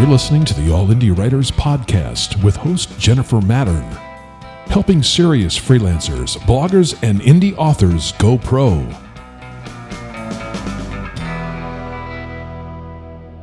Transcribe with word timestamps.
You're 0.00 0.08
listening 0.08 0.46
to 0.46 0.54
the 0.54 0.72
All 0.72 0.86
Indie 0.86 1.14
Writers 1.14 1.50
Podcast 1.50 2.42
with 2.42 2.56
host 2.56 2.98
Jennifer 2.98 3.36
Mattern, 3.42 3.84
helping 4.64 5.02
serious 5.02 5.58
freelancers, 5.58 6.38
bloggers, 6.38 6.98
and 7.02 7.20
indie 7.20 7.54
authors 7.58 8.12
go 8.12 8.38
pro. 8.38 8.80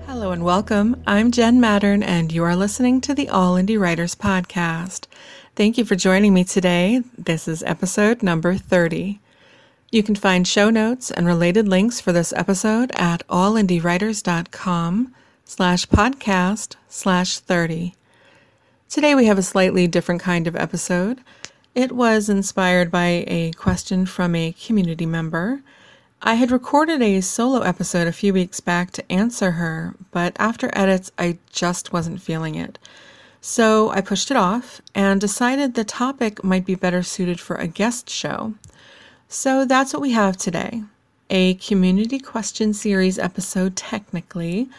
Hello 0.07 0.31
and 0.31 0.43
welcome. 0.43 0.99
I'm 1.05 1.29
Jenn 1.29 1.61
Mattern, 1.61 2.01
and 2.01 2.31
you 2.31 2.43
are 2.43 2.55
listening 2.55 3.01
to 3.01 3.13
the 3.13 3.29
All 3.29 3.53
Indie 3.53 3.79
Writers 3.79 4.15
Podcast. 4.15 5.05
Thank 5.55 5.77
you 5.77 5.85
for 5.85 5.95
joining 5.95 6.33
me 6.33 6.43
today. 6.43 7.03
This 7.15 7.47
is 7.47 7.61
episode 7.61 8.23
number 8.23 8.55
30. 8.55 9.19
You 9.91 10.01
can 10.01 10.15
find 10.15 10.47
show 10.47 10.71
notes 10.71 11.11
and 11.11 11.27
related 11.27 11.67
links 11.67 12.01
for 12.01 12.11
this 12.11 12.33
episode 12.33 12.91
at 12.95 13.21
allindiewriters.com 13.27 15.13
slash 15.49 15.87
podcast 15.87 16.75
slash 16.89 17.39
30. 17.39 17.95
Today 18.89 19.15
we 19.15 19.27
have 19.27 19.37
a 19.37 19.41
slightly 19.41 19.87
different 19.87 20.19
kind 20.19 20.45
of 20.45 20.57
episode. 20.57 21.21
It 21.73 21.93
was 21.93 22.27
inspired 22.27 22.91
by 22.91 23.23
a 23.27 23.53
question 23.53 24.05
from 24.05 24.35
a 24.35 24.51
community 24.51 25.05
member. 25.05 25.61
I 26.21 26.33
had 26.33 26.51
recorded 26.51 27.01
a 27.01 27.21
solo 27.21 27.61
episode 27.61 28.07
a 28.07 28.11
few 28.11 28.33
weeks 28.33 28.59
back 28.59 28.91
to 28.91 29.11
answer 29.11 29.51
her, 29.51 29.95
but 30.11 30.35
after 30.37 30.69
edits, 30.73 31.13
I 31.17 31.37
just 31.49 31.93
wasn't 31.93 32.21
feeling 32.21 32.55
it. 32.55 32.77
So 33.39 33.89
I 33.91 34.01
pushed 34.01 34.29
it 34.29 34.37
off 34.37 34.81
and 34.93 35.21
decided 35.21 35.75
the 35.75 35.85
topic 35.85 36.43
might 36.43 36.65
be 36.65 36.75
better 36.75 37.03
suited 37.03 37.39
for 37.39 37.55
a 37.55 37.67
guest 37.67 38.09
show. 38.09 38.55
So 39.29 39.63
that's 39.63 39.93
what 39.93 40.01
we 40.01 40.11
have 40.11 40.35
today 40.35 40.83
a 41.29 41.55
community 41.55 42.19
question 42.19 42.73
series 42.73 43.19
episode, 43.19 43.75
technically, 43.75 44.69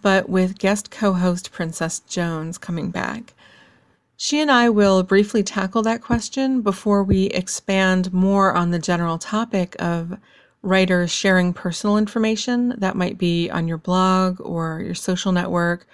but 0.00 0.28
with 0.28 0.58
guest 0.58 0.90
co 0.90 1.12
host 1.12 1.52
Princess 1.52 2.00
Jones 2.00 2.58
coming 2.58 2.90
back. 2.90 3.34
She 4.16 4.40
and 4.40 4.50
I 4.50 4.68
will 4.68 5.02
briefly 5.04 5.42
tackle 5.42 5.82
that 5.82 6.02
question 6.02 6.60
before 6.60 7.04
we 7.04 7.26
expand 7.26 8.12
more 8.12 8.52
on 8.52 8.70
the 8.70 8.78
general 8.78 9.16
topic 9.18 9.76
of 9.78 10.18
writers 10.62 11.12
sharing 11.12 11.52
personal 11.52 11.96
information 11.96 12.74
that 12.78 12.96
might 12.96 13.16
be 13.16 13.48
on 13.48 13.68
your 13.68 13.78
blog 13.78 14.40
or 14.40 14.80
your 14.80 14.94
social 14.94 15.30
network, 15.30 15.86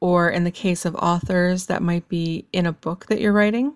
or 0.00 0.28
in 0.28 0.42
the 0.42 0.50
case 0.50 0.84
of 0.84 0.96
authors, 0.96 1.66
that 1.66 1.82
might 1.82 2.08
be 2.08 2.44
in 2.52 2.66
a 2.66 2.72
book 2.72 3.06
that 3.06 3.20
you're 3.20 3.32
writing. 3.32 3.72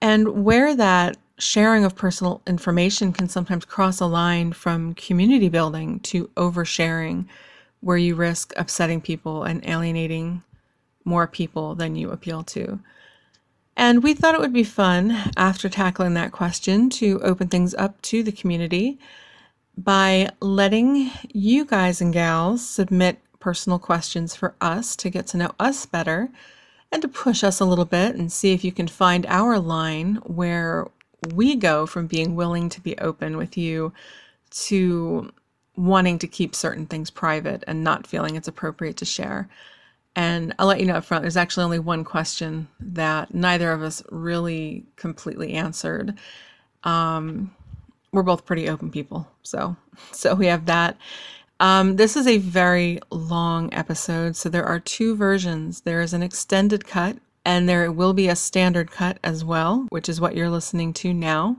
And 0.00 0.44
where 0.44 0.74
that 0.74 1.16
sharing 1.38 1.84
of 1.84 1.94
personal 1.94 2.42
information 2.46 3.12
can 3.12 3.28
sometimes 3.28 3.64
cross 3.64 4.00
a 4.00 4.06
line 4.06 4.52
from 4.52 4.94
community 4.94 5.48
building 5.48 6.00
to 6.00 6.26
oversharing 6.36 7.26
where 7.82 7.98
you 7.98 8.14
risk 8.14 8.54
upsetting 8.56 9.00
people 9.00 9.42
and 9.42 9.66
alienating 9.66 10.42
more 11.04 11.26
people 11.26 11.74
than 11.74 11.96
you 11.96 12.10
appeal 12.10 12.42
to. 12.44 12.78
And 13.76 14.02
we 14.02 14.14
thought 14.14 14.34
it 14.34 14.40
would 14.40 14.52
be 14.52 14.64
fun 14.64 15.18
after 15.36 15.68
tackling 15.68 16.14
that 16.14 16.32
question 16.32 16.88
to 16.90 17.20
open 17.22 17.48
things 17.48 17.74
up 17.74 18.00
to 18.02 18.22
the 18.22 18.32
community 18.32 18.98
by 19.76 20.28
letting 20.40 21.10
you 21.32 21.64
guys 21.64 22.00
and 22.00 22.12
gals 22.12 22.64
submit 22.64 23.18
personal 23.40 23.78
questions 23.78 24.36
for 24.36 24.54
us 24.60 24.94
to 24.96 25.10
get 25.10 25.26
to 25.28 25.36
know 25.36 25.50
us 25.58 25.84
better 25.84 26.30
and 26.92 27.02
to 27.02 27.08
push 27.08 27.42
us 27.42 27.58
a 27.58 27.64
little 27.64 27.86
bit 27.86 28.14
and 28.14 28.30
see 28.30 28.52
if 28.52 28.62
you 28.62 28.70
can 28.70 28.86
find 28.86 29.26
our 29.26 29.58
line 29.58 30.16
where 30.26 30.86
we 31.34 31.56
go 31.56 31.86
from 31.86 32.06
being 32.06 32.36
willing 32.36 32.68
to 32.68 32.80
be 32.80 32.96
open 32.98 33.36
with 33.36 33.56
you 33.56 33.92
to 34.50 35.32
wanting 35.76 36.18
to 36.18 36.26
keep 36.26 36.54
certain 36.54 36.86
things 36.86 37.10
private 37.10 37.64
and 37.66 37.82
not 37.82 38.06
feeling 38.06 38.36
it's 38.36 38.48
appropriate 38.48 38.96
to 38.98 39.04
share. 39.04 39.48
And 40.14 40.54
I'll 40.58 40.66
let 40.66 40.80
you 40.80 40.86
know 40.86 40.96
up 40.96 41.04
front, 41.04 41.22
there's 41.22 41.38
actually 41.38 41.64
only 41.64 41.78
one 41.78 42.04
question 42.04 42.68
that 42.80 43.32
neither 43.32 43.72
of 43.72 43.82
us 43.82 44.02
really 44.10 44.84
completely 44.96 45.54
answered. 45.54 46.18
Um, 46.84 47.54
we're 48.12 48.22
both 48.22 48.44
pretty 48.44 48.68
open 48.68 48.90
people, 48.90 49.26
so 49.42 49.76
so 50.12 50.34
we 50.34 50.46
have 50.46 50.66
that. 50.66 50.96
Um, 51.60 51.96
this 51.96 52.16
is 52.16 52.26
a 52.26 52.38
very 52.38 52.98
long 53.10 53.72
episode, 53.72 54.36
so 54.36 54.48
there 54.48 54.66
are 54.66 54.80
two 54.80 55.16
versions. 55.16 55.82
There 55.82 56.00
is 56.00 56.12
an 56.12 56.22
extended 56.22 56.86
cut, 56.86 57.16
and 57.44 57.68
there 57.68 57.90
will 57.90 58.12
be 58.12 58.28
a 58.28 58.36
standard 58.36 58.90
cut 58.90 59.18
as 59.22 59.44
well, 59.44 59.86
which 59.90 60.08
is 60.08 60.20
what 60.20 60.34
you're 60.34 60.50
listening 60.50 60.92
to 60.94 61.14
now. 61.14 61.56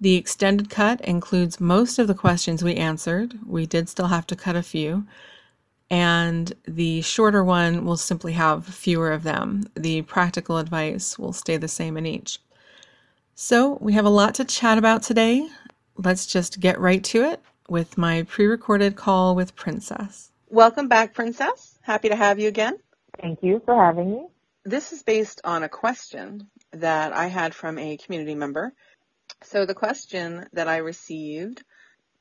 The 0.00 0.16
extended 0.16 0.70
cut 0.70 1.00
includes 1.02 1.60
most 1.60 1.98
of 1.98 2.08
the 2.08 2.14
questions 2.14 2.64
we 2.64 2.74
answered. 2.74 3.38
We 3.46 3.66
did 3.66 3.88
still 3.88 4.08
have 4.08 4.26
to 4.28 4.36
cut 4.36 4.56
a 4.56 4.62
few. 4.62 5.06
And 5.90 6.52
the 6.66 7.02
shorter 7.02 7.44
one 7.44 7.84
will 7.84 7.96
simply 7.96 8.32
have 8.32 8.66
fewer 8.66 9.12
of 9.12 9.22
them. 9.22 9.64
The 9.74 10.02
practical 10.02 10.58
advice 10.58 11.18
will 11.18 11.32
stay 11.32 11.56
the 11.56 11.68
same 11.68 11.96
in 11.96 12.06
each. 12.06 12.40
So, 13.36 13.78
we 13.80 13.92
have 13.94 14.04
a 14.04 14.10
lot 14.10 14.34
to 14.36 14.44
chat 14.44 14.78
about 14.78 15.02
today. 15.02 15.48
Let's 15.96 16.26
just 16.26 16.60
get 16.60 16.80
right 16.80 17.02
to 17.04 17.22
it 17.22 17.40
with 17.68 17.98
my 17.98 18.22
pre 18.24 18.46
recorded 18.46 18.96
call 18.96 19.34
with 19.34 19.56
Princess. 19.56 20.30
Welcome 20.48 20.88
back, 20.88 21.14
Princess. 21.14 21.78
Happy 21.82 22.08
to 22.08 22.16
have 22.16 22.38
you 22.38 22.48
again. 22.48 22.78
Thank 23.20 23.42
you 23.42 23.60
for 23.64 23.74
having 23.74 24.10
me. 24.10 24.26
This 24.64 24.92
is 24.92 25.02
based 25.02 25.40
on 25.44 25.62
a 25.62 25.68
question 25.68 26.48
that 26.72 27.12
I 27.12 27.26
had 27.26 27.54
from 27.54 27.78
a 27.78 27.96
community 27.96 28.34
member 28.34 28.72
so 29.42 29.66
the 29.66 29.74
question 29.74 30.46
that 30.52 30.68
I 30.68 30.78
received 30.78 31.62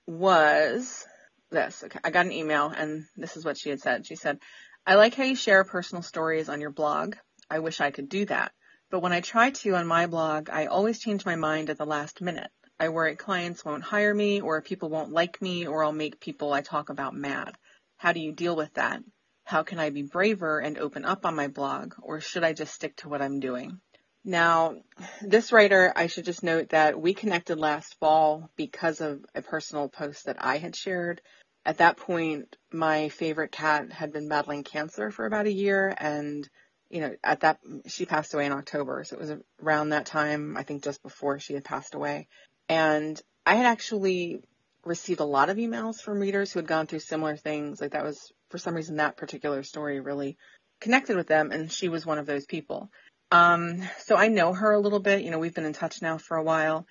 was 0.07 1.05
this. 1.51 1.83
Okay, 1.83 1.99
I 2.03 2.11
got 2.11 2.25
an 2.25 2.31
email 2.31 2.67
and 2.69 3.05
this 3.15 3.37
is 3.37 3.45
what 3.45 3.57
she 3.57 3.69
had 3.69 3.81
said. 3.81 4.05
She 4.05 4.15
said, 4.15 4.39
I 4.85 4.95
like 4.95 5.15
how 5.15 5.23
you 5.23 5.35
share 5.35 5.63
personal 5.63 6.01
stories 6.01 6.49
on 6.49 6.59
your 6.59 6.71
blog. 6.71 7.15
I 7.49 7.59
wish 7.59 7.79
I 7.79 7.91
could 7.91 8.09
do 8.09 8.25
that. 8.25 8.51
But 8.89 9.01
when 9.01 9.13
I 9.13 9.21
try 9.21 9.51
to 9.51 9.75
on 9.75 9.87
my 9.87 10.07
blog, 10.07 10.49
I 10.49 10.65
always 10.65 10.99
change 10.99 11.25
my 11.25 11.35
mind 11.35 11.69
at 11.69 11.77
the 11.77 11.85
last 11.85 12.21
minute. 12.21 12.51
I 12.79 12.89
worry 12.89 13.15
clients 13.15 13.63
won't 13.63 13.83
hire 13.83 14.13
me 14.13 14.41
or 14.41 14.61
people 14.61 14.89
won't 14.89 15.11
like 15.11 15.41
me 15.41 15.67
or 15.67 15.83
I'll 15.83 15.93
make 15.93 16.19
people 16.19 16.51
I 16.51 16.61
talk 16.61 16.89
about 16.89 17.15
mad. 17.15 17.55
How 17.97 18.11
do 18.11 18.19
you 18.19 18.33
deal 18.33 18.55
with 18.55 18.73
that? 18.73 19.01
How 19.45 19.63
can 19.63 19.79
I 19.79 19.89
be 19.89 20.01
braver 20.01 20.59
and 20.59 20.77
open 20.77 21.05
up 21.05 21.25
on 21.25 21.35
my 21.35 21.47
blog 21.47 21.93
or 22.01 22.19
should 22.19 22.43
I 22.43 22.53
just 22.53 22.73
stick 22.73 22.95
to 22.97 23.09
what 23.09 23.21
I'm 23.21 23.39
doing? 23.39 23.79
Now, 24.25 24.75
this 25.21 25.51
writer, 25.51 25.91
I 25.95 26.07
should 26.07 26.25
just 26.25 26.43
note 26.43 26.69
that 26.69 26.99
we 26.99 27.13
connected 27.13 27.57
last 27.57 27.99
fall 27.99 28.49
because 28.55 29.01
of 29.01 29.25
a 29.35 29.41
personal 29.41 29.89
post 29.89 30.25
that 30.25 30.37
I 30.39 30.57
had 30.57 30.75
shared. 30.75 31.21
At 31.65 31.79
that 31.79 31.97
point, 31.97 32.55
my 32.71 33.09
favorite 33.09 33.51
cat 33.51 33.91
had 33.91 34.13
been 34.13 34.29
battling 34.29 34.63
cancer 34.63 35.11
for 35.11 35.25
about 35.25 35.47
a 35.47 35.51
year 35.51 35.93
and 35.97 36.47
you 36.93 37.01
know, 37.01 37.15
at 37.23 37.39
that, 37.39 37.59
she 37.87 38.05
passed 38.05 38.35
away 38.35 38.45
in 38.45 38.51
October. 38.51 39.03
So 39.03 39.15
it 39.15 39.19
was 39.19 39.31
around 39.59 39.89
that 39.89 40.05
time, 40.05 40.55
I 40.55 40.61
think 40.61 40.83
just 40.83 41.01
before 41.01 41.39
she 41.39 41.55
had 41.55 41.63
passed 41.63 41.95
away. 41.95 42.27
And 42.69 43.19
I 43.47 43.55
had 43.55 43.65
actually 43.65 44.43
received 44.85 45.19
a 45.19 45.25
lot 45.25 45.49
of 45.49 45.57
emails 45.57 45.95
from 45.99 46.19
readers 46.19 46.51
who 46.51 46.59
had 46.59 46.67
gone 46.67 46.85
through 46.85 46.99
similar 46.99 47.35
things. 47.35 47.81
Like 47.81 47.93
that 47.93 48.03
was, 48.03 48.31
for 48.49 48.59
some 48.59 48.75
reason, 48.75 48.97
that 48.97 49.17
particular 49.17 49.63
story 49.63 50.01
really 50.01 50.37
connected 50.79 51.15
with 51.15 51.25
them. 51.25 51.51
And 51.51 51.71
she 51.71 51.89
was 51.89 52.05
one 52.05 52.19
of 52.19 52.27
those 52.27 52.45
people. 52.45 52.91
Um, 53.33 53.81
so 53.97 54.15
I 54.15 54.27
know 54.27 54.53
her 54.53 54.71
a 54.71 54.79
little 54.79 54.99
bit. 54.99 55.23
You 55.23 55.31
know, 55.31 55.39
we've 55.39 55.55
been 55.55 55.65
in 55.65 55.73
touch 55.73 56.03
now 56.03 56.19
for 56.19 56.37
a 56.37 56.43
while. 56.43 56.85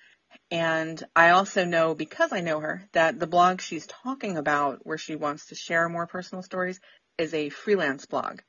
And 0.51 1.01
I 1.15 1.29
also 1.29 1.63
know, 1.63 1.95
because 1.95 2.33
I 2.33 2.41
know 2.41 2.59
her, 2.59 2.83
that 2.91 3.17
the 3.17 3.27
blog 3.27 3.61
she's 3.61 3.87
talking 3.87 4.35
about, 4.35 4.79
where 4.85 4.97
she 4.97 5.15
wants 5.15 5.47
to 5.47 5.55
share 5.55 5.87
more 5.87 6.05
personal 6.05 6.43
stories, 6.43 6.81
is 7.17 7.33
a 7.33 7.47
freelance 7.47 8.05
blog. 8.07 8.41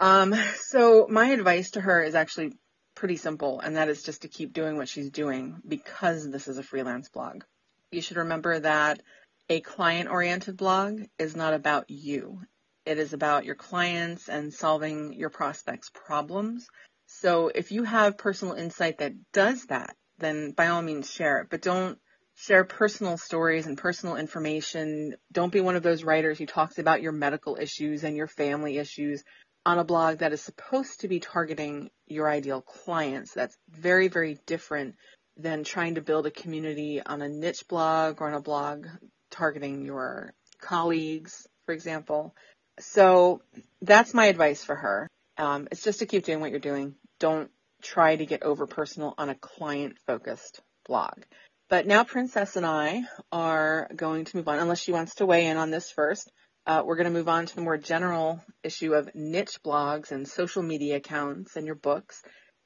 Um, 0.00 0.34
so 0.56 1.06
my 1.08 1.28
advice 1.28 1.70
to 1.72 1.80
her 1.80 2.02
is 2.02 2.16
actually 2.16 2.52
pretty 2.96 3.16
simple, 3.16 3.60
and 3.60 3.76
that 3.76 3.88
is 3.88 4.02
just 4.02 4.22
to 4.22 4.28
keep 4.28 4.52
doing 4.52 4.76
what 4.76 4.88
she's 4.88 5.10
doing 5.10 5.60
because 5.66 6.28
this 6.28 6.48
is 6.48 6.58
a 6.58 6.64
freelance 6.64 7.08
blog. 7.10 7.44
You 7.92 8.00
should 8.00 8.16
remember 8.16 8.58
that 8.58 9.00
a 9.48 9.60
client 9.60 10.10
oriented 10.10 10.56
blog 10.56 11.02
is 11.16 11.36
not 11.36 11.54
about 11.54 11.90
you. 11.90 12.40
It 12.84 12.98
is 12.98 13.12
about 13.12 13.44
your 13.44 13.54
clients 13.54 14.28
and 14.28 14.52
solving 14.52 15.12
your 15.12 15.30
prospects' 15.30 15.90
problems. 15.92 16.66
So 17.06 17.48
if 17.54 17.72
you 17.72 17.84
have 17.84 18.18
personal 18.18 18.54
insight 18.54 18.98
that 18.98 19.12
does 19.32 19.66
that, 19.66 19.96
then 20.18 20.52
by 20.52 20.68
all 20.68 20.82
means 20.82 21.10
share 21.10 21.38
it, 21.38 21.48
but 21.50 21.62
don't 21.62 21.98
share 22.34 22.64
personal 22.64 23.16
stories 23.16 23.66
and 23.66 23.78
personal 23.78 24.16
information. 24.16 25.14
Don't 25.32 25.52
be 25.52 25.60
one 25.60 25.76
of 25.76 25.82
those 25.82 26.04
writers 26.04 26.38
who 26.38 26.46
talks 26.46 26.78
about 26.78 27.02
your 27.02 27.12
medical 27.12 27.56
issues 27.60 28.04
and 28.04 28.16
your 28.16 28.26
family 28.26 28.78
issues 28.78 29.24
on 29.64 29.78
a 29.78 29.84
blog 29.84 30.18
that 30.18 30.32
is 30.32 30.40
supposed 30.40 31.00
to 31.00 31.08
be 31.08 31.18
targeting 31.18 31.90
your 32.06 32.30
ideal 32.30 32.60
clients. 32.60 33.32
That's 33.32 33.56
very, 33.70 34.08
very 34.08 34.38
different 34.46 34.94
than 35.36 35.64
trying 35.64 35.96
to 35.96 36.02
build 36.02 36.26
a 36.26 36.30
community 36.30 37.00
on 37.04 37.22
a 37.22 37.28
niche 37.28 37.66
blog 37.68 38.20
or 38.20 38.28
on 38.28 38.34
a 38.34 38.40
blog 38.40 38.86
targeting 39.30 39.84
your 39.84 40.32
colleagues, 40.60 41.46
for 41.64 41.72
example. 41.72 42.34
So 42.78 43.42
that's 43.82 44.14
my 44.14 44.26
advice 44.26 44.62
for 44.62 44.76
her. 44.76 45.08
Um, 45.38 45.68
it's 45.70 45.82
just 45.82 45.98
to 46.00 46.06
keep 46.06 46.24
doing 46.24 46.40
what 46.40 46.50
you're 46.50 46.60
doing. 46.60 46.94
Don't 47.18 47.50
try 47.82 48.16
to 48.16 48.26
get 48.26 48.42
over 48.42 48.66
personal 48.66 49.14
on 49.18 49.28
a 49.28 49.34
client 49.34 49.98
focused 50.06 50.60
blog. 50.86 51.22
But 51.68 51.86
now 51.86 52.04
Princess 52.04 52.56
and 52.56 52.64
I 52.64 53.02
are 53.32 53.88
going 53.94 54.24
to 54.26 54.36
move 54.36 54.48
on, 54.48 54.58
unless 54.58 54.80
she 54.80 54.92
wants 54.92 55.16
to 55.16 55.26
weigh 55.26 55.46
in 55.46 55.56
on 55.56 55.70
this 55.70 55.90
first. 55.90 56.30
Uh, 56.64 56.82
we're 56.84 56.96
going 56.96 57.06
to 57.06 57.12
move 57.12 57.28
on 57.28 57.46
to 57.46 57.54
the 57.54 57.60
more 57.60 57.76
general 57.76 58.40
issue 58.64 58.94
of 58.94 59.14
niche 59.14 59.58
blogs 59.64 60.10
and 60.10 60.26
social 60.26 60.62
media 60.62 60.96
accounts 60.96 61.56
and 61.56 61.66
your 61.66 61.76
books 61.76 62.22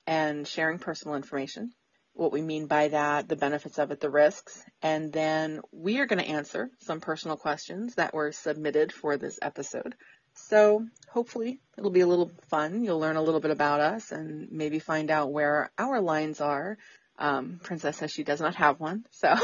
and 0.07 0.47
sharing 0.47 0.79
personal 0.79 1.17
information. 1.17 1.71
What 2.15 2.33
we 2.33 2.43
mean 2.43 2.67
by 2.67 2.89
that, 2.89 3.29
the 3.29 3.37
benefits 3.37 3.79
of 3.79 3.91
it, 3.91 4.01
the 4.01 4.11
risks. 4.11 4.63
And 4.83 5.13
then 5.13 5.61
we 5.71 5.99
are 6.01 6.07
going 6.07 6.19
to 6.19 6.29
answer 6.29 6.71
some 6.81 7.01
personal 7.01 7.37
questions 7.37 7.95
that 7.95 8.15
were 8.15 8.33
submitted 8.33 8.93
for 8.93 9.17
this 9.17 9.39
episode. 9.41 9.95
So 10.35 10.87
hopefully 11.09 11.61
it'll 11.77 11.91
be 11.91 12.01
a 12.01 12.07
little 12.07 12.31
fun. 12.49 12.85
You'll 12.85 13.01
learn 13.01 13.17
a 13.17 13.23
little 13.23 13.41
bit 13.41 13.51
about 13.51 13.81
us 13.81 14.13
and 14.13 14.51
maybe 14.51 14.79
find 14.79 15.11
out 15.11 15.33
where 15.33 15.71
our 15.79 16.01
lines 16.01 16.41
are. 16.41 16.79
Um, 17.19 17.61
Princess 17.63 17.99
says 17.99 18.11
she 18.11 18.25
does 18.25 18.41
not 18.41 18.55
have 18.57 18.81
one, 18.81 19.05
so 19.11 19.35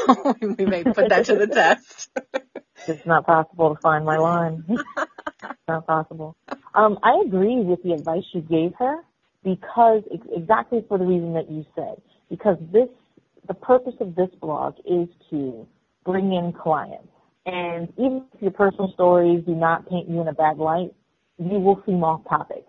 we 0.41 0.65
may 0.65 0.83
put 0.83 1.11
that 1.11 1.27
to 1.27 1.37
the 1.37 1.47
test. 1.53 2.09
it's 2.89 3.05
not 3.07 3.27
possible 3.27 3.75
to 3.75 3.81
find 3.81 4.05
my 4.05 4.17
line. 4.17 4.65
not 5.69 5.87
possible. 5.87 6.37
Um, 6.75 6.99
I 7.03 7.23
agree 7.27 7.61
with 7.63 7.83
the 7.83 7.93
advice 7.93 8.25
you 8.33 8.41
gave 8.41 8.73
her 8.79 9.01
because 9.45 10.03
exactly 10.35 10.85
for 10.89 10.99
the 10.99 11.05
reason 11.05 11.35
that 11.35 11.51
you 11.51 11.65
said. 11.75 12.01
Because 12.29 12.57
this, 12.73 12.89
the 13.47 13.55
purpose 13.55 13.95
of 14.01 14.15
this 14.15 14.31
blog 14.41 14.75
is 14.85 15.09
to 15.31 15.67
bring 16.05 16.33
in 16.33 16.53
clients. 16.53 17.09
And 17.47 17.89
even 17.97 18.25
if 18.35 18.43
your 18.43 18.51
personal 18.51 18.91
stories 18.93 19.45
do 19.47 19.55
not 19.55 19.89
paint 19.89 20.09
you 20.09 20.21
in 20.21 20.29
a 20.29 20.33
bad 20.33 20.59
light, 20.59 20.93
you 21.39 21.59
will 21.59 21.81
seem 21.87 22.03
off 22.03 22.23
topic. 22.29 22.65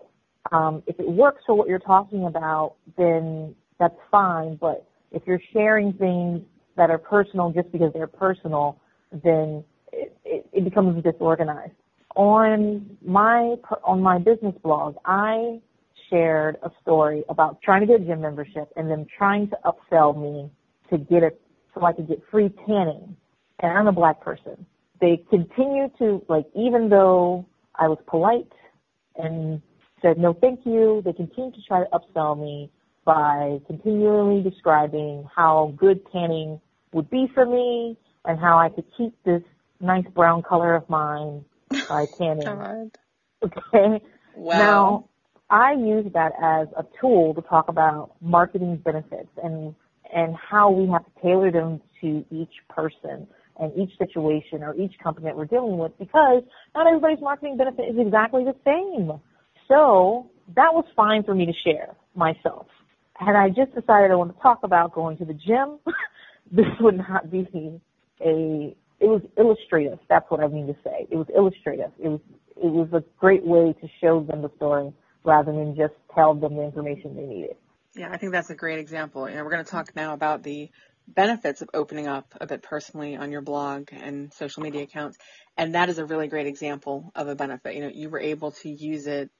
Um, 0.52 0.82
if 0.86 0.98
it 0.98 1.08
works 1.08 1.42
for 1.46 1.54
what 1.54 1.68
you're 1.68 1.78
talking 1.80 2.26
about, 2.26 2.76
then 2.96 3.54
that's 3.78 3.96
fine. 4.10 4.56
But 4.56 4.86
if 5.10 5.22
you're 5.26 5.40
sharing 5.52 5.92
things 5.94 6.42
that 6.76 6.90
are 6.90 6.98
personal 6.98 7.50
just 7.50 7.70
because 7.72 7.92
they're 7.92 8.06
personal, 8.06 8.80
then 9.10 9.64
it, 9.92 10.16
it, 10.24 10.46
it 10.52 10.64
becomes 10.64 11.02
disorganized. 11.02 11.72
On 12.16 12.96
my 13.04 13.56
on 13.84 14.00
my 14.00 14.18
business 14.18 14.54
blog, 14.62 14.96
I 15.04 15.60
shared 16.10 16.56
a 16.62 16.70
story 16.82 17.22
about 17.28 17.60
trying 17.62 17.80
to 17.82 17.86
get 17.86 18.00
a 18.00 18.04
gym 18.04 18.20
membership 18.20 18.72
and 18.76 18.90
them 18.90 19.06
trying 19.16 19.48
to 19.50 19.58
upsell 19.64 20.16
me 20.16 20.50
to 20.90 20.98
get 20.98 21.22
it 21.22 21.40
so 21.74 21.84
I 21.84 21.92
could 21.92 22.08
get 22.08 22.22
free 22.30 22.50
tanning. 22.66 23.16
And 23.60 23.76
I'm 23.76 23.88
a 23.88 23.92
black 23.92 24.20
person. 24.20 24.66
They 25.00 25.22
continue 25.30 25.88
to 25.98 26.24
like 26.28 26.46
even 26.56 26.88
though 26.88 27.46
I 27.74 27.88
was 27.88 27.98
polite 28.06 28.52
and 29.16 29.62
said 30.02 30.18
no 30.18 30.32
thank 30.34 30.60
you, 30.64 31.02
they 31.04 31.12
continue 31.12 31.52
to 31.52 31.62
try 31.66 31.84
to 31.84 31.90
upsell 31.90 32.38
me 32.38 32.70
by 33.04 33.58
continually 33.66 34.42
describing 34.42 35.26
how 35.34 35.74
good 35.76 36.00
tanning 36.12 36.60
would 36.92 37.08
be 37.10 37.26
for 37.34 37.46
me 37.46 37.96
and 38.24 38.38
how 38.38 38.58
I 38.58 38.68
could 38.68 38.84
keep 38.96 39.14
this 39.24 39.42
nice 39.80 40.04
brown 40.14 40.42
color 40.42 40.74
of 40.74 40.88
mine 40.88 41.44
by 41.88 42.06
tanning. 42.18 42.44
God. 42.44 42.90
Okay. 43.44 44.04
Wow. 44.36 44.58
Now, 44.58 45.08
I 45.50 45.72
use 45.72 46.12
that 46.12 46.32
as 46.42 46.68
a 46.76 46.84
tool 47.00 47.34
to 47.34 47.42
talk 47.42 47.68
about 47.68 48.12
marketing 48.20 48.76
benefits 48.84 49.30
and 49.42 49.74
and 50.14 50.34
how 50.36 50.70
we 50.70 50.90
have 50.90 51.04
to 51.04 51.10
tailor 51.22 51.50
them 51.50 51.80
to 52.00 52.24
each 52.30 52.52
person 52.68 53.26
and 53.58 53.72
each 53.76 53.96
situation 53.98 54.62
or 54.62 54.74
each 54.74 54.92
company 55.02 55.26
that 55.26 55.36
we're 55.36 55.46
dealing 55.46 55.78
with 55.78 55.96
because 55.98 56.42
not 56.74 56.86
everybody's 56.86 57.20
marketing 57.20 57.56
benefit 57.56 57.82
is 57.82 57.96
exactly 57.98 58.44
the 58.44 58.54
same. 58.64 59.20
So 59.66 60.30
that 60.54 60.72
was 60.72 60.84
fine 60.96 61.22
for 61.24 61.34
me 61.34 61.46
to 61.46 61.52
share 61.64 61.94
myself. 62.14 62.66
Had 63.14 63.34
I 63.34 63.48
just 63.48 63.74
decided 63.74 64.10
I 64.10 64.14
want 64.14 64.34
to 64.34 64.42
talk 64.42 64.60
about 64.62 64.92
going 64.92 65.18
to 65.18 65.24
the 65.24 65.34
gym, 65.34 65.78
this 66.52 66.66
would 66.80 66.98
not 66.98 67.30
be 67.30 67.46
a 68.24 68.76
it 69.00 69.06
was 69.06 69.22
illustrative. 69.36 69.98
That's 70.08 70.28
what 70.28 70.40
I 70.40 70.48
mean 70.48 70.66
to 70.66 70.76
say. 70.82 71.06
It 71.10 71.16
was 71.16 71.26
illustrative. 71.36 71.92
It 71.98 72.08
was 72.08 72.20
it 72.56 72.66
was 72.66 72.88
a 72.92 73.04
great 73.18 73.44
way 73.44 73.74
to 73.80 73.88
show 74.00 74.20
them 74.22 74.42
the 74.42 74.50
story 74.56 74.92
rather 75.24 75.52
than 75.52 75.76
just 75.76 75.94
tell 76.14 76.34
them 76.34 76.56
the 76.56 76.62
information 76.62 77.14
they 77.14 77.22
needed. 77.22 77.56
Yeah, 77.94 78.10
I 78.12 78.16
think 78.16 78.32
that's 78.32 78.50
a 78.50 78.54
great 78.54 78.78
example. 78.78 79.28
You 79.28 79.36
know, 79.36 79.44
we're 79.44 79.50
going 79.50 79.64
to 79.64 79.70
talk 79.70 79.94
now 79.94 80.14
about 80.14 80.42
the 80.42 80.70
benefits 81.14 81.62
of 81.62 81.70
opening 81.74 82.06
up 82.06 82.34
a 82.40 82.46
bit 82.46 82.62
personally 82.62 83.16
on 83.16 83.32
your 83.32 83.40
blog 83.40 83.88
and 83.92 84.32
social 84.32 84.62
media 84.62 84.82
accounts. 84.82 85.18
And 85.56 85.74
that 85.74 85.88
is 85.88 85.98
a 85.98 86.04
really 86.04 86.28
great 86.28 86.46
example 86.46 87.10
of 87.14 87.28
a 87.28 87.34
benefit. 87.34 87.74
You 87.74 87.82
know, 87.82 87.90
you 87.92 88.10
were 88.10 88.20
able 88.20 88.52
to 88.52 88.70
use 88.70 89.06
it 89.06 89.30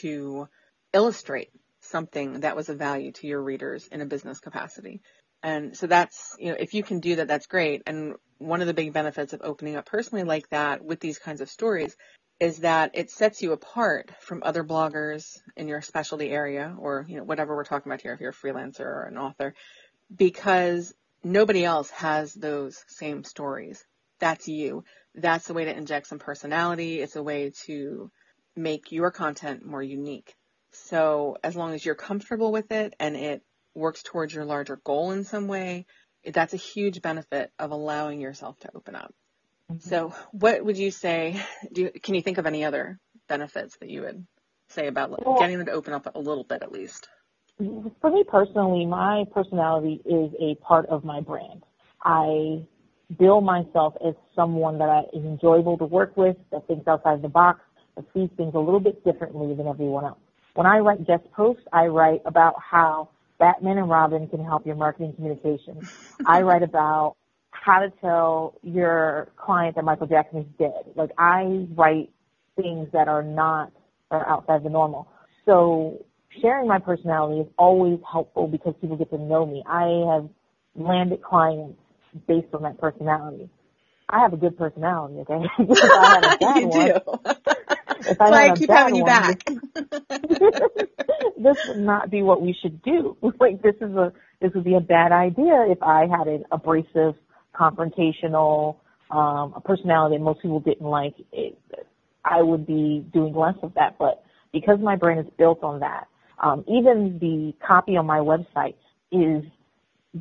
to 0.00 0.48
illustrate 0.92 1.50
something 1.80 2.40
that 2.40 2.56
was 2.56 2.68
of 2.68 2.78
value 2.78 3.12
to 3.12 3.26
your 3.26 3.42
readers 3.42 3.86
in 3.88 4.00
a 4.00 4.06
business 4.06 4.40
capacity. 4.40 5.02
And 5.42 5.76
so 5.76 5.86
that's, 5.86 6.36
you 6.38 6.50
know, 6.50 6.56
if 6.58 6.72
you 6.72 6.82
can 6.82 7.00
do 7.00 7.16
that, 7.16 7.28
that's 7.28 7.46
great. 7.46 7.82
And 7.86 8.14
one 8.38 8.60
of 8.60 8.66
the 8.66 8.74
big 8.74 8.92
benefits 8.92 9.32
of 9.32 9.40
opening 9.42 9.76
up 9.76 9.86
personally 9.86 10.24
like 10.24 10.48
that 10.50 10.84
with 10.84 11.00
these 11.00 11.18
kinds 11.18 11.40
of 11.40 11.50
stories 11.50 11.96
is 12.40 12.58
that 12.58 12.92
it 12.94 13.10
sets 13.10 13.42
you 13.42 13.52
apart 13.52 14.10
from 14.20 14.42
other 14.44 14.64
bloggers 14.64 15.38
in 15.56 15.68
your 15.68 15.80
specialty 15.80 16.30
area 16.30 16.74
or, 16.78 17.04
you 17.08 17.16
know, 17.16 17.24
whatever 17.24 17.54
we're 17.54 17.64
talking 17.64 17.90
about 17.90 18.00
here, 18.00 18.12
if 18.14 18.20
you're 18.20 18.30
a 18.30 18.32
freelancer 18.32 18.80
or 18.80 19.04
an 19.04 19.18
author, 19.18 19.54
because 20.14 20.92
nobody 21.24 21.64
else 21.64 21.90
has 21.90 22.32
those 22.32 22.84
same 22.88 23.24
stories. 23.24 23.84
That's 24.18 24.48
you. 24.48 24.84
That's 25.14 25.50
a 25.50 25.54
way 25.54 25.64
to 25.64 25.76
inject 25.76 26.06
some 26.06 26.18
personality. 26.18 27.00
It's 27.00 27.16
a 27.16 27.22
way 27.22 27.52
to 27.66 28.10
make 28.56 28.92
your 28.92 29.10
content 29.10 29.64
more 29.64 29.82
unique. 29.82 30.34
So 30.72 31.36
as 31.42 31.54
long 31.54 31.74
as 31.74 31.84
you're 31.84 31.94
comfortable 31.94 32.52
with 32.52 32.72
it 32.72 32.94
and 32.98 33.16
it 33.16 33.42
works 33.74 34.02
towards 34.02 34.34
your 34.34 34.44
larger 34.44 34.78
goal 34.84 35.12
in 35.12 35.24
some 35.24 35.48
way, 35.48 35.86
that's 36.24 36.54
a 36.54 36.58
huge 36.58 37.02
benefit 37.02 37.50
of 37.58 37.72
allowing 37.72 38.20
yourself 38.20 38.58
to 38.60 38.70
open 38.74 38.94
up. 38.94 39.14
Mm-hmm. 39.70 39.88
So 39.88 40.14
what 40.32 40.64
would 40.64 40.78
you 40.78 40.90
say, 40.90 41.40
do 41.72 41.82
you, 41.82 41.90
can 42.02 42.14
you 42.14 42.22
think 42.22 42.38
of 42.38 42.46
any 42.46 42.64
other 42.64 42.98
benefits 43.28 43.76
that 43.78 43.90
you 43.90 44.02
would 44.02 44.26
say 44.68 44.86
about 44.86 45.10
well, 45.10 45.38
getting 45.38 45.58
them 45.58 45.66
to 45.66 45.72
open 45.72 45.92
up 45.94 46.14
a 46.14 46.20
little 46.20 46.44
bit 46.44 46.62
at 46.62 46.72
least? 46.72 47.08
For 48.00 48.10
me 48.10 48.24
personally, 48.26 48.86
my 48.86 49.24
personality 49.32 50.00
is 50.04 50.32
a 50.40 50.54
part 50.62 50.86
of 50.86 51.04
my 51.04 51.20
brand. 51.20 51.62
I 52.02 52.66
bill 53.18 53.40
myself 53.40 53.94
as 54.04 54.14
someone 54.34 54.78
that 54.78 55.06
is 55.12 55.24
enjoyable 55.24 55.78
to 55.78 55.84
work 55.84 56.16
with, 56.16 56.36
that 56.50 56.66
thinks 56.66 56.88
outside 56.88 57.22
the 57.22 57.28
box, 57.28 57.60
that 57.96 58.04
sees 58.14 58.30
things 58.36 58.54
a 58.54 58.58
little 58.58 58.80
bit 58.80 59.04
differently 59.04 59.54
than 59.54 59.66
everyone 59.66 60.04
else. 60.04 60.18
When 60.54 60.66
I 60.66 60.78
write 60.78 61.06
guest 61.06 61.24
posts, 61.32 61.62
I 61.72 61.86
write 61.86 62.22
about 62.24 62.54
how 62.58 63.10
Batman 63.38 63.78
and 63.78 63.88
Robin 63.88 64.28
can 64.28 64.44
help 64.44 64.66
your 64.66 64.76
marketing 64.76 65.14
communications. 65.14 65.88
I 66.26 66.42
write 66.42 66.62
about 66.62 67.16
how 67.50 67.80
to 67.80 67.90
tell 68.00 68.54
your 68.62 69.28
client 69.36 69.76
that 69.76 69.84
Michael 69.84 70.06
Jackson 70.06 70.40
is 70.40 70.46
dead. 70.58 70.92
Like 70.94 71.10
I 71.18 71.66
write 71.74 72.10
things 72.56 72.88
that 72.92 73.08
are 73.08 73.22
not 73.22 73.72
are 74.10 74.28
outside 74.28 74.62
the 74.62 74.70
normal. 74.70 75.08
So 75.46 76.04
sharing 76.40 76.68
my 76.68 76.78
personality 76.78 77.40
is 77.40 77.48
always 77.58 77.98
helpful 78.10 78.48
because 78.48 78.74
people 78.80 78.96
get 78.96 79.10
to 79.10 79.18
know 79.18 79.44
me. 79.46 79.62
I 79.66 80.14
have 80.14 80.28
landed 80.74 81.22
clients 81.22 81.78
based 82.26 82.48
on 82.54 82.62
that 82.62 82.78
personality. 82.78 83.48
I 84.08 84.20
have 84.20 84.32
a 84.32 84.36
good 84.36 84.56
personality, 84.58 85.16
okay? 85.20 85.44
if 85.58 85.92
I 85.92 86.14
had 86.14 86.24
a 86.24 86.36
bad 86.40 86.60
you 86.60 86.68
one, 86.68 86.86
do. 86.86 86.94
if 88.10 88.20
I, 88.20 88.48
I 88.50 88.56
keep 88.56 88.70
having 88.70 88.96
you 88.96 89.04
back. 89.04 89.44
this 91.38 91.56
would 91.68 91.78
not 91.78 92.10
be 92.10 92.22
what 92.22 92.42
we 92.42 92.56
should 92.60 92.82
do. 92.82 93.16
Like 93.40 93.62
this 93.62 93.74
is 93.80 93.94
a 93.94 94.12
this 94.40 94.52
would 94.54 94.64
be 94.64 94.74
a 94.74 94.80
bad 94.80 95.12
idea 95.12 95.66
if 95.68 95.82
I 95.82 96.06
had 96.06 96.26
an 96.26 96.44
abrasive 96.50 97.14
confrontational, 97.54 98.76
um, 99.10 99.54
a 99.54 99.60
personality 99.64 100.16
that 100.16 100.22
most 100.22 100.42
people 100.42 100.60
didn't 100.60 100.86
like, 100.86 101.14
it, 101.32 101.58
I 102.24 102.42
would 102.42 102.66
be 102.66 103.04
doing 103.12 103.34
less 103.34 103.54
of 103.62 103.74
that. 103.74 103.98
But 103.98 104.24
because 104.52 104.78
my 104.80 104.96
brain 104.96 105.18
is 105.18 105.26
built 105.38 105.62
on 105.62 105.80
that, 105.80 106.08
um, 106.42 106.64
even 106.68 107.18
the 107.20 107.54
copy 107.66 107.96
on 107.96 108.06
my 108.06 108.18
website 108.18 108.74
is 109.10 109.44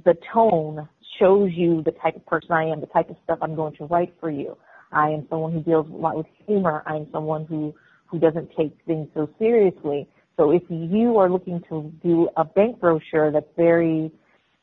the 0.06 0.16
tone 0.34 0.88
shows 1.20 1.50
you 1.54 1.82
the 1.84 1.92
type 1.92 2.16
of 2.16 2.26
person 2.26 2.52
I 2.52 2.66
am, 2.66 2.80
the 2.80 2.88
type 2.88 3.10
of 3.10 3.18
stuff 3.24 3.40
I'm 3.42 3.56
going 3.56 3.76
to 3.78 3.86
write 3.86 4.14
for 4.20 4.30
you. 4.30 4.58
I 4.92 5.10
am 5.10 5.26
someone 5.30 5.52
who 5.52 5.62
deals 5.62 5.88
a 5.90 5.94
lot 5.94 6.16
with 6.16 6.28
humor. 6.46 6.84
I 6.86 6.96
am 6.98 7.08
someone 7.12 7.46
who, 7.46 7.74
who 8.08 8.20
doesn't 8.20 8.52
take 8.58 8.78
things 8.86 9.08
so 9.14 9.30
seriously. 9.40 10.08
So 10.38 10.52
if 10.52 10.64
you 10.70 11.18
are 11.18 11.30
looking 11.30 11.62
to 11.70 11.92
do 12.04 12.30
a 12.38 12.46
bank 12.46 12.80
brochure 12.80 13.32
that's 13.32 13.46
very, 13.58 14.12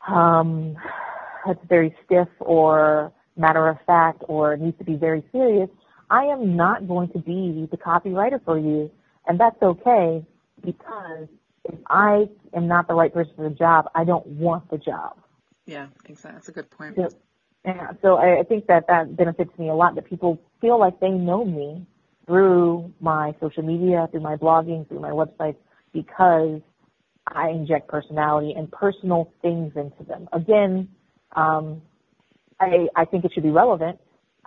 um, 0.07 0.77
that's 1.47 1.61
very 1.69 1.95
stiff 2.05 2.29
or 2.41 3.13
matter 3.37 3.69
of 3.69 3.79
fact 3.87 4.23
or 4.29 4.57
needs 4.57 4.79
to 4.79 4.85
be 4.85 4.95
very 4.95 5.23
serious, 5.33 5.69
I 6.11 6.25
am 6.25 6.57
not 6.57 6.89
going 6.89 7.09
to 7.11 7.19
be 7.19 7.69
the 7.71 7.77
copywriter 7.77 8.43
for 8.45 8.59
you. 8.59 8.91
And 9.27 9.39
that's 9.39 9.61
okay 9.63 10.25
because 10.65 11.29
if 11.69 11.79
I 11.89 12.29
am 12.55 12.67
not 12.67 12.89
the 12.89 12.95
right 12.95 13.13
person 13.13 13.33
for 13.37 13.49
the 13.49 13.55
job, 13.55 13.91
I 13.95 14.05
don't 14.05 14.27
want 14.27 14.71
the 14.71 14.79
job. 14.79 15.17
Yeah, 15.67 15.89
exactly. 16.07 16.33
That's 16.33 16.49
a 16.49 16.53
good 16.53 16.71
point. 16.71 16.97
So, 16.97 17.11
yeah, 17.65 17.93
so 18.01 18.17
I, 18.17 18.41
I 18.41 18.43
think 18.43 18.67
that 18.67 18.87
that 18.89 19.17
benefits 19.17 19.51
me 19.59 19.69
a 19.69 19.75
lot 19.75 19.95
that 19.97 20.07
people 20.07 20.41
feel 20.61 20.79
like 20.79 21.01
they 21.01 21.11
know 21.11 21.45
me 21.45 21.87
through 22.27 22.93
my 23.01 23.35
social 23.41 23.63
media, 23.63 24.09
through 24.11 24.21
my 24.21 24.37
blogging, 24.37 24.89
through 24.89 25.01
my 25.01 25.11
websites, 25.11 25.57
because 25.93 26.61
I 27.27 27.51
inject 27.51 27.89
personality 27.89 28.55
and 28.57 28.71
personal 28.71 29.33
things 29.43 29.73
into 29.77 30.05
them. 30.05 30.29
Again, 30.33 30.89
um, 31.37 31.83
I 32.61 32.89
I 32.97 33.05
think 33.05 33.25
it 33.25 33.33
should 33.35 33.43
be 33.43 33.51
relevant. 33.51 33.99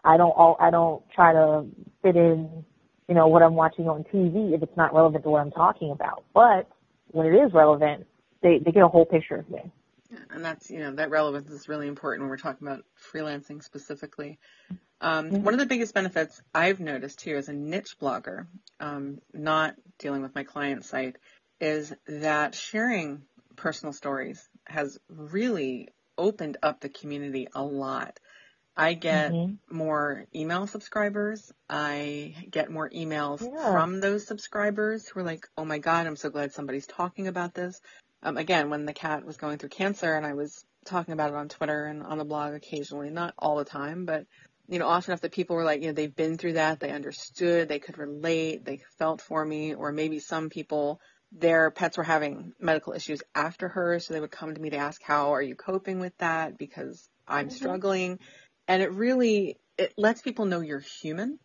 I 0.03 0.17
don't 0.17 0.31
all 0.31 0.57
I 0.59 0.71
don't 0.71 1.03
try 1.13 1.33
to 1.33 1.65
fit 2.01 2.15
in, 2.15 2.65
you 3.07 3.15
know, 3.15 3.27
what 3.27 3.43
I'm 3.43 3.55
watching 3.55 3.87
on 3.87 4.03
TV 4.05 4.53
if 4.53 4.63
it's 4.63 4.77
not 4.77 4.93
relevant 4.93 5.23
to 5.23 5.29
what 5.29 5.41
I'm 5.41 5.51
talking 5.51 5.91
about. 5.91 6.23
But 6.33 6.67
when 7.11 7.27
it 7.27 7.35
is 7.35 7.53
relevant, 7.53 8.07
they, 8.41 8.59
they 8.59 8.71
get 8.71 8.83
a 8.83 8.87
whole 8.87 9.05
picture 9.05 9.35
of 9.35 9.49
me. 9.49 9.61
And 10.29 10.43
that's, 10.43 10.69
you 10.69 10.79
know, 10.79 10.93
that 10.95 11.09
relevance 11.09 11.49
is 11.49 11.69
really 11.69 11.87
important 11.87 12.23
when 12.23 12.29
we're 12.29 12.37
talking 12.37 12.67
about 12.67 12.83
freelancing 13.13 13.63
specifically. 13.63 14.39
Um, 14.99 15.31
mm-hmm. 15.31 15.43
One 15.43 15.53
of 15.53 15.59
the 15.59 15.65
biggest 15.65 15.93
benefits 15.93 16.41
I've 16.53 16.79
noticed 16.79 17.19
too 17.19 17.35
as 17.35 17.47
a 17.47 17.53
niche 17.53 17.97
blogger, 17.99 18.47
um, 18.79 19.19
not 19.33 19.75
dealing 19.99 20.21
with 20.21 20.35
my 20.35 20.43
client 20.43 20.85
site, 20.85 21.15
is 21.59 21.93
that 22.07 22.55
sharing 22.55 23.21
personal 23.55 23.93
stories 23.93 24.49
has 24.65 24.99
really 25.09 25.89
opened 26.17 26.57
up 26.61 26.81
the 26.81 26.89
community 26.89 27.47
a 27.53 27.63
lot. 27.63 28.19
I 28.75 28.93
get 28.93 29.31
mm-hmm. 29.31 29.75
more 29.77 30.25
email 30.33 30.65
subscribers. 30.67 31.51
I 31.69 32.35
get 32.49 32.71
more 32.71 32.89
emails 32.89 33.41
yeah. 33.41 33.71
from 33.71 33.99
those 33.99 34.25
subscribers 34.25 35.07
who 35.07 35.19
are 35.19 35.23
like, 35.23 35.47
oh 35.57 35.65
my 35.65 35.77
God, 35.77 36.07
I'm 36.07 36.15
so 36.15 36.29
glad 36.29 36.53
somebody's 36.53 36.87
talking 36.87 37.27
about 37.27 37.53
this. 37.53 37.81
Um, 38.23 38.37
again, 38.37 38.69
when 38.69 38.85
the 38.85 38.93
cat 38.93 39.25
was 39.25 39.37
going 39.37 39.57
through 39.57 39.69
cancer 39.69 40.15
and 40.15 40.25
I 40.25 40.33
was 40.33 40.63
talking 40.85 41.13
about 41.13 41.31
it 41.31 41.35
on 41.35 41.49
Twitter 41.49 41.85
and 41.85 42.03
on 42.03 42.17
the 42.17 42.25
blog 42.25 42.53
occasionally, 42.53 43.09
not 43.09 43.33
all 43.37 43.57
the 43.57 43.65
time, 43.65 44.05
but 44.05 44.25
you 44.67 44.79
know, 44.79 44.87
often 44.87 45.11
enough 45.11 45.21
that 45.21 45.33
people 45.33 45.57
were 45.57 45.65
like, 45.65 45.81
you 45.81 45.87
know, 45.87 45.93
they've 45.93 46.15
been 46.15 46.37
through 46.37 46.53
that, 46.53 46.79
they 46.79 46.91
understood, 46.91 47.67
they 47.67 47.79
could 47.79 47.97
relate, 47.97 48.63
they 48.63 48.81
felt 48.97 49.19
for 49.19 49.43
me, 49.43 49.73
or 49.73 49.91
maybe 49.91 50.19
some 50.19 50.49
people, 50.49 51.01
their 51.33 51.71
pets 51.71 51.97
were 51.97 52.05
having 52.05 52.53
medical 52.57 52.93
issues 52.93 53.21
after 53.35 53.67
her, 53.67 53.99
so 53.99 54.13
they 54.13 54.21
would 54.21 54.31
come 54.31 54.53
to 54.53 54.61
me 54.61 54.69
to 54.69 54.77
ask, 54.77 55.01
how 55.03 55.33
are 55.33 55.41
you 55.41 55.55
coping 55.55 55.99
with 55.99 56.17
that? 56.19 56.57
Because 56.57 57.09
I'm 57.27 57.47
mm-hmm. 57.47 57.55
struggling. 57.55 58.19
And 58.71 58.81
it 58.81 58.93
really, 58.93 59.57
it 59.77 59.93
lets 59.97 60.21
people 60.21 60.45
know 60.45 60.61
you're 60.61 60.79
human 60.79 61.39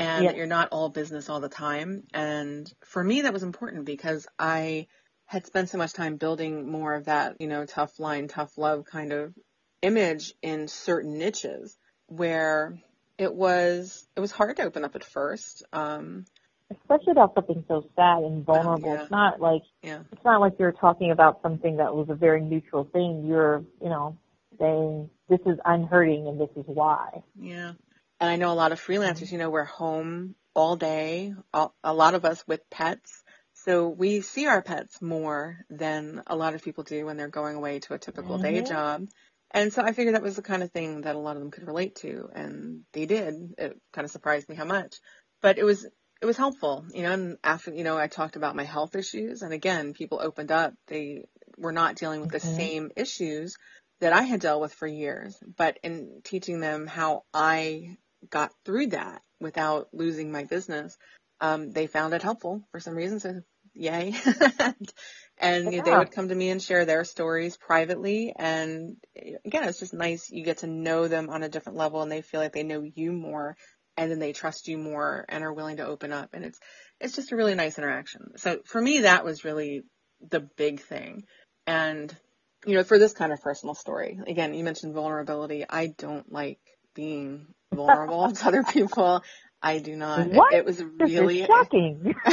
and 0.00 0.26
that 0.26 0.36
you're 0.36 0.46
not 0.48 0.70
all 0.72 0.88
business 0.88 1.28
all 1.28 1.38
the 1.38 1.48
time. 1.48 2.02
And 2.12 2.68
for 2.84 3.04
me, 3.04 3.22
that 3.22 3.32
was 3.32 3.44
important 3.44 3.84
because 3.84 4.26
I 4.36 4.88
had 5.26 5.46
spent 5.46 5.68
so 5.68 5.78
much 5.78 5.92
time 5.92 6.16
building 6.16 6.68
more 6.68 6.94
of 6.94 7.04
that, 7.04 7.36
you 7.38 7.46
know, 7.46 7.64
tough 7.66 8.00
line, 8.00 8.26
tough 8.26 8.58
love 8.58 8.84
kind 8.84 9.12
of 9.12 9.32
image 9.80 10.34
in 10.42 10.66
certain 10.66 11.18
niches 11.18 11.78
where 12.08 12.76
it 13.16 13.32
was 13.32 14.04
it 14.16 14.20
was 14.20 14.32
hard 14.32 14.56
to 14.56 14.64
open 14.64 14.84
up 14.84 14.96
at 14.96 15.04
first. 15.04 15.62
Um, 15.72 16.24
Especially 16.68 17.12
about 17.12 17.34
something 17.36 17.64
so 17.68 17.88
sad 17.94 18.24
and 18.24 18.44
vulnerable. 18.44 18.88
yeah. 18.88 19.02
It's 19.02 19.10
not 19.12 19.40
like 19.40 19.62
yeah. 19.82 20.00
it's 20.10 20.24
not 20.24 20.40
like 20.40 20.54
you're 20.58 20.72
talking 20.72 21.12
about 21.12 21.42
something 21.42 21.76
that 21.76 21.94
was 21.94 22.08
a 22.10 22.16
very 22.16 22.40
neutral 22.40 22.88
thing. 22.92 23.24
You're, 23.24 23.62
you 23.80 23.88
know, 23.88 24.16
saying 24.62 25.10
this 25.28 25.40
is 25.46 25.58
I'm 25.64 25.84
hurting 25.84 26.26
and 26.28 26.40
this 26.40 26.50
is 26.56 26.64
why. 26.66 27.22
Yeah. 27.38 27.72
And 28.20 28.30
I 28.30 28.36
know 28.36 28.52
a 28.52 28.54
lot 28.54 28.72
of 28.72 28.80
freelancers, 28.80 29.32
you 29.32 29.38
know, 29.38 29.50
we're 29.50 29.64
home 29.64 30.36
all 30.54 30.76
day, 30.76 31.34
all, 31.52 31.74
a 31.82 31.92
lot 31.92 32.14
of 32.14 32.24
us 32.24 32.44
with 32.46 32.60
pets. 32.70 33.22
So 33.54 33.88
we 33.88 34.20
see 34.20 34.46
our 34.46 34.62
pets 34.62 35.02
more 35.02 35.58
than 35.70 36.22
a 36.26 36.36
lot 36.36 36.54
of 36.54 36.62
people 36.62 36.84
do 36.84 37.06
when 37.06 37.16
they're 37.16 37.28
going 37.28 37.56
away 37.56 37.80
to 37.80 37.94
a 37.94 37.98
typical 37.98 38.36
mm-hmm. 38.36 38.54
day 38.54 38.62
job. 38.62 39.06
And 39.50 39.72
so 39.72 39.82
I 39.82 39.92
figured 39.92 40.14
that 40.14 40.22
was 40.22 40.36
the 40.36 40.42
kind 40.42 40.62
of 40.62 40.70
thing 40.70 41.02
that 41.02 41.14
a 41.14 41.18
lot 41.18 41.36
of 41.36 41.42
them 41.42 41.50
could 41.50 41.66
relate 41.66 41.96
to, 41.96 42.30
and 42.34 42.82
they 42.92 43.04
did. 43.04 43.34
It 43.58 43.78
kind 43.92 44.04
of 44.04 44.10
surprised 44.10 44.48
me 44.48 44.54
how 44.54 44.64
much, 44.64 44.96
but 45.42 45.58
it 45.58 45.64
was 45.64 45.84
it 45.84 46.26
was 46.26 46.38
helpful, 46.38 46.86
you 46.94 47.02
know. 47.02 47.12
And 47.12 47.36
after 47.44 47.74
you 47.74 47.84
know, 47.84 47.98
I 47.98 48.06
talked 48.06 48.36
about 48.36 48.56
my 48.56 48.64
health 48.64 48.96
issues, 48.96 49.42
and 49.42 49.52
again, 49.52 49.92
people 49.92 50.20
opened 50.22 50.52
up. 50.52 50.72
They 50.86 51.24
were 51.58 51.72
not 51.72 51.96
dealing 51.96 52.22
with 52.22 52.30
the 52.30 52.40
same 52.40 52.92
issues 52.96 53.56
that 54.02 54.12
I 54.12 54.22
had 54.22 54.40
dealt 54.40 54.60
with 54.60 54.74
for 54.74 54.86
years, 54.88 55.36
but 55.56 55.78
in 55.84 56.22
teaching 56.24 56.58
them 56.58 56.88
how 56.88 57.22
I 57.32 57.96
got 58.28 58.50
through 58.64 58.88
that 58.88 59.22
without 59.40 59.90
losing 59.92 60.32
my 60.32 60.42
business, 60.42 60.98
um, 61.40 61.70
they 61.70 61.86
found 61.86 62.12
it 62.12 62.20
helpful 62.20 62.64
for 62.72 62.80
some 62.80 62.96
reason. 62.96 63.20
So 63.20 63.42
yay. 63.74 64.12
and 65.38 65.72
yeah. 65.72 65.82
they 65.82 65.96
would 65.96 66.10
come 66.10 66.28
to 66.28 66.34
me 66.34 66.50
and 66.50 66.60
share 66.60 66.84
their 66.84 67.04
stories 67.04 67.56
privately. 67.56 68.34
And 68.36 68.96
again, 69.44 69.68
it's 69.68 69.78
just 69.78 69.94
nice. 69.94 70.28
You 70.30 70.42
get 70.42 70.58
to 70.58 70.66
know 70.66 71.06
them 71.06 71.30
on 71.30 71.44
a 71.44 71.48
different 71.48 71.78
level 71.78 72.02
and 72.02 72.10
they 72.10 72.22
feel 72.22 72.40
like 72.40 72.52
they 72.52 72.64
know 72.64 72.82
you 72.82 73.12
more 73.12 73.56
and 73.96 74.10
then 74.10 74.18
they 74.18 74.32
trust 74.32 74.66
you 74.66 74.78
more 74.78 75.24
and 75.28 75.44
are 75.44 75.52
willing 75.52 75.76
to 75.76 75.86
open 75.86 76.12
up. 76.12 76.30
And 76.32 76.44
it's, 76.44 76.58
it's 77.00 77.14
just 77.14 77.30
a 77.30 77.36
really 77.36 77.54
nice 77.54 77.78
interaction. 77.78 78.32
So 78.36 78.62
for 78.64 78.82
me, 78.82 79.02
that 79.02 79.24
was 79.24 79.44
really 79.44 79.82
the 80.28 80.40
big 80.40 80.80
thing. 80.80 81.22
And, 81.68 82.12
you 82.66 82.74
know, 82.74 82.84
for 82.84 82.98
this 82.98 83.12
kind 83.12 83.32
of 83.32 83.40
personal 83.40 83.74
story, 83.74 84.20
again, 84.26 84.54
you 84.54 84.64
mentioned 84.64 84.94
vulnerability. 84.94 85.64
I 85.68 85.88
don't 85.88 86.30
like 86.32 86.60
being 86.94 87.46
vulnerable 87.72 88.30
to 88.32 88.46
other 88.46 88.62
people. 88.62 89.22
I 89.62 89.78
do 89.78 89.96
not. 89.96 90.28
What? 90.28 90.52
It, 90.52 90.58
it 90.58 90.64
was 90.64 90.82
really 90.98 91.44
shocking. 91.44 92.14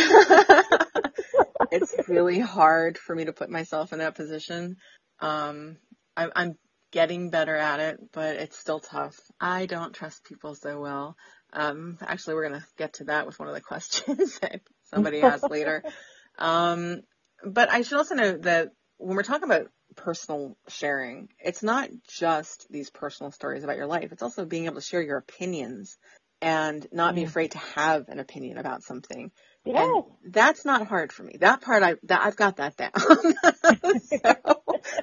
it's 1.71 1.95
really 2.07 2.39
hard 2.39 2.97
for 2.97 3.15
me 3.15 3.25
to 3.25 3.33
put 3.33 3.49
myself 3.49 3.93
in 3.93 3.99
that 3.99 4.15
position. 4.15 4.77
Um, 5.19 5.77
I, 6.17 6.29
I'm 6.35 6.55
getting 6.91 7.29
better 7.29 7.55
at 7.55 7.79
it, 7.79 7.99
but 8.11 8.37
it's 8.37 8.57
still 8.57 8.79
tough. 8.79 9.19
I 9.39 9.67
don't 9.67 9.93
trust 9.93 10.25
people 10.25 10.55
so 10.55 10.79
well. 10.79 11.15
Um, 11.53 11.97
actually, 12.01 12.35
we're 12.35 12.49
going 12.49 12.61
to 12.61 12.67
get 12.77 12.93
to 12.93 13.05
that 13.05 13.25
with 13.25 13.39
one 13.39 13.47
of 13.47 13.55
the 13.55 13.61
questions 13.69 14.39
that 14.39 14.61
somebody 14.85 15.21
asked 15.21 15.49
later. 15.49 15.83
Um, 16.41 17.01
but 17.43 17.69
I 17.69 17.81
should 17.81 17.97
also 17.97 18.15
note 18.15 18.43
that 18.43 18.69
when 18.95 19.17
we're 19.17 19.23
talking 19.23 19.43
about 19.43 19.67
personal 19.95 20.57
sharing, 20.67 21.29
it's 21.39 21.63
not 21.63 21.89
just 22.07 22.67
these 22.69 22.89
personal 22.89 23.31
stories 23.31 23.63
about 23.63 23.77
your 23.77 23.87
life. 23.87 24.11
It's 24.11 24.23
also 24.23 24.45
being 24.45 24.65
able 24.65 24.75
to 24.75 24.81
share 24.81 25.01
your 25.01 25.17
opinions 25.17 25.97
and 26.41 26.87
not 26.91 27.15
be 27.15 27.23
afraid 27.23 27.51
to 27.51 27.57
have 27.57 28.07
an 28.07 28.19
opinion 28.19 28.57
about 28.57 28.83
something. 28.83 29.31
Yes. 29.65 29.75
And 29.77 30.33
that's 30.33 30.63
not 30.63 30.87
hard 30.87 31.11
for 31.11 31.23
me. 31.23 31.35
That 31.39 31.61
part 31.61 31.83
I 31.83 31.95
that 32.03 32.21
I've 32.23 32.37
got 32.37 32.57
that 32.57 32.77
down. 32.77 32.91
so 32.93 34.19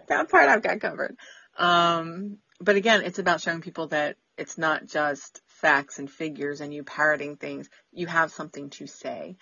that 0.09 0.31
part 0.31 0.49
I've 0.49 0.63
got 0.63 0.81
covered. 0.81 1.17
Um, 1.59 2.39
but 2.61 2.77
again, 2.77 3.03
it's 3.03 3.19
about 3.19 3.41
showing 3.41 3.61
people 3.61 3.89
that 3.89 4.17
it's 4.39 4.57
not 4.57 4.87
just 4.87 5.43
facts 5.47 5.99
and 5.99 6.11
figures 6.11 6.61
and 6.61 6.73
you 6.73 6.85
parroting 6.85 7.37
things. 7.37 7.69
You 7.93 8.07
have 8.07 8.33
something 8.33 8.71
to 8.71 8.87
say 8.87 9.37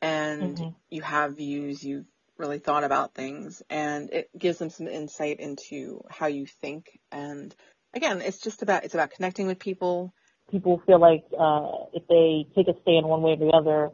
and 0.00 0.58
mm-hmm. 0.58 0.68
you 0.90 1.02
have 1.02 1.36
views, 1.36 1.82
you've 1.82 2.06
really 2.38 2.58
thought 2.58 2.84
about 2.84 3.14
things 3.14 3.62
and 3.70 4.10
it 4.10 4.28
gives 4.36 4.58
them 4.58 4.70
some 4.70 4.88
insight 4.88 5.40
into 5.40 6.02
how 6.10 6.26
you 6.26 6.46
think 6.46 6.98
and 7.12 7.54
again, 7.94 8.20
it's 8.20 8.38
just 8.38 8.62
about 8.62 8.84
it's 8.84 8.94
about 8.94 9.10
connecting 9.10 9.46
with 9.46 9.58
people. 9.58 10.12
People 10.50 10.82
feel 10.86 11.00
like 11.00 11.24
uh, 11.38 11.86
if 11.94 12.06
they 12.08 12.46
take 12.54 12.68
a 12.68 12.78
stand 12.82 13.06
one 13.06 13.22
way 13.22 13.32
or 13.32 13.36
the 13.36 13.50
other, 13.50 13.90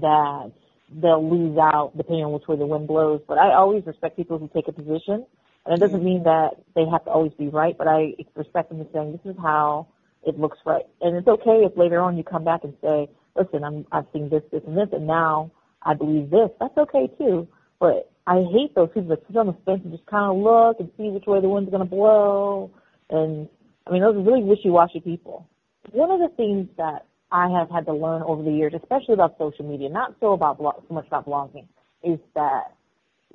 that 0.00 0.52
they'll 0.90 1.28
lose 1.28 1.58
out 1.58 1.92
depending 1.96 2.24
on 2.24 2.32
which 2.32 2.48
way 2.48 2.56
the 2.56 2.66
wind 2.66 2.88
blows. 2.88 3.20
But 3.28 3.38
I 3.38 3.54
always 3.54 3.84
respect 3.86 4.16
people 4.16 4.38
who 4.38 4.48
take 4.54 4.68
a 4.68 4.72
position. 4.72 5.26
And 5.66 5.74
it 5.74 5.84
doesn't 5.84 6.02
mean 6.02 6.22
that 6.22 6.52
they 6.74 6.86
have 6.90 7.04
to 7.04 7.10
always 7.10 7.32
be 7.38 7.48
right, 7.48 7.76
but 7.76 7.86
I 7.86 8.14
respect 8.34 8.70
them 8.70 8.80
in 8.80 8.88
saying 8.94 9.12
this 9.12 9.34
is 9.34 9.38
how 9.40 9.88
it 10.26 10.38
looks 10.38 10.56
right. 10.64 10.84
And 11.02 11.16
it's 11.16 11.28
okay 11.28 11.64
if 11.64 11.76
later 11.76 12.00
on 12.00 12.16
you 12.16 12.24
come 12.24 12.44
back 12.44 12.64
and 12.64 12.74
say, 12.82 13.10
listen, 13.36 13.62
I'm, 13.62 13.86
I've 13.92 14.06
seen 14.12 14.30
this, 14.30 14.42
this, 14.50 14.62
and 14.66 14.76
this, 14.76 14.88
and 14.92 15.06
now 15.06 15.50
I 15.82 15.92
believe 15.92 16.30
this. 16.30 16.48
That's 16.58 16.76
okay 16.78 17.10
too. 17.18 17.46
But 17.80 18.10
I 18.26 18.44
hate 18.52 18.74
those 18.76 18.90
people 18.94 19.08
that 19.08 19.26
sit 19.26 19.36
on 19.36 19.46
the 19.46 19.56
fence 19.64 19.80
and 19.82 19.92
just 19.92 20.06
kind 20.06 20.30
of 20.30 20.36
look 20.36 20.76
and 20.78 20.90
see 20.96 21.08
which 21.08 21.24
way 21.26 21.40
the 21.40 21.48
wind's 21.48 21.70
going 21.70 21.82
to 21.82 21.88
blow. 21.88 22.70
And 23.08 23.48
I 23.86 23.90
mean, 23.90 24.02
those 24.02 24.14
are 24.14 24.22
really 24.22 24.42
wishy-washy 24.42 25.00
people. 25.00 25.48
One 25.90 26.10
of 26.10 26.20
the 26.20 26.28
things 26.36 26.68
that 26.76 27.06
I 27.32 27.48
have 27.48 27.70
had 27.70 27.86
to 27.86 27.92
learn 27.94 28.22
over 28.22 28.42
the 28.42 28.52
years, 28.52 28.74
especially 28.76 29.14
about 29.14 29.36
social 29.38 29.64
media, 29.64 29.88
not 29.88 30.14
so 30.20 30.32
about 30.32 30.58
so 30.58 30.94
much 30.94 31.06
about 31.06 31.26
blogging, 31.26 31.66
is 32.04 32.18
that, 32.34 32.74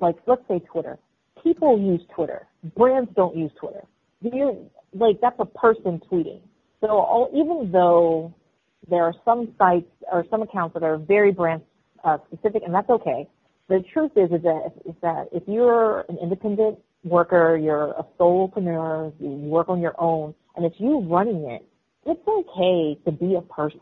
like, 0.00 0.16
let's 0.26 0.42
say 0.48 0.60
Twitter. 0.60 0.98
People 1.42 1.78
use 1.78 2.00
Twitter. 2.14 2.46
Brands 2.76 3.10
don't 3.14 3.36
use 3.36 3.50
Twitter. 3.60 3.82
You 4.22 4.70
like 4.94 5.20
that's 5.20 5.36
a 5.38 5.44
person 5.44 6.00
tweeting. 6.10 6.40
So 6.80 6.88
all, 6.88 7.30
even 7.34 7.70
though 7.70 8.34
there 8.88 9.04
are 9.04 9.14
some 9.24 9.54
sites 9.58 9.90
or 10.10 10.24
some 10.30 10.42
accounts 10.42 10.74
that 10.74 10.82
are 10.82 10.96
very 10.96 11.32
brand 11.32 11.62
uh, 12.04 12.18
specific, 12.26 12.62
and 12.64 12.74
that's 12.74 12.88
okay. 12.88 13.28
The 13.68 13.82
truth 13.92 14.12
is, 14.16 14.30
is 14.30 14.42
that 14.42 14.72
is 14.84 14.94
that 15.02 15.28
if 15.32 15.42
you're 15.46 16.00
an 16.08 16.18
independent 16.22 16.78
worker, 17.04 17.56
you're 17.56 17.90
a 17.90 18.04
solopreneur, 18.18 19.12
you 19.18 19.28
work 19.28 19.68
on 19.68 19.80
your 19.80 19.94
own, 19.98 20.34
and 20.54 20.64
it's 20.64 20.76
you 20.78 21.00
running 21.00 21.50
it, 21.50 21.66
it's 22.04 22.26
okay 22.28 22.98
to 23.04 23.12
be 23.12 23.34
a 23.34 23.42
person. 23.42 23.80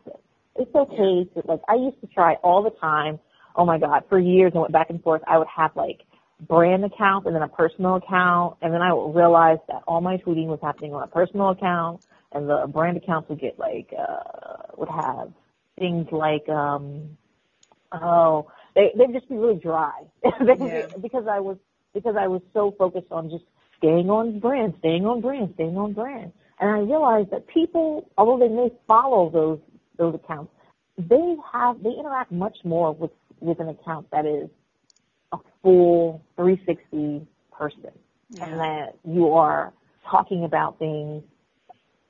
It's 0.56 0.74
okay 0.74 1.24
to 1.34 1.42
like 1.46 1.60
I 1.68 1.74
used 1.74 2.00
to 2.00 2.06
try 2.06 2.34
all 2.42 2.62
the 2.62 2.70
time. 2.80 3.18
Oh 3.56 3.66
my 3.66 3.78
god, 3.78 4.04
for 4.08 4.18
years 4.18 4.52
I 4.54 4.58
went 4.58 4.72
back 4.72 4.88
and 4.88 5.02
forth. 5.02 5.22
I 5.26 5.38
would 5.38 5.48
have 5.54 5.72
like 5.76 6.00
brand 6.40 6.84
account 6.84 7.26
and 7.26 7.34
then 7.34 7.42
a 7.42 7.48
personal 7.48 7.96
account 7.96 8.56
and 8.60 8.74
then 8.74 8.82
I 8.82 8.92
would 8.92 9.14
realize 9.14 9.58
that 9.68 9.82
all 9.86 10.00
my 10.00 10.16
tweeting 10.16 10.46
was 10.46 10.58
happening 10.62 10.92
on 10.92 11.02
a 11.02 11.06
personal 11.06 11.50
account 11.50 12.02
and 12.32 12.48
the 12.48 12.66
brand 12.66 12.96
accounts 12.96 13.28
would 13.28 13.40
get 13.40 13.58
like 13.58 13.94
uh 13.96 14.72
would 14.76 14.88
have 14.88 15.32
things 15.78 16.08
like 16.10 16.48
um 16.48 17.16
oh 17.92 18.50
they 18.74 18.92
they'd 18.96 19.12
just 19.12 19.28
be 19.28 19.36
really 19.36 19.58
dry. 19.60 20.02
yeah. 20.24 20.86
because 21.00 21.26
I 21.30 21.40
was 21.40 21.56
because 21.92 22.16
I 22.18 22.26
was 22.26 22.42
so 22.52 22.74
focused 22.78 23.10
on 23.10 23.30
just 23.30 23.44
staying 23.78 24.10
on 24.10 24.40
brand, 24.40 24.74
staying 24.80 25.06
on 25.06 25.20
brand, 25.20 25.50
staying 25.54 25.76
on 25.76 25.92
brand. 25.92 26.32
And 26.60 26.70
I 26.70 26.78
realized 26.78 27.30
that 27.30 27.46
people, 27.48 28.08
although 28.16 28.38
they 28.46 28.52
may 28.52 28.70
follow 28.86 29.30
those 29.30 29.58
those 29.96 30.14
accounts, 30.14 30.52
they 30.98 31.36
have 31.52 31.82
they 31.82 31.90
interact 31.90 32.32
much 32.32 32.56
more 32.64 32.92
with 32.92 33.10
with 33.40 33.60
an 33.60 33.68
account 33.68 34.10
that 34.10 34.26
is 34.26 34.48
a 35.32 35.38
full 35.62 36.22
360 36.36 37.26
person, 37.52 37.90
Yeah. 38.30 38.44
and 38.44 38.60
that 38.60 38.96
you 39.04 39.32
are 39.32 39.72
talking 40.10 40.44
about 40.44 40.78
things. 40.78 41.22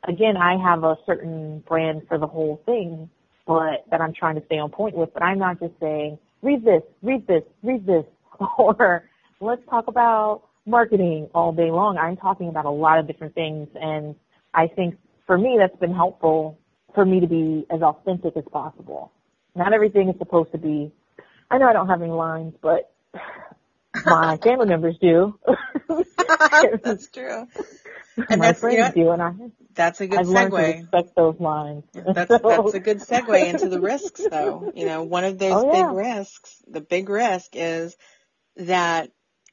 Again, 0.06 0.36
I 0.36 0.56
have 0.58 0.84
a 0.84 0.98
certain 1.06 1.60
brand 1.66 2.02
for 2.08 2.18
the 2.18 2.26
whole 2.26 2.60
thing, 2.66 3.08
but 3.46 3.84
that 3.90 4.00
I'm 4.02 4.12
trying 4.12 4.34
to 4.38 4.44
stay 4.46 4.58
on 4.58 4.70
point 4.70 4.94
with. 4.96 5.12
But 5.14 5.22
I'm 5.22 5.38
not 5.38 5.58
just 5.60 5.72
saying 5.80 6.18
read 6.44 6.64
this, 6.64 6.82
read 7.02 7.26
this, 7.26 7.42
read 7.62 7.86
this, 7.86 8.04
or 8.58 9.08
let's 9.40 9.62
talk 9.68 9.88
about 9.88 10.42
marketing 10.66 11.28
all 11.34 11.52
day 11.52 11.70
long. 11.70 11.98
I'm 11.98 12.16
talking 12.16 12.48
about 12.48 12.66
a 12.66 12.70
lot 12.70 12.98
of 12.98 13.06
different 13.06 13.34
things, 13.34 13.68
and 13.74 14.14
I 14.52 14.68
think 14.68 14.96
for 15.26 15.36
me 15.38 15.56
that's 15.58 15.76
been 15.80 15.94
helpful 15.94 16.58
for 16.94 17.04
me 17.04 17.20
to 17.20 17.26
be 17.26 17.66
as 17.70 17.82
authentic 17.82 18.36
as 18.36 18.44
possible. 18.52 19.10
Not 19.56 19.72
everything 19.72 20.08
is 20.08 20.16
supposed 20.18 20.52
to 20.52 20.58
be. 20.58 20.92
I 21.50 21.58
know 21.58 21.66
I 21.66 21.72
don't 21.72 21.88
have 21.88 22.02
any 22.02 22.10
lines, 22.10 22.54
but 22.60 22.92
my 24.06 24.36
family 24.36 24.66
members 24.66 24.96
do. 25.00 25.38
that's 26.82 27.08
true. 27.08 27.46
my 28.16 28.24
And 28.30 28.40
that's, 28.40 28.62
you 28.62 28.78
know, 28.78 29.12
and 29.12 29.22
I, 29.22 29.32
that's 29.74 30.00
a 30.00 30.06
good 30.06 30.20
I've 30.20 30.28
learned 30.28 30.50
to 30.52 30.56
segue. 30.56 30.80
respect 30.82 31.16
those 31.16 31.40
lines. 31.40 31.84
That's 31.94 32.30
So- 32.30 32.38
that's 32.48 32.74
a 32.74 32.80
good 32.80 32.98
segue 32.98 33.46
into 33.48 33.68
the 33.68 33.80
risks 33.80 34.20
though. 34.30 34.70
You 34.74 34.86
know, 34.86 35.02
one 35.02 35.24
of 35.24 35.38
those 35.38 35.64
Oh, 35.64 35.72
yeah. 35.72 35.88
big 35.88 35.96
risks, 35.96 36.62
the 36.66 36.80
big 36.80 37.08
risk 37.08 37.50
is 37.54 37.96
that 38.56 39.10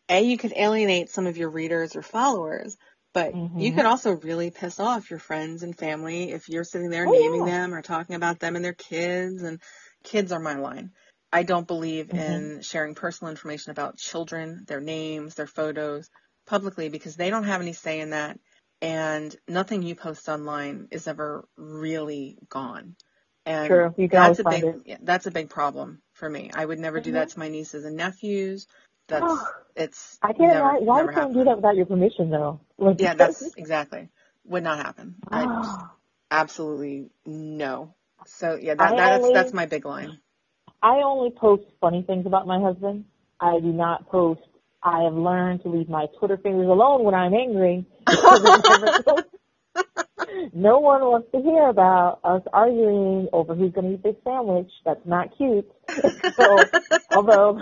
A, 0.10 0.22
you 0.22 0.38
could 0.38 0.54
alienate 0.56 1.10
some 1.10 1.28
of 1.28 1.38
your 1.38 1.50
readers 1.50 1.96
or 1.96 2.02
followers, 2.04 2.78
but 3.14 3.34
you 3.34 3.72
Mhm. 3.72 3.76
could 3.76 3.86
also 3.86 4.12
really 4.12 4.52
piss 4.52 4.80
off 4.80 5.10
your 5.10 5.20
friends 5.20 5.64
and 5.64 5.78
family 5.78 6.32
if 6.32 6.50
you're 6.50 6.64
sitting 6.64 6.90
there 6.90 7.06
Oh, 7.08 7.12
naming 7.12 7.46
yeah. 7.46 7.52
them 7.62 7.74
or 7.74 7.82
talking 7.82 8.16
about 8.16 8.40
them 8.40 8.56
and 8.56 8.64
their 8.64 8.74
kids 8.74 9.42
and 9.44 9.60
kids 10.04 10.32
are 10.32 10.40
my 10.40 10.56
line. 10.56 10.92
I 11.34 11.44
don't 11.44 11.68
believe 11.68 12.10
Mhm. 12.10 12.18
in 12.18 12.62
sharing 12.62 12.94
personal 12.94 13.32
information 13.32 13.72
about 13.72 13.98
children, 13.98 14.66
their 14.68 14.82
names, 14.82 15.36
their 15.36 15.48
photos 15.48 16.10
publicly 16.46 16.90
because 16.90 17.16
they 17.16 17.30
don't 17.30 17.46
have 17.46 17.62
any 17.62 17.74
say 17.74 18.02
in 18.02 18.10
that 18.12 18.38
and 18.82 19.36
nothing 19.48 19.84
you 19.84 19.96
post 19.96 20.30
online 20.30 20.90
is 20.92 21.08
ever 21.08 21.46
really 21.58 22.38
gone. 22.50 22.96
And 23.46 23.68
True. 23.68 23.94
You 23.98 24.10
can 24.10 24.20
that's 24.20 24.40
a 24.40 24.46
big 24.46 24.64
find 24.64 24.82
yeah, 24.86 24.98
that's 25.02 25.28
a 25.28 25.32
big 25.32 25.50
problem 25.50 26.02
for 26.14 26.30
me. 26.30 26.52
I 26.54 26.66
would 26.66 26.80
never 26.80 27.02
do 27.02 27.14
that 27.14 27.30
to 27.32 27.40
my 27.40 27.50
nieces 27.50 27.86
and 27.86 27.98
nephews. 27.98 28.68
That's 29.10 29.54
it's 29.76 30.20
I 30.22 30.34
can't. 30.34 30.52
never, 30.54 30.74
why 30.82 30.98
never 30.98 31.06
would 31.06 31.16
someone 31.16 31.34
do 31.34 31.44
that 31.46 31.58
without 31.58 31.76
your 31.78 31.88
permission, 31.88 32.30
though? 32.32 32.62
Like, 32.78 32.98
Yeah, 33.00 33.14
that's 33.16 33.54
exactly 33.58 34.10
would 34.46 34.64
not 34.64 34.80
happen. 34.80 35.16
Ah. 35.32 35.96
absolutely 36.32 37.12
no. 37.26 37.96
So 38.26 38.56
yeah, 38.62 38.76
that 38.76 38.96
that's 38.98 39.24
only- 39.26 39.34
that's 39.34 39.54
my 39.54 39.66
big 39.68 39.86
line. 39.86 40.20
I 40.82 41.02
only 41.04 41.32
post 41.32 41.64
funny 41.82 42.04
things 42.04 42.26
about 42.26 42.48
my 42.48 42.60
husband. 42.62 43.06
I 43.40 43.60
do 43.60 43.74
not 43.74 44.10
post. 44.10 44.42
I 44.84 45.04
have 45.04 45.14
learned 45.14 45.64
to 45.64 45.70
leave 45.70 45.90
my 45.90 46.08
Twitter 46.20 46.38
fingers 46.38 46.68
alone 46.68 47.04
when 47.04 47.14
I'm 47.14 47.34
angry. 47.34 47.86
because 48.06 48.42
it 48.44 48.66
never 48.70 49.04
goes- 49.04 49.24
no 50.54 50.80
one 50.80 51.02
wants 51.02 51.32
to 51.34 51.42
hear 51.42 51.68
about 51.68 52.20
us 52.24 52.42
arguing 52.54 53.28
over 53.34 53.54
who's 53.56 53.72
going 53.74 53.88
to 53.88 53.94
eat 53.94 54.04
this 54.04 54.16
sandwich. 54.24 54.70
That's 54.86 55.06
not 55.06 55.36
cute. 55.38 55.70
so, 56.36 56.64
although 57.12 57.62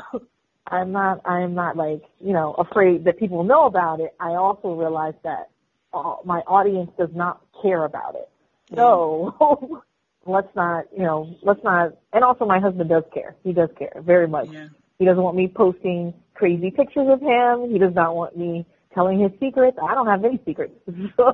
I'm 0.68 0.92
not, 0.92 1.22
I'm 1.26 1.56
not 1.56 1.76
like 1.78 2.04
you 2.20 2.34
know 2.34 2.54
afraid 2.54 3.06
that 3.06 3.18
people 3.18 3.44
know 3.44 3.66
about 3.66 4.00
it. 4.00 4.16
I 4.20 4.36
also 4.36 4.74
realize 4.74 5.16
that 5.24 5.50
uh, 5.94 6.18
my 6.26 6.40
audience 6.42 6.92
does 6.98 7.10
not 7.14 7.42
care 7.62 7.86
about 7.86 8.16
it. 8.16 8.30
So 8.76 9.82
let's 10.26 10.54
not, 10.56 10.86
you 10.96 11.04
know, 11.04 11.36
let's 11.42 11.64
not. 11.64 11.98
And 12.14 12.24
also, 12.24 12.46
my 12.46 12.60
husband 12.60 12.90
does 12.90 13.04
care. 13.14 13.36
He 13.44 13.54
does 13.54 13.70
care 13.78 14.02
very 14.02 14.28
much. 14.28 14.50
Yeah. 14.50 14.68
He 15.00 15.06
doesn't 15.06 15.24
want 15.24 15.38
me 15.38 15.48
posting 15.48 16.14
crazy 16.40 16.72
pictures 16.72 17.08
of 17.10 17.20
him. 17.22 17.70
He 17.70 17.78
does 17.78 17.94
not 17.94 18.16
want 18.16 18.38
me 18.38 18.66
telling 18.94 19.20
his 19.20 19.32
secrets. 19.40 19.78
I 19.84 19.94
don't 19.94 20.08
have 20.08 20.24
any 20.26 20.42
secrets. 20.46 20.74
So, 21.18 21.34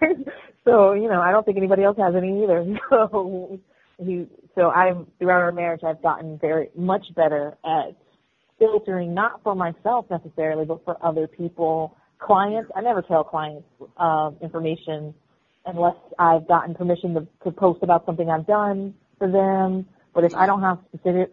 so 0.64 0.92
you 0.94 1.08
know, 1.08 1.20
I 1.20 1.30
don't 1.30 1.44
think 1.44 1.58
anybody 1.58 1.82
else 1.84 1.98
has 1.98 2.14
any 2.14 2.44
either. 2.44 2.64
So 2.90 3.58
he, 3.98 4.26
so 4.54 4.70
I'm 4.70 5.06
throughout 5.18 5.42
our 5.42 5.52
marriage, 5.52 5.82
I've 5.86 6.02
gotten 6.02 6.38
very 6.38 6.70
much 6.74 7.04
better 7.14 7.56
at 7.64 7.96
filtering, 8.58 9.14
not 9.14 9.42
for 9.42 9.54
myself 9.54 10.06
necessarily, 10.10 10.64
but 10.64 10.84
for 10.84 10.96
other 11.04 11.26
people, 11.26 11.96
clients. 12.18 12.70
I 12.74 12.80
never 12.80 13.02
tell 13.02 13.24
clients 13.24 13.66
um, 13.98 14.36
information 14.40 15.14
unless 15.66 15.96
I've 16.18 16.48
gotten 16.48 16.74
permission 16.74 17.14
to, 17.14 17.26
to 17.44 17.50
post 17.52 17.82
about 17.82 18.06
something 18.06 18.28
I've 18.30 18.46
done 18.46 18.94
for 19.18 19.30
them. 19.30 19.86
But 20.14 20.24
if 20.24 20.34
I 20.34 20.46
don't 20.46 20.62
have 20.62 20.78
specific, 20.88 21.32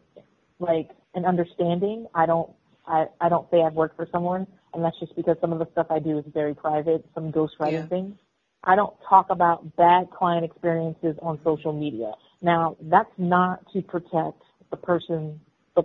like 0.60 0.90
an 1.16 1.26
understanding, 1.26 2.08
I 2.14 2.26
don't, 2.26 2.50
I, 2.88 3.06
I 3.22 3.30
don't 3.30 3.50
say 3.52 3.62
I've 3.64 3.74
worked 3.74 3.96
for 3.96 4.08
someone, 4.12 4.48
and 4.74 4.84
that's 4.84 5.00
just 5.00 5.16
because 5.16 5.38
some 5.42 5.52
of 5.54 5.60
the 5.60 5.68
stuff 5.72 5.88
I 5.90 6.00
do 6.00 6.18
is 6.18 6.26
very 6.34 6.54
private, 6.54 7.06
some 7.14 7.32
ghostwriting 7.32 7.72
Yeah. 7.74 7.88
things. 7.88 8.16
I 8.64 8.76
don't 8.76 8.94
talk 9.08 9.28
about 9.30 9.76
bad 9.78 10.10
client 10.12 10.44
experiences 10.44 11.16
on 11.22 11.40
social 11.44 11.72
media. 11.74 12.12
Now, 12.42 12.76
that's 12.82 13.12
not 13.18 13.62
to 13.74 13.82
protect 13.82 14.42
the 14.70 14.78
person, 14.78 15.40
the, 15.76 15.84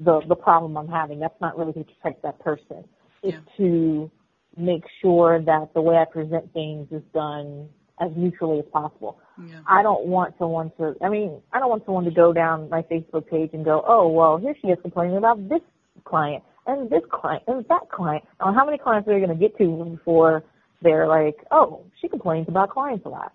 the, 0.00 0.20
the 0.28 0.34
problem 0.34 0.76
I'm 0.76 0.88
having. 0.88 1.20
That's 1.20 1.40
not 1.40 1.56
really 1.56 1.72
to 1.74 1.84
protect 1.84 2.22
that 2.22 2.38
person. 2.40 2.84
It's 3.22 3.36
Yeah. 3.36 3.56
to 3.58 4.10
make 4.56 4.84
sure 5.00 5.40
that 5.42 5.72
the 5.74 5.80
way 5.80 5.96
I 5.96 6.04
present 6.04 6.52
things 6.52 6.88
is 6.90 7.02
done 7.12 7.68
as 8.00 8.10
neutrally 8.16 8.58
as 8.58 8.64
possible. 8.72 9.18
Yeah. 9.38 9.60
I 9.66 9.82
don't 9.82 10.06
want 10.06 10.34
someone 10.38 10.72
to, 10.78 10.94
I 11.02 11.08
mean, 11.08 11.40
I 11.52 11.58
don't 11.58 11.68
want 11.68 11.84
someone 11.84 12.04
to 12.04 12.10
go 12.10 12.32
down 12.32 12.68
my 12.70 12.82
Facebook 12.82 13.28
page 13.28 13.50
and 13.52 13.64
go, 13.64 13.84
oh, 13.86 14.08
well, 14.08 14.38
here 14.38 14.54
she 14.62 14.68
is 14.68 14.78
complaining 14.82 15.16
about 15.16 15.48
this 15.48 15.60
client 16.04 16.42
and 16.66 16.88
this 16.90 17.02
client 17.12 17.42
and 17.46 17.64
that 17.68 17.90
client. 17.92 18.24
Now, 18.40 18.52
how 18.54 18.64
many 18.64 18.78
clients 18.78 19.08
are 19.08 19.14
they 19.14 19.24
going 19.24 19.36
to 19.36 19.40
get 19.48 19.56
to 19.58 19.84
before 19.96 20.44
they're 20.82 21.06
like, 21.06 21.36
oh, 21.50 21.84
she 22.00 22.08
complains 22.08 22.48
about 22.48 22.70
clients 22.70 23.04
a 23.06 23.08
lot? 23.08 23.32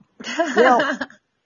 You 0.56 0.64
know, 0.64 0.86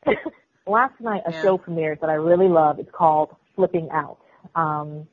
last 0.68 1.00
night 1.00 1.22
a 1.28 1.32
Yeah. 1.32 1.42
show 1.42 1.58
premiered 1.58 2.00
that 2.02 2.10
I 2.10 2.14
really 2.14 2.48
love. 2.48 2.80
It's 2.80 2.92
called 2.92 3.36
Flipping 3.56 3.90
Out. 3.92 4.18
Um, 4.56 5.08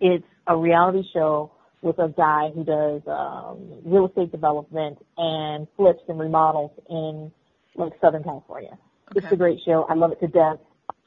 it's 0.00 0.24
a 0.46 0.56
reality 0.56 1.02
show 1.12 1.52
with 1.82 1.98
a 1.98 2.08
guy 2.08 2.50
who 2.54 2.64
does 2.64 3.02
um, 3.06 3.80
real 3.84 4.06
estate 4.08 4.32
development 4.32 4.98
and 5.16 5.66
flips 5.76 6.00
and 6.08 6.18
remodels 6.18 6.72
in 6.88 7.30
like 7.76 7.92
Southern 8.00 8.22
California. 8.22 8.78
It's 9.14 9.26
a 9.30 9.36
great 9.36 9.60
show. 9.64 9.86
I 9.88 9.94
love 9.94 10.12
it 10.12 10.20
to 10.20 10.28
death. 10.28 10.58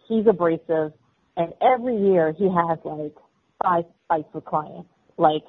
He's 0.08 0.26
abrasive, 0.28 0.94
and 1.38 1.54
every 1.62 1.98
year 1.98 2.34
he 2.38 2.46
has 2.46 2.80
like 2.84 3.16
five 3.62 3.84
fights 4.08 4.30
with 4.34 4.46
clients, 4.46 4.90
like 5.18 5.44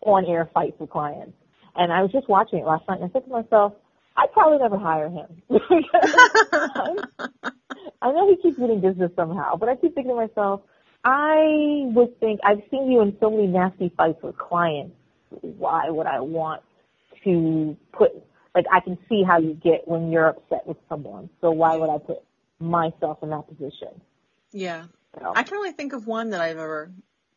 on-air 0.00 0.50
fights 0.52 0.76
with 0.80 0.90
clients. 0.90 1.36
And 1.76 1.92
I 1.92 2.02
was 2.02 2.10
just 2.10 2.28
watching 2.28 2.60
it 2.60 2.66
last 2.66 2.88
night, 2.88 3.00
and 3.00 3.10
I 3.10 3.12
said 3.12 3.24
to 3.26 3.30
myself, 3.30 3.74
I'd 4.16 4.32
probably 4.32 4.58
never 4.58 4.76
hire 4.78 5.08
him. 5.08 5.42
I 8.02 8.12
know 8.12 8.28
he 8.28 8.36
keeps 8.42 8.58
getting 8.58 8.80
business 8.80 9.12
somehow, 9.14 9.56
but 9.56 9.68
I 9.68 9.76
keep 9.76 9.94
thinking 9.94 10.12
to 10.12 10.16
myself, 10.16 10.62
I 11.04 11.84
would 11.94 12.18
think 12.18 12.40
I've 12.44 12.62
seen 12.70 12.90
you 12.90 13.00
in 13.02 13.16
so 13.20 13.30
many 13.30 13.46
nasty 13.46 13.92
fights 13.96 14.22
with 14.22 14.36
clients. 14.36 14.94
Why 15.40 15.88
would 15.88 16.06
I 16.06 16.20
want 16.20 16.62
to 17.24 17.76
put 17.92 18.10
like 18.54 18.66
I 18.72 18.80
can 18.80 18.98
see 19.08 19.22
how 19.26 19.38
you 19.38 19.54
get 19.54 19.86
when 19.88 20.10
you're 20.12 20.28
upset 20.28 20.66
with 20.66 20.78
someone. 20.88 21.30
So 21.40 21.50
why 21.52 21.76
would 21.76 21.90
I 21.90 21.98
put 21.98 22.18
myself 22.60 23.18
in 23.22 23.30
that 23.30 23.48
position? 23.48 24.00
yeah. 24.52 24.86
So, 25.20 25.34
I 25.34 25.42
can 25.44 25.56
only 25.58 25.72
think 25.72 25.92
of 25.92 26.06
one 26.06 26.30
that 26.30 26.40
I've 26.40 26.58
ever 26.58 26.92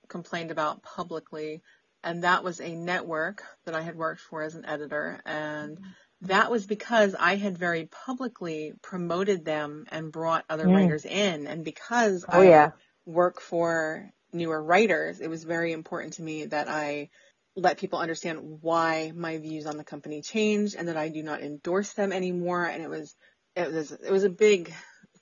complained 0.09 0.51
about 0.51 0.83
publicly, 0.83 1.61
and 2.03 2.23
that 2.23 2.43
was 2.43 2.61
a 2.61 2.75
network 2.75 3.43
that 3.65 3.75
I 3.75 3.81
had 3.81 3.95
worked 3.95 4.21
for 4.21 4.43
as 4.43 4.55
an 4.55 4.65
editor, 4.65 5.21
and 5.25 5.79
that 6.21 6.51
was 6.51 6.65
because 6.65 7.15
I 7.19 7.35
had 7.35 7.57
very 7.57 7.87
publicly 8.05 8.73
promoted 8.81 9.45
them 9.45 9.85
and 9.91 10.11
brought 10.11 10.45
other 10.49 10.69
Mm. 10.69 10.71
writers 10.71 11.05
in, 11.05 11.47
and 11.47 11.63
because 11.65 12.25
oh 12.33 12.41
I 12.41 12.41
yeah. 12.41 12.71
work 13.05 13.41
for 13.41 14.09
newer 14.33 14.61
writers, 14.63 15.21
it 15.21 15.29
was 15.29 15.43
very 15.43 15.73
important 15.73 16.13
to 16.13 16.23
me 16.23 16.45
that 16.47 16.69
I 16.69 17.09
let 17.55 17.79
people 17.79 17.99
understand 17.99 18.39
why 18.61 19.13
my 19.15 19.37
views 19.39 19.67
on 19.67 19.77
the 19.77 19.85
company 19.85 20.21
changed 20.21 20.75
and 20.75 20.87
that 20.89 20.97
I 20.97 21.09
do 21.09 21.23
not 21.23 21.41
endorse 21.43 21.93
them 21.93 22.13
anymore. 22.13 22.65
And 22.65 22.83
it 22.83 22.89
was, 22.89 23.15
it 23.55 23.71
was, 23.73 23.91
it 23.91 24.11
was 24.11 24.23
a 24.25 24.29
big 24.29 24.73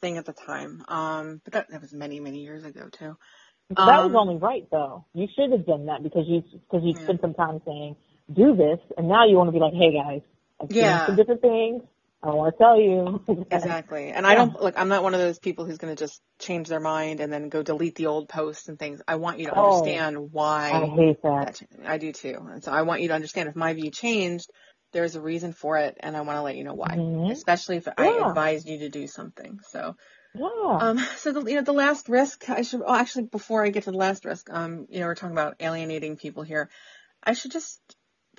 thing 0.01 0.17
at 0.17 0.25
the 0.25 0.33
time. 0.33 0.83
Um, 0.87 1.41
but 1.45 1.53
that, 1.53 1.71
that 1.71 1.81
was 1.81 1.93
many, 1.93 2.19
many 2.21 2.39
years 2.39 2.65
ago 2.65 2.89
too. 2.91 3.17
But 3.69 3.85
that 3.85 4.03
was 4.03 4.13
Um, 4.13 4.19
only 4.19 4.37
right 4.37 4.67
though. 4.71 5.05
You 5.13 5.27
should 5.35 5.51
have 5.51 5.65
done 5.65 5.87
that 5.87 6.03
because 6.03 6.25
you 6.27 6.43
because 6.51 6.83
you 6.85 6.93
Yeah. 6.93 7.03
spent 7.03 7.21
some 7.21 7.33
time 7.33 7.61
saying 7.65 7.95
do 8.33 8.55
this, 8.55 8.79
and 8.97 9.09
now 9.09 9.25
you 9.25 9.37
want 9.37 9.49
to 9.49 9.53
be 9.53 9.59
like, 9.59 9.73
hey 9.73 9.93
guys, 9.93 10.21
I've 10.61 10.69
Yeah. 10.69 11.01
some 11.05 11.15
different 11.17 11.41
things. 11.41 11.83
I 12.23 12.29
want 12.29 12.55
to 12.55 12.63
tell 12.63 12.79
you. 12.79 13.21
Exactly. 13.51 14.09
And 14.11 14.27
I 14.27 14.35
don't, 14.35 14.61
like, 14.61 14.77
I'm 14.77 14.89
not 14.89 15.03
one 15.03 15.13
of 15.13 15.19
those 15.21 15.39
people 15.39 15.65
who's 15.65 15.77
going 15.77 15.95
to 15.95 16.03
just 16.03 16.21
change 16.39 16.67
their 16.69 16.79
mind 16.81 17.19
and 17.21 17.31
then 17.31 17.49
go 17.49 17.63
delete 17.63 17.95
the 17.95 18.07
old 18.07 18.29
posts 18.29 18.67
and 18.69 18.79
things. 18.79 19.01
I 19.07 19.15
want 19.15 19.39
you 19.39 19.47
to 19.47 19.55
Oh, 19.55 19.57
understand 19.57 20.31
why. 20.31 20.71
I 20.73 20.85
hate 20.87 21.21
that. 21.23 21.55
That 21.57 21.61
I 21.85 21.97
do 21.97 22.11
too. 22.13 22.45
And 22.51 22.63
so 22.63 22.71
I 22.71 22.83
want 22.83 23.01
you 23.01 23.09
to 23.09 23.13
understand 23.15 23.49
if 23.49 23.55
my 23.55 23.73
view 23.73 23.91
changed, 23.91 24.49
there's 24.93 25.15
a 25.15 25.21
reason 25.21 25.53
for 25.53 25.77
it, 25.77 25.97
and 26.01 26.17
I 26.17 26.21
want 26.21 26.37
to 26.37 26.41
let 26.43 26.55
you 26.57 26.63
know 26.65 26.73
why. 26.75 26.97
Mhm. 26.97 27.31
Especially 27.31 27.77
if 27.77 27.87
I 27.97 28.07
Yeah. 28.07 28.23
advised 28.25 28.67
you 28.67 28.79
to 28.79 28.89
do 28.89 29.07
something. 29.07 29.59
So 29.69 29.95
Yeah. 30.35 30.81
Um, 30.81 30.99
so 31.17 31.31
the, 31.33 31.41
you 31.49 31.55
know, 31.55 31.63
the 31.63 31.73
last 31.73 32.09
risk, 32.09 32.49
I 32.49 32.63
should, 32.63 32.81
oh, 32.85 32.95
actually, 32.95 33.25
before 33.25 33.63
I 33.65 33.69
get 33.69 33.83
to 33.83 33.91
the 33.91 33.97
last 33.97 34.25
risk, 34.25 34.49
um, 34.51 34.87
you 34.89 34.99
know, 34.99 35.07
we're 35.07 35.15
talking 35.15 35.35
about 35.35 35.55
alienating 35.61 36.17
people 36.17 36.43
here. 36.43 36.69
I 37.23 37.33
should 37.33 37.51
just 37.51 37.79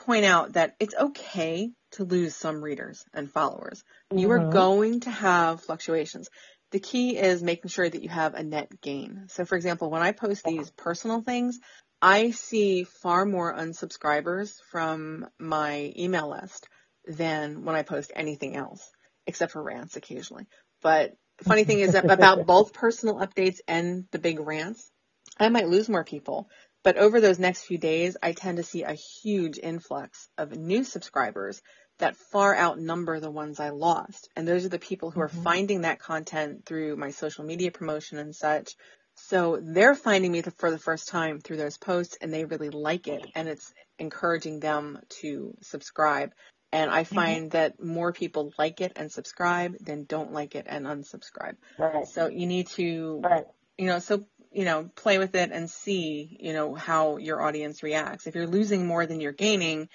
point 0.06 0.24
out 0.24 0.54
that 0.54 0.74
it's 0.80 0.94
okay 0.94 1.70
to 1.92 2.04
lose 2.04 2.34
some 2.34 2.62
readers 2.62 3.04
and 3.12 3.30
followers. 3.30 3.82
You 4.10 4.30
are 4.32 4.40
Mhm. 4.40 4.50
going 4.50 5.00
to 5.00 5.10
have 5.10 5.62
fluctuations. 5.62 6.28
The 6.70 6.80
key 6.80 7.16
is 7.16 7.42
making 7.42 7.68
sure 7.68 7.88
that 7.88 8.02
you 8.02 8.08
have 8.08 8.34
a 8.34 8.42
net 8.42 8.80
gain. 8.80 9.28
So 9.28 9.44
for 9.44 9.56
example, 9.56 9.90
when 9.90 10.02
I 10.02 10.12
post 10.12 10.44
these 10.44 10.70
personal 10.70 11.20
things, 11.20 11.60
I 12.00 12.30
see 12.30 12.84
far 12.84 13.24
more 13.24 13.54
unsubscribers 13.54 14.60
from 14.70 15.28
my 15.38 15.92
email 15.96 16.30
list 16.30 16.68
than 17.06 17.64
when 17.64 17.76
I 17.76 17.82
post 17.82 18.12
anything 18.14 18.56
else, 18.56 18.90
except 19.26 19.52
for 19.52 19.62
rants 19.62 19.96
occasionally. 19.96 20.46
But 20.82 21.12
the 21.38 21.44
funny 21.44 21.64
thing 21.64 21.80
is 21.80 21.92
that 21.92 22.10
about 22.10 22.46
both 22.46 22.72
personal 22.72 23.16
updates 23.16 23.60
and 23.68 24.06
the 24.10 24.18
big 24.18 24.40
rants, 24.40 24.90
I 25.38 25.48
might 25.48 25.68
lose 25.68 25.88
more 25.88 26.04
people. 26.04 26.48
But 26.84 26.96
over 26.96 27.20
those 27.20 27.38
next 27.38 27.62
few 27.64 27.78
days, 27.78 28.16
I 28.22 28.32
tend 28.32 28.56
to 28.56 28.64
see 28.64 28.82
a 28.82 28.94
huge 28.94 29.58
influx 29.58 30.28
of 30.36 30.56
new 30.56 30.82
subscribers 30.84 31.62
that 31.98 32.16
far 32.16 32.56
outnumber 32.56 33.20
the 33.20 33.30
ones 33.30 33.60
I 33.60 33.70
lost. 33.70 34.28
And 34.34 34.48
those 34.48 34.64
are 34.64 34.70
the 34.70 34.78
people 34.80 35.10
who 35.10 35.20
are 35.20 35.28
Mhm. 35.28 35.44
finding 35.44 35.82
that 35.82 36.00
content 36.00 36.64
through 36.66 36.96
my 36.96 37.10
social 37.10 37.44
media 37.44 37.70
promotion 37.70 38.18
and 38.18 38.34
such. 38.34 38.74
So 39.14 39.60
they're 39.62 39.94
finding 39.94 40.32
me 40.32 40.42
for 40.42 40.70
the 40.70 40.78
first 40.78 41.08
time 41.08 41.38
through 41.38 41.58
those 41.58 41.78
posts 41.78 42.16
and 42.20 42.32
they 42.32 42.44
really 42.44 42.70
like 42.70 43.06
it 43.06 43.26
and 43.34 43.48
it's 43.48 43.72
encouraging 43.98 44.58
them 44.58 44.98
to 45.20 45.54
subscribe. 45.62 46.32
And 46.72 46.90
I 46.90 47.04
find 47.04 47.50
that 47.52 47.80
more 47.80 48.12
people 48.12 48.52
like 48.58 48.80
it 48.80 48.92
and 48.96 49.12
subscribe 49.12 49.76
than 49.78 50.04
don't 50.04 50.32
like 50.32 50.54
it 50.56 50.66
and 50.68 50.86
unsubscribe. 50.86 51.56
Right. 51.78 52.06
So 52.06 52.28
you 52.28 52.46
need 52.46 52.68
to 52.68 53.20
Right. 53.22 53.46
you 53.78 53.86
know, 53.86 53.98
so, 53.98 54.26
you 54.52 54.64
know, 54.64 54.90
play 54.94 55.18
with 55.18 55.34
it 55.34 55.50
and 55.52 55.68
see, 55.68 56.36
you 56.40 56.52
know, 56.52 56.74
how 56.74 57.16
your 57.16 57.42
audience 57.42 57.82
reacts. 57.82 58.26
If 58.26 58.34
you're 58.34 58.46
losing 58.46 58.86
more 58.86 59.06
than 59.06 59.20
you're 59.20 59.32
gaining, 59.32 59.88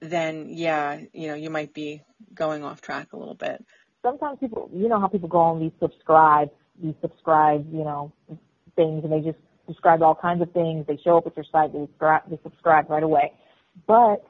then 0.00 0.48
yeah, 0.48 1.00
you 1.12 1.28
know, 1.28 1.34
you 1.34 1.50
might 1.50 1.74
be 1.74 2.02
going 2.34 2.64
off 2.64 2.80
track 2.80 3.12
a 3.12 3.16
little 3.16 3.34
bit. 3.34 3.64
Sometimes 4.02 4.38
people, 4.38 4.70
you 4.72 4.88
know 4.88 4.98
how 4.98 5.08
people 5.08 5.28
go 5.28 5.38
on 5.38 5.60
these 5.60 5.72
subscribe, 5.80 6.50
these 6.82 6.94
subscribe, 7.00 7.66
you 7.72 7.84
know, 7.84 8.12
things, 8.76 9.04
and 9.04 9.12
they 9.12 9.20
just 9.20 9.38
subscribe 9.66 10.00
to 10.00 10.06
all 10.06 10.14
kinds 10.14 10.40
of 10.42 10.50
things. 10.52 10.86
They 10.86 10.98
show 11.04 11.18
up 11.18 11.26
at 11.26 11.36
your 11.36 11.44
site, 11.52 11.72
they 11.72 11.80
subscribe, 11.80 12.22
they 12.30 12.38
subscribe 12.42 12.88
right 12.88 13.02
away, 13.02 13.32
but 13.86 14.24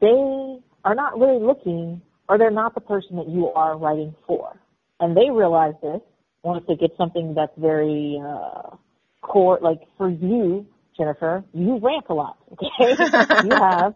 they 0.00 0.58
are 0.84 0.94
not 0.94 1.18
really 1.18 1.44
looking, 1.44 2.00
or 2.28 2.38
they're 2.38 2.50
not 2.50 2.74
the 2.74 2.80
person 2.80 3.16
that 3.16 3.28
you 3.28 3.48
are 3.48 3.76
writing 3.76 4.14
for, 4.26 4.56
and 5.00 5.16
they 5.16 5.30
realize 5.30 5.74
this 5.82 6.00
once 6.44 6.64
they 6.68 6.76
get 6.76 6.90
something 6.96 7.34
that's 7.34 7.52
very 7.58 8.22
uh, 8.24 8.76
core, 9.26 9.58
like 9.62 9.80
for 9.98 10.08
you, 10.08 10.66
Jennifer, 10.96 11.44
you 11.52 11.78
rant 11.82 12.06
a 12.08 12.14
lot. 12.14 12.38
Okay, 12.52 12.96
you 13.42 13.56
have 13.60 13.94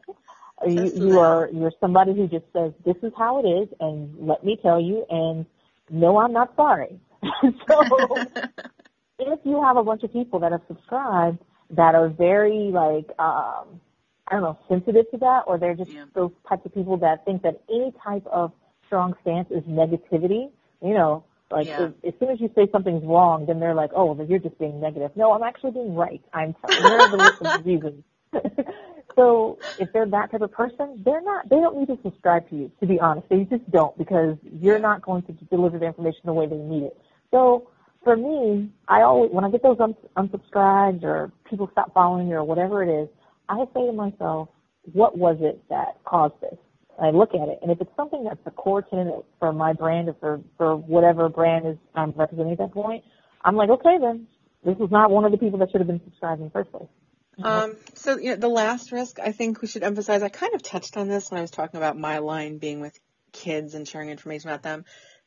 you, 0.67 0.93
you 0.95 1.19
are 1.19 1.49
you're 1.53 1.73
somebody 1.81 2.15
who 2.15 2.29
just 2.29 2.47
says 2.53 2.73
this 2.85 2.97
is 3.03 3.13
how 3.17 3.41
it 3.45 3.49
is, 3.49 3.69
and 3.81 4.27
let 4.27 4.45
me 4.45 4.59
tell 4.63 4.81
you, 4.81 5.05
and 5.11 5.47
no, 5.91 6.19
I'm 6.19 6.33
not 6.33 6.55
sorry. 6.57 7.01
so 7.69 8.23
if 9.19 9.41
you 9.45 9.63
have 9.63 9.77
a 9.77 9.85
bunch 9.85 10.03
of 10.03 10.13
people 10.13 10.41
that 10.41 10.53
have 10.53 10.63
subscribed 10.69 11.39
that 11.71 11.95
are 11.95 12.09
very 12.09 12.71
like 12.73 13.09
um 13.19 13.81
I 14.29 14.35
don't 14.35 14.43
know, 14.43 14.59
sensitive 14.69 15.11
to 15.13 15.19
that 15.19 15.43
or 15.47 15.59
they're 15.59 15.75
just 15.75 15.91
Yeah. 15.91 16.07
those 16.15 16.31
types 16.49 16.65
of 16.65 16.75
people 16.75 16.97
that 16.99 17.25
think 17.25 17.43
that 17.43 17.61
any 17.69 17.93
type 18.05 18.27
of 18.27 18.53
strong 18.87 19.15
stance 19.23 19.49
is 19.51 19.63
negativity, 19.65 20.51
you 20.83 20.95
know, 20.95 21.25
like 21.51 21.67
Yeah. 21.69 21.87
as, 21.87 21.93
as 22.07 22.15
soon 22.21 22.31
as 22.31 22.41
you 22.41 22.51
say 22.55 22.69
something's 22.73 23.05
wrong, 23.05 23.47
then 23.47 23.61
they're 23.61 23.75
like, 23.75 23.91
oh, 23.95 24.13
well, 24.13 24.27
you're 24.27 24.39
just 24.39 24.59
being 24.59 24.81
negative. 24.81 25.11
No, 25.17 25.33
I'm 25.33 25.43
actually 25.43 25.73
being 25.73 25.95
right. 25.95 26.23
I'm 26.33 26.55
here 26.79 27.03
are 27.03 27.09
the 27.09 27.17
list 27.27 27.39
of 27.41 27.67
reasons. 27.67 28.05
so 29.17 29.59
if 29.77 29.93
they're 29.93 30.07
that 30.07 30.31
type 30.31 30.43
of 30.43 30.53
person, 30.53 31.03
they're 31.05 31.23
not. 31.23 31.49
They 31.49 31.57
don't 31.57 31.77
need 31.79 31.89
to 31.89 31.99
subscribe 32.03 32.49
to 32.51 32.57
you. 32.57 32.73
To 32.81 32.87
be 32.87 33.01
honest, 33.01 33.29
they 33.29 33.45
just 33.45 33.69
don't 33.71 33.97
because 33.99 34.37
you're 34.61 34.79
not 34.79 35.03
going 35.03 35.23
to 35.25 35.33
deliver 35.33 35.79
the 35.79 35.87
information 35.87 36.21
the 36.25 36.33
way 36.33 36.47
they 36.47 36.57
need 36.57 36.85
it. 36.85 37.01
So 37.31 37.69
for 38.05 38.17
me, 38.17 38.71
I 38.89 39.03
always 39.03 39.31
when 39.33 39.45
I 39.45 39.51
get 39.51 39.63
those 39.63 39.79
uns- 39.81 39.97
unsubscribed 40.17 41.03
or 41.05 41.33
people 41.49 41.69
stop 41.73 41.93
following 41.95 42.29
me 42.29 42.35
or 42.35 42.45
whatever 42.45 42.83
it 42.83 43.03
is, 43.03 43.09
I 43.49 43.65
say 43.75 43.87
to 43.87 43.93
myself, 43.93 44.49
what 44.93 45.19
was 45.19 45.37
it 45.41 45.63
that 45.69 45.99
caused 46.05 46.41
this? 46.41 46.57
I 47.01 47.11
look 47.11 47.31
at 47.35 47.49
it, 47.49 47.61
and 47.63 47.71
if 47.71 47.81
it's 47.81 47.91
something 47.97 48.25
that's 48.25 48.45
the 48.45 48.53
core 48.53 48.83
tenet 48.83 49.25
for 49.39 49.53
my 49.53 49.73
brand 49.73 50.09
or 50.09 50.17
for 50.21 50.41
for 50.59 50.77
whatever 50.77 51.29
brand 51.29 51.67
is 51.67 51.77
I'm 51.95 52.13
representing 52.13 52.53
at 52.53 52.59
that 52.59 52.73
point, 52.73 53.05
I'm 53.45 53.57
like, 53.57 53.71
okay, 53.71 53.99
then 54.01 54.27
this 54.65 54.77
is 54.79 54.91
not 54.91 55.11
one 55.11 55.25
of 55.25 55.33
the 55.33 55.39
people 55.39 55.59
that 55.61 55.71
should 55.73 55.81
have 55.81 55.89
been 55.89 56.03
subscribed 56.05 56.41
in 56.41 56.47
the 56.47 56.53
first 56.53 56.71
place. 56.73 56.89
Um, 57.43 57.77
so 57.95 58.19
you 58.19 58.31
know, 58.31 58.37
the 58.37 58.49
last 58.49 58.93
risk 58.93 59.21
I 59.21 59.33
think 59.33 59.63
we 59.63 59.69
should 59.69 59.83
emphasize. 59.85 60.23
I 60.23 60.29
kind 60.29 60.55
of 60.55 60.63
touched 60.63 60.97
on 60.97 61.09
this 61.09 61.31
when 61.31 61.39
I 61.39 61.43
was 61.43 61.51
talking 61.51 61.79
about 61.79 61.99
my 61.99 62.19
line 62.19 62.59
being 62.59 62.81
with 62.81 62.99
kids 63.33 63.75
and 63.75 63.89
sharing 63.89 64.11
information 64.11 64.51
about 64.51 64.63
them. 64.63 64.85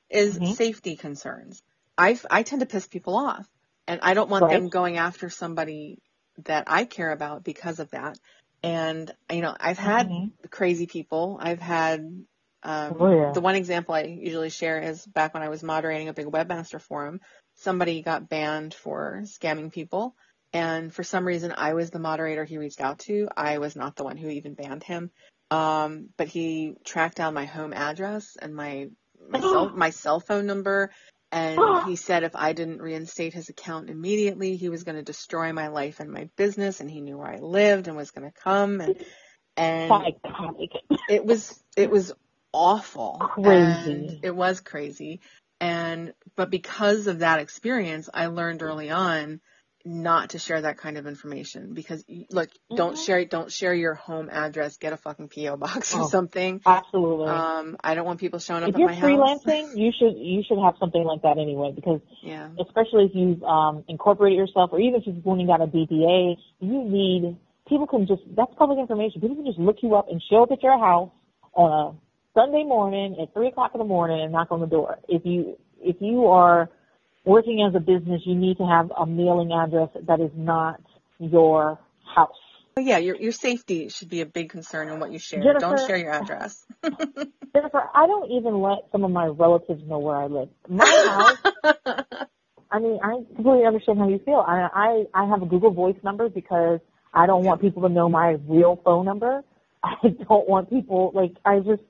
Is 0.09 0.39
Mhm. 0.39 0.55
safety 0.55 0.95
concerns. 0.97 1.63
I 1.97 2.19
I 2.29 2.43
tend 2.43 2.61
to 2.61 2.67
piss 2.67 2.87
people 2.87 3.15
off, 3.17 3.47
and 3.87 4.01
I 4.03 4.13
don't 4.13 4.29
want 4.29 4.49
them 4.49 4.69
going 4.69 4.97
after 4.97 5.29
somebody 5.29 5.99
that 6.45 6.65
I 6.67 6.85
care 6.85 7.11
about 7.11 7.43
because 7.43 7.79
of 7.79 7.91
that. 7.91 8.17
And 8.63 9.11
you 9.31 9.41
know, 9.41 9.55
I've 9.59 9.77
had 9.77 10.07
Mhm. 10.07 10.31
crazy 10.49 10.87
people. 10.87 11.37
I've 11.41 11.59
had 11.59 11.99
um, 12.63 12.97
Oh, 12.99 13.11
yeah. 13.11 13.31
the 13.33 13.41
one 13.41 13.55
example 13.55 13.93
I 13.93 14.03
usually 14.03 14.49
share 14.49 14.79
is 14.79 15.05
back 15.05 15.33
when 15.33 15.43
I 15.43 15.49
was 15.49 15.63
moderating 15.63 16.07
a 16.07 16.13
big 16.13 16.27
webmaster 16.27 16.81
forum. 16.81 17.19
Somebody 17.55 18.01
got 18.01 18.29
banned 18.29 18.73
for 18.73 19.21
scamming 19.25 19.71
people. 19.71 20.15
And 20.53 20.93
for 20.93 21.03
some 21.03 21.25
reason, 21.25 21.53
I 21.55 21.73
was 21.73 21.89
the 21.89 21.99
moderator 21.99 22.45
he 22.45 22.57
reached 22.57 22.79
out 22.79 22.99
to. 22.99 23.27
I 23.35 23.57
was 23.57 23.75
not 23.75 23.95
the 23.95 24.03
one 24.03 24.17
who 24.17 24.29
even 24.29 24.53
banned 24.53 24.83
him. 24.83 25.11
Um, 25.51 26.09
but 26.17 26.27
he 26.27 26.75
tracked 26.85 27.17
down 27.17 27.33
my 27.33 27.45
home 27.45 27.73
address 27.73 28.37
and 28.41 28.55
my 28.55 28.89
my 29.29 29.39
cell, 29.39 29.69
my 29.75 29.89
cell 29.89 30.19
phone 30.19 30.45
number. 30.45 30.91
And 31.33 31.59
he 31.87 31.97
said 31.97 32.23
if 32.23 32.35
I 32.35 32.53
didn't 32.53 32.81
reinstate 32.81 33.33
his 33.33 33.49
account 33.49 33.89
immediately, 33.89 34.55
he 34.55 34.69
was 34.69 34.83
going 34.83 34.97
to 34.97 35.03
destroy 35.03 35.51
my 35.51 35.67
life 35.67 35.99
and 35.99 36.11
my 36.11 36.29
business. 36.37 36.79
And 36.79 36.89
he 36.89 37.01
knew 37.01 37.17
where 37.17 37.33
I 37.33 37.39
lived 37.39 37.87
and 37.89 37.97
was 37.97 38.11
going 38.11 38.31
to 38.31 38.39
come. 38.41 38.81
And 38.81 38.95
and 39.57 40.13
it 41.09 41.25
was 41.25 41.61
it 41.77 41.89
was 41.89 42.13
awful 42.53 43.19
Crazy. 43.19 44.19
it 44.21 44.35
was 44.35 44.61
crazy 44.61 45.21
and 45.59 46.13
but 46.35 46.49
because 46.51 47.07
of 47.07 47.19
that 47.19 47.39
experience 47.39 48.09
i 48.13 48.27
learned 48.27 48.61
early 48.61 48.91
on 48.91 49.41
not 49.85 50.31
to 50.31 50.39
share 50.39 50.61
that 50.61 50.77
kind 50.77 50.97
of 50.97 51.07
information 51.07 51.73
because 51.73 52.05
look 52.31 52.49
don't 52.73 52.95
Mhm. 52.95 53.05
share 53.05 53.25
don't 53.25 53.51
share 53.51 53.73
your 53.73 53.93
home 53.93 54.29
address 54.31 54.77
get 54.77 54.93
a 54.93 54.97
fucking 54.97 55.29
po 55.29 55.57
box 55.57 55.93
or 55.93 56.03
Oh, 56.03 56.07
something 56.07 56.61
Absolutely. 56.65 57.27
um 57.27 57.77
i 57.83 57.93
don't 57.95 58.05
want 58.05 58.19
people 58.19 58.39
showing 58.39 58.63
up 58.63 58.69
if 58.69 58.75
at 58.75 58.79
you're 58.79 58.89
my 58.89 58.95
house 58.95 59.43
freelancing, 59.43 59.77
you 59.77 59.91
should 59.97 60.17
you 60.17 60.43
should 60.47 60.57
have 60.59 60.75
something 60.79 61.03
like 61.03 61.21
that 61.23 61.37
anyway 61.37 61.71
because 61.75 61.99
yeah 62.23 62.49
especially 62.59 63.05
if 63.05 63.11
you've 63.15 63.43
um, 63.43 63.83
incorporated 63.87 64.37
yourself 64.37 64.69
or 64.73 64.79
even 64.79 65.01
if 65.01 65.07
you've 65.07 65.25
only 65.27 65.45
got 65.45 65.61
a 65.61 65.67
DBA, 65.67 66.35
you 66.59 66.83
need 66.83 67.37
people 67.67 67.87
can 67.87 68.05
just 68.07 68.21
that's 68.35 68.51
public 68.57 68.79
information. 68.79 69.21
People 69.21 69.35
can 69.37 69.45
just 69.45 69.59
look 69.59 69.77
you 69.81 69.95
up 69.95 70.07
and 70.09 70.21
show 70.29 70.43
up 70.43 70.51
at 70.51 70.61
your 70.61 70.77
house 70.77 71.09
on 71.53 71.71
a 71.71 72.39
Sunday 72.39 72.63
morning 72.63 73.17
at 73.21 73.33
three 73.33 73.47
o'clock 73.47 73.71
in 73.73 73.79
the 73.79 73.85
morning 73.85 74.21
and 74.21 74.31
knock 74.31 74.49
on 74.51 74.59
the 74.59 74.67
door. 74.67 74.99
If 75.07 75.25
you 75.25 75.57
if 75.81 75.97
you 75.99 76.27
are 76.27 76.69
working 77.25 77.65
as 77.67 77.75
a 77.75 77.79
business, 77.79 78.21
you 78.25 78.35
need 78.35 78.57
to 78.57 78.65
have 78.65 78.91
a 78.97 79.05
mailing 79.05 79.51
address 79.51 79.89
that 80.07 80.19
is 80.19 80.31
not 80.35 80.81
your 81.19 81.79
house. 82.15 82.35
Oh, 82.75 82.81
yeah 82.81 82.97
your 82.97 83.15
your 83.17 83.31
safety 83.31 83.89
should 83.89 84.09
be 84.09 84.21
a 84.21 84.25
big 84.25 84.49
concern 84.49 84.89
in 84.89 84.99
what 84.99 85.11
you 85.11 85.19
share 85.19 85.43
Jennifer- 85.43 85.59
don't 85.59 85.87
share 85.87 85.97
your 85.97 86.11
address 86.11 86.65
Jennifer, 86.83 87.83
I 87.93 88.07
don't 88.07 88.31
even 88.31 88.61
let 88.61 88.79
some 88.91 89.03
of 89.03 89.11
my 89.11 89.27
relatives 89.27 89.83
know 89.85 89.99
where 89.99 90.15
I 90.15 90.25
live. 90.25 90.49
My 90.67 90.85
house 90.85 91.37
I 92.71 92.79
mean, 92.79 92.99
I 93.03 93.21
completely 93.35 93.65
understand 93.67 93.99
how 93.99 94.09
you 94.09 94.19
feel. 94.25 94.43
I, 94.47 94.67
I 94.73 95.05
I 95.13 95.27
have 95.27 95.43
a 95.43 95.45
Google 95.45 95.69
Voice 95.69 95.95
number 96.03 96.27
because 96.29 96.79
I 97.13 97.27
don't 97.27 97.43
want 97.43 97.61
people 97.61 97.83
to 97.83 97.89
know 97.89 98.09
my 98.09 98.37
real 98.47 98.81
phone 98.83 99.05
number. 99.05 99.43
I 99.83 100.07
don't 100.27 100.49
want 100.49 100.71
people 100.71 101.11
like 101.13 101.33
I 101.45 101.59
just 101.59 101.83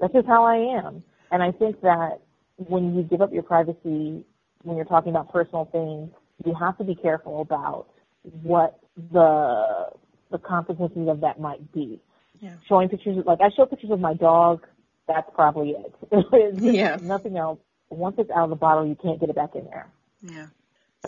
that's 0.00 0.14
just 0.14 0.26
how 0.26 0.44
I 0.44 0.78
am. 0.78 1.04
And 1.30 1.42
I 1.42 1.52
think 1.52 1.82
that 1.82 2.20
when 2.56 2.94
you 2.96 3.02
give 3.02 3.20
up 3.20 3.32
your 3.34 3.42
privacy, 3.42 4.24
when 4.64 4.76
you're 4.76 4.84
talking 4.86 5.10
about 5.10 5.32
personal 5.32 5.66
things, 5.70 6.10
you 6.44 6.54
have 6.58 6.76
to 6.78 6.84
be 6.84 6.94
careful 6.94 7.40
about 7.40 7.86
what 8.42 8.80
the 9.12 9.90
the 10.30 10.38
consequences 10.38 11.08
of 11.08 11.20
that 11.20 11.38
might 11.40 11.72
be. 11.72 12.00
Yeah. 12.40 12.54
Showing 12.68 12.88
pictures, 12.88 13.24
like 13.24 13.38
I 13.40 13.50
show 13.56 13.66
pictures 13.66 13.90
of 13.90 14.00
my 14.00 14.14
dog. 14.14 14.66
That's 15.06 15.28
probably 15.34 15.70
it. 15.76 15.94
Yeah. 16.54 16.96
Nothing 17.00 17.36
else. 17.36 17.60
Once 17.90 18.16
it's 18.18 18.30
out 18.30 18.44
of 18.44 18.50
the 18.50 18.56
bottle, 18.56 18.86
you 18.86 18.96
can't 18.96 19.20
get 19.20 19.28
it 19.28 19.36
back 19.36 19.54
in 19.54 19.66
there. 19.66 19.88
yeah 20.22 20.46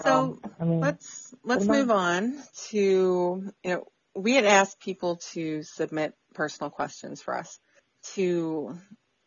so 0.02 0.38
Um, 0.44 0.52
I 0.60 0.64
mean, 0.64 0.80
let's 0.80 1.34
let's 1.44 1.64
move 1.64 1.90
on 1.90 2.38
to 2.68 3.50
you 3.64 3.70
know 3.70 3.84
we 4.14 4.34
had 4.34 4.44
asked 4.44 4.80
people 4.80 5.16
to 5.32 5.62
submit 5.62 6.14
personal 6.34 6.70
questions 6.70 7.22
for 7.22 7.36
us 7.36 7.58
to 8.14 8.76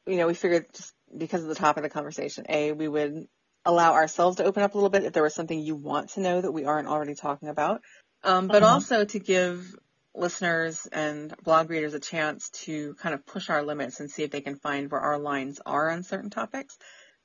you 0.06 0.16
know 0.18 0.28
we 0.28 0.34
figured 0.34 0.68
just 0.74 0.94
because 1.16 1.42
of 1.42 1.50
the 1.50 1.56
topic 1.56 1.84
of 1.84 1.90
the 1.90 1.94
conversation 1.94 2.46
a 2.50 2.72
we 2.72 2.88
would 2.88 3.28
allow 3.66 3.94
ourselves 3.94 4.38
to 4.38 4.44
open 4.44 4.64
up 4.64 4.74
a 4.74 4.78
little 4.78 4.90
bit 4.90 5.04
if 5.04 5.14
there 5.14 5.24
was 5.24 5.36
something 5.36 5.60
you 5.60 5.76
want 5.76 6.12
to 6.12 6.22
know 6.22 6.42
that 6.42 6.52
we 6.52 6.66
aren't 6.66 6.88
already 6.88 7.16
talking 7.16 7.50
about. 7.50 7.82
Um, 8.24 8.48
but 8.48 8.64
Uh-huh. 8.64 8.74
also 8.74 9.06
to 9.06 9.20
give 9.20 9.76
listeners 10.16 10.88
and 10.92 11.34
blog 11.44 11.70
readers 11.70 11.94
a 11.94 12.00
chance 12.00 12.50
to 12.50 12.96
kind 12.96 13.14
of 13.14 13.26
push 13.26 13.50
our 13.50 13.64
limits 13.64 14.00
and 14.00 14.10
see 14.10 14.24
if 14.24 14.32
they 14.32 14.42
can 14.42 14.56
find 14.56 14.92
where 14.92 15.02
our 15.02 15.20
lines 15.20 15.60
are 15.66 15.90
on 15.90 16.04
certain 16.04 16.30
topics. 16.30 16.78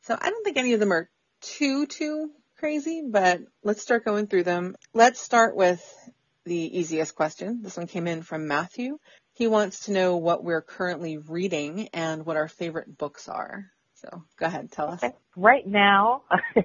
So 0.03 0.17
I 0.21 0.31
don't 0.31 0.45
think 0.45 0.57
any 0.59 0.75
of 0.75 0.81
them 0.81 0.93
are 0.93 1.09
too, 1.41 1.87
too 1.87 2.31
crazy, 2.59 3.03
but 3.09 3.41
let's 3.63 3.83
start 3.83 4.05
going 4.05 4.27
through 4.27 4.45
them. 4.45 4.77
Let's 4.93 5.21
start 5.21 5.57
with 5.57 5.83
the 6.45 6.79
easiest 6.79 7.15
question. 7.15 7.63
This 7.63 7.77
one 7.77 7.87
came 7.87 8.07
in 8.07 8.23
from 8.23 8.47
Matthew. 8.47 8.99
He 9.33 9.47
wants 9.47 9.87
to 9.87 9.93
know 9.93 10.19
what 10.19 10.45
we're 10.45 10.63
currently 10.63 11.17
reading 11.17 11.89
and 11.93 12.25
what 12.27 12.37
our 12.37 12.49
favorite 12.49 12.97
books 12.99 13.29
are. 13.29 13.65
So 14.05 14.23
go 14.39 14.47
ahead, 14.47 14.71
tell 14.71 14.89
us. 14.89 15.03
Right 15.37 15.67
now, 15.67 16.23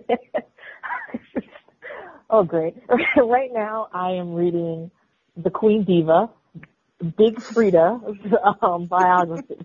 oh 2.29 2.43
great. 2.43 2.75
right 3.17 3.49
now 3.53 3.87
I 3.93 4.11
am 4.11 4.33
reading 4.33 4.91
The 5.37 5.49
Queen 5.49 5.85
Diva, 5.85 6.29
Big 6.99 7.37
Freedia 7.37 8.01
um, 8.61 8.87
biography. 8.87 9.55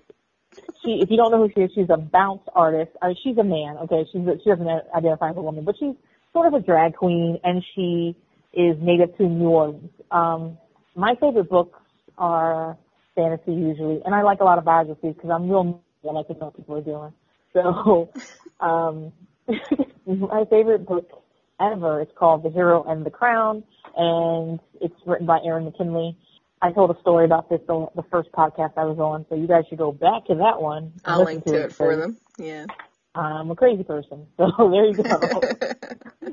She, 0.85 1.01
if 1.03 1.11
you 1.11 1.17
don't 1.17 1.33
know 1.33 1.47
who 1.47 1.51
she 1.53 1.63
is, 1.63 1.71
she's 1.75 1.91
a 1.91 1.97
bounce 1.97 2.43
artist. 2.55 2.93
I 3.03 3.09
mean, 3.09 3.17
she's 3.25 3.37
a 3.39 3.45
man, 3.45 3.77
okay? 3.85 4.05
She's 4.13 4.23
a, 4.23 4.39
she 4.43 4.51
doesn't 4.51 4.69
identify 4.95 5.31
as 5.31 5.37
a 5.37 5.43
woman, 5.43 5.65
but 5.65 5.75
she's 5.79 5.95
sort 6.33 6.47
of 6.47 6.55
a 6.55 6.61
drag 6.61 6.95
queen, 6.95 7.39
and 7.43 7.63
she 7.75 8.15
is 8.53 8.77
native 8.81 9.17
to 9.17 9.25
New 9.25 9.49
Orleans. 9.49 9.91
Um, 10.13 10.59
my 10.95 11.15
favorite 11.21 11.51
books 11.51 11.81
are 12.19 12.79
fantasy 13.17 13.53
usually, 13.53 14.01
and 14.05 14.15
I 14.15 14.23
like 14.23 14.41
a 14.41 14.45
lot 14.45 14.59
of 14.59 14.65
biographies 14.65 15.15
because 15.15 15.31
I'm 15.31 15.49
real. 15.49 15.83
I 16.09 16.13
like 16.13 16.29
to 16.29 16.35
know 16.35 16.47
what 16.47 16.57
people 16.57 16.77
are 16.77 16.83
doing. 16.83 17.13
So, 17.55 18.11
um, 18.61 19.13
my 20.07 20.45
favorite 20.51 20.87
book 20.87 21.09
ever 21.61 22.03
is 22.03 22.09
called 22.19 22.43
The 22.43 22.51
Hero 22.51 22.83
and 22.85 23.07
the 23.07 23.11
Crown, 23.11 23.63
and 23.97 24.61
it's 24.81 24.95
written 25.07 25.27
by 25.27 25.39
Robin 25.47 25.65
McKinley. 25.65 26.19
I 26.61 26.73
told 26.73 26.91
a 26.91 27.01
story 27.01 27.25
about 27.25 27.49
this 27.49 27.61
the, 27.67 27.87
the 27.95 28.03
first 28.11 28.33
podcast 28.33 28.73
I 28.77 28.85
was 28.85 28.99
on, 28.99 29.25
so 29.29 29.37
you 29.37 29.47
guys 29.47 29.65
should 29.69 29.79
go 29.79 29.93
back 29.93 30.27
to 30.27 30.35
that 30.37 30.61
one. 30.61 30.93
I'll 31.05 31.25
link 31.25 31.45
to 31.45 31.65
it 31.65 31.73
for 31.73 31.95
them. 31.95 32.19
Yeah. 32.39 32.67
I'm 33.15 33.51
a 33.51 33.55
crazy 33.57 33.85
person, 33.85 34.27
so 34.37 34.51
there 34.59 34.87
you 34.87 34.95
go. 34.95 36.33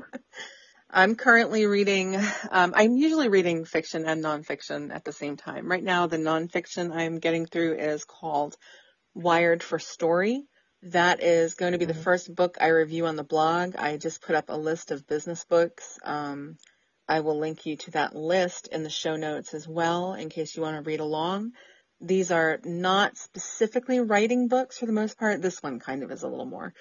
I'm 0.90 1.14
currently 1.14 1.66
reading, 1.66 2.16
um, 2.50 2.72
I'm 2.74 2.96
usually 2.96 3.28
reading 3.28 3.64
fiction 3.64 4.04
and 4.06 4.22
nonfiction 4.22 4.94
at 4.94 5.04
the 5.04 5.12
same 5.12 5.36
time. 5.36 5.70
Right 5.70 5.82
now, 5.82 6.06
the 6.06 6.18
nonfiction 6.18 6.94
I'm 6.94 7.18
getting 7.18 7.46
through 7.46 7.76
is 7.78 8.04
called 8.04 8.56
Wired 9.14 9.62
for 9.62 9.78
Story. 9.78 10.44
That 10.82 11.22
is 11.22 11.54
going 11.54 11.72
to 11.72 11.78
be 11.78 11.84
the 11.84 11.94
first 11.94 12.34
book 12.34 12.58
I 12.60 12.68
review 12.68 13.06
on 13.06 13.16
the 13.16 13.22
blog. 13.22 13.76
I 13.76 13.96
just 13.96 14.22
put 14.22 14.34
up 14.34 14.46
a 14.48 14.56
list 14.56 14.90
of 14.90 15.06
business 15.06 15.44
books. 15.44 15.98
Um, 16.02 16.56
I 17.08 17.20
will 17.20 17.38
link 17.38 17.66
you 17.66 17.76
to 17.76 17.90
that 17.92 18.16
list 18.16 18.68
in 18.68 18.82
the 18.82 18.90
show 18.90 19.16
notes 19.16 19.54
as 19.54 19.68
well 19.68 20.14
in 20.14 20.28
case 20.28 20.56
you 20.56 20.62
want 20.62 20.76
to 20.76 20.88
read 20.88 21.00
along. 21.00 21.52
These 22.00 22.32
are 22.32 22.58
not 22.64 23.16
specifically 23.16 24.00
writing 24.00 24.48
books 24.48 24.78
for 24.78 24.86
the 24.86 24.92
most 24.92 25.18
part. 25.18 25.40
This 25.40 25.62
one 25.62 25.78
kind 25.78 26.02
of 26.02 26.10
is 26.10 26.22
a 26.22 26.28
little 26.28 26.46
more. 26.46 26.74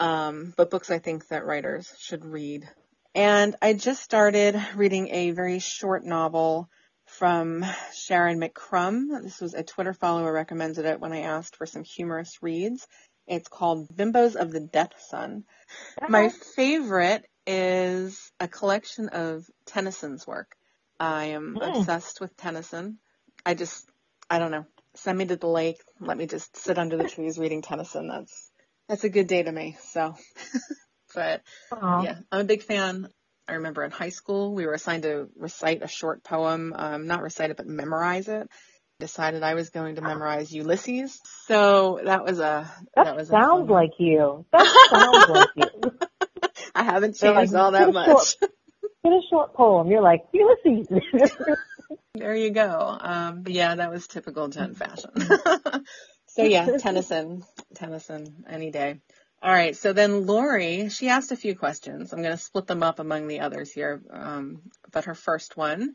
Um, 0.00 0.52
but 0.56 0.70
books 0.70 0.90
I 0.90 0.98
think 0.98 1.28
that 1.28 1.46
writers 1.46 1.90
should 1.98 2.24
read 2.24 2.68
and 3.16 3.56
I 3.62 3.72
just 3.72 4.02
started 4.02 4.62
reading 4.74 5.08
a 5.08 5.30
very 5.30 5.58
short 5.58 6.04
novel 6.04 6.68
from 7.06 7.62
Sharyn 7.94 8.36
McCrumb. 8.36 9.22
This 9.22 9.40
was 9.40 9.54
a 9.54 9.62
Twitter 9.62 9.94
follower 9.94 10.30
recommended 10.30 10.84
it 10.84 11.00
when 11.00 11.14
I 11.14 11.20
asked 11.20 11.56
for 11.56 11.64
some 11.64 11.82
humorous 11.82 12.42
reads. 12.42 12.86
It's 13.26 13.48
called 13.48 13.88
Bimbos 13.88 14.36
of 14.36 14.52
the 14.52 14.60
Death 14.60 14.92
Sun. 15.08 15.44
My 16.08 16.28
favorite 16.28 17.24
is 17.46 18.30
a 18.38 18.48
collection 18.48 19.08
of 19.08 19.44
Tennyson's 19.66 20.26
work. 20.26 20.54
I 20.98 21.26
am 21.26 21.56
Mm. 21.60 21.78
obsessed 21.78 22.20
with 22.20 22.36
Tennyson. 22.36 22.98
I 23.44 23.54
just, 23.54 23.90
I 24.30 24.38
don't 24.38 24.50
know. 24.50 24.66
Send 24.94 25.18
me 25.18 25.26
to 25.26 25.36
the 25.36 25.46
lake. 25.46 25.80
Let 26.00 26.16
me 26.16 26.26
just 26.26 26.56
sit 26.56 26.78
under 26.78 26.96
the 26.96 27.08
trees 27.08 27.38
reading 27.38 27.62
Tennyson. 27.62 28.08
That's, 28.08 28.50
that's 28.88 29.04
a 29.04 29.08
good 29.08 29.26
day 29.26 29.42
to 29.42 29.52
me. 29.52 29.76
So, 29.90 30.14
but 31.14 31.42
Aw. 31.72 32.02
yeah, 32.02 32.18
I'm 32.30 32.40
a 32.40 32.44
big 32.44 32.62
fan. 32.62 33.08
I 33.48 33.54
remember 33.54 33.84
in 33.84 33.92
high 33.92 34.08
school 34.08 34.54
we 34.54 34.66
were 34.66 34.72
assigned 34.72 35.04
to 35.04 35.28
recite 35.36 35.82
a 35.82 35.88
short 35.88 36.24
poem, 36.24 36.72
um, 36.76 37.06
not 37.06 37.22
recite 37.22 37.50
it 37.50 37.56
but 37.56 37.66
memorize 37.66 38.28
it. 38.28 38.48
Decided 38.98 39.42
I 39.42 39.52
was 39.54 39.68
going 39.68 39.96
to 39.96 40.00
memorize 40.00 40.50
Ulysses, 40.50 41.20
so 41.46 42.00
that 42.02 42.24
was 42.24 42.38
a 42.38 42.70
That, 42.94 43.04
that 43.04 43.16
was 43.16 43.28
sounds 43.28 43.68
like 43.68 43.90
you. 43.98 44.46
That 44.52 44.88
sounds 44.90 45.28
like 45.28 45.48
you. 45.54 45.92
I 46.74 46.82
haven't 46.82 47.16
changed 47.16 47.52
like, 47.52 47.62
all 47.62 47.72
that 47.72 47.92
much. 47.92 48.06
short- 48.06 48.34
Get 49.04 49.12
a 49.12 49.20
short 49.28 49.52
poem. 49.54 49.90
You're 49.90 50.00
like 50.02 50.24
Ulysses. 50.32 50.88
There 52.14 52.34
you 52.34 52.50
go. 52.50 52.96
Um, 52.98 53.44
yeah, 53.46 53.74
that 53.74 53.90
was 53.90 54.06
typical 54.06 54.48
Jenn 54.48 54.74
fashion. 54.74 55.10
so 56.26 56.44
yeah, 56.44 56.66
Tennyson, 56.78 57.44
Tennyson, 57.74 58.44
any 58.48 58.70
day. 58.70 59.00
All 59.42 59.52
right. 59.52 59.76
So 59.76 59.92
then 59.92 60.24
Lori, 60.24 60.88
she 60.88 61.10
asked 61.10 61.30
a 61.30 61.36
few 61.36 61.54
questions. 61.54 62.12
I'm 62.14 62.22
going 62.22 62.34
to 62.34 62.42
split 62.42 62.66
them 62.66 62.82
up 62.82 62.98
among 63.00 63.28
the 63.28 63.40
others 63.40 63.70
here. 63.70 64.00
Um, 64.10 64.62
but 64.90 65.04
her 65.04 65.14
first 65.14 65.58
one 65.58 65.92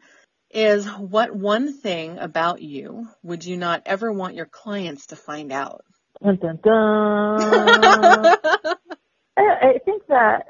is 0.53 0.85
what 0.87 1.35
one 1.35 1.73
thing 1.73 2.17
about 2.17 2.61
you 2.61 3.07
would 3.23 3.45
you 3.45 3.57
not 3.57 3.83
ever 3.85 4.11
want 4.11 4.35
your 4.35 4.45
clients 4.45 5.07
to 5.07 5.15
find 5.15 5.51
out? 5.51 5.83
dun, 6.23 6.37
dun, 6.37 6.59
dun. 6.63 8.37
I, 9.37 9.41
I 9.61 9.79
think 9.83 10.03
that 10.07 10.45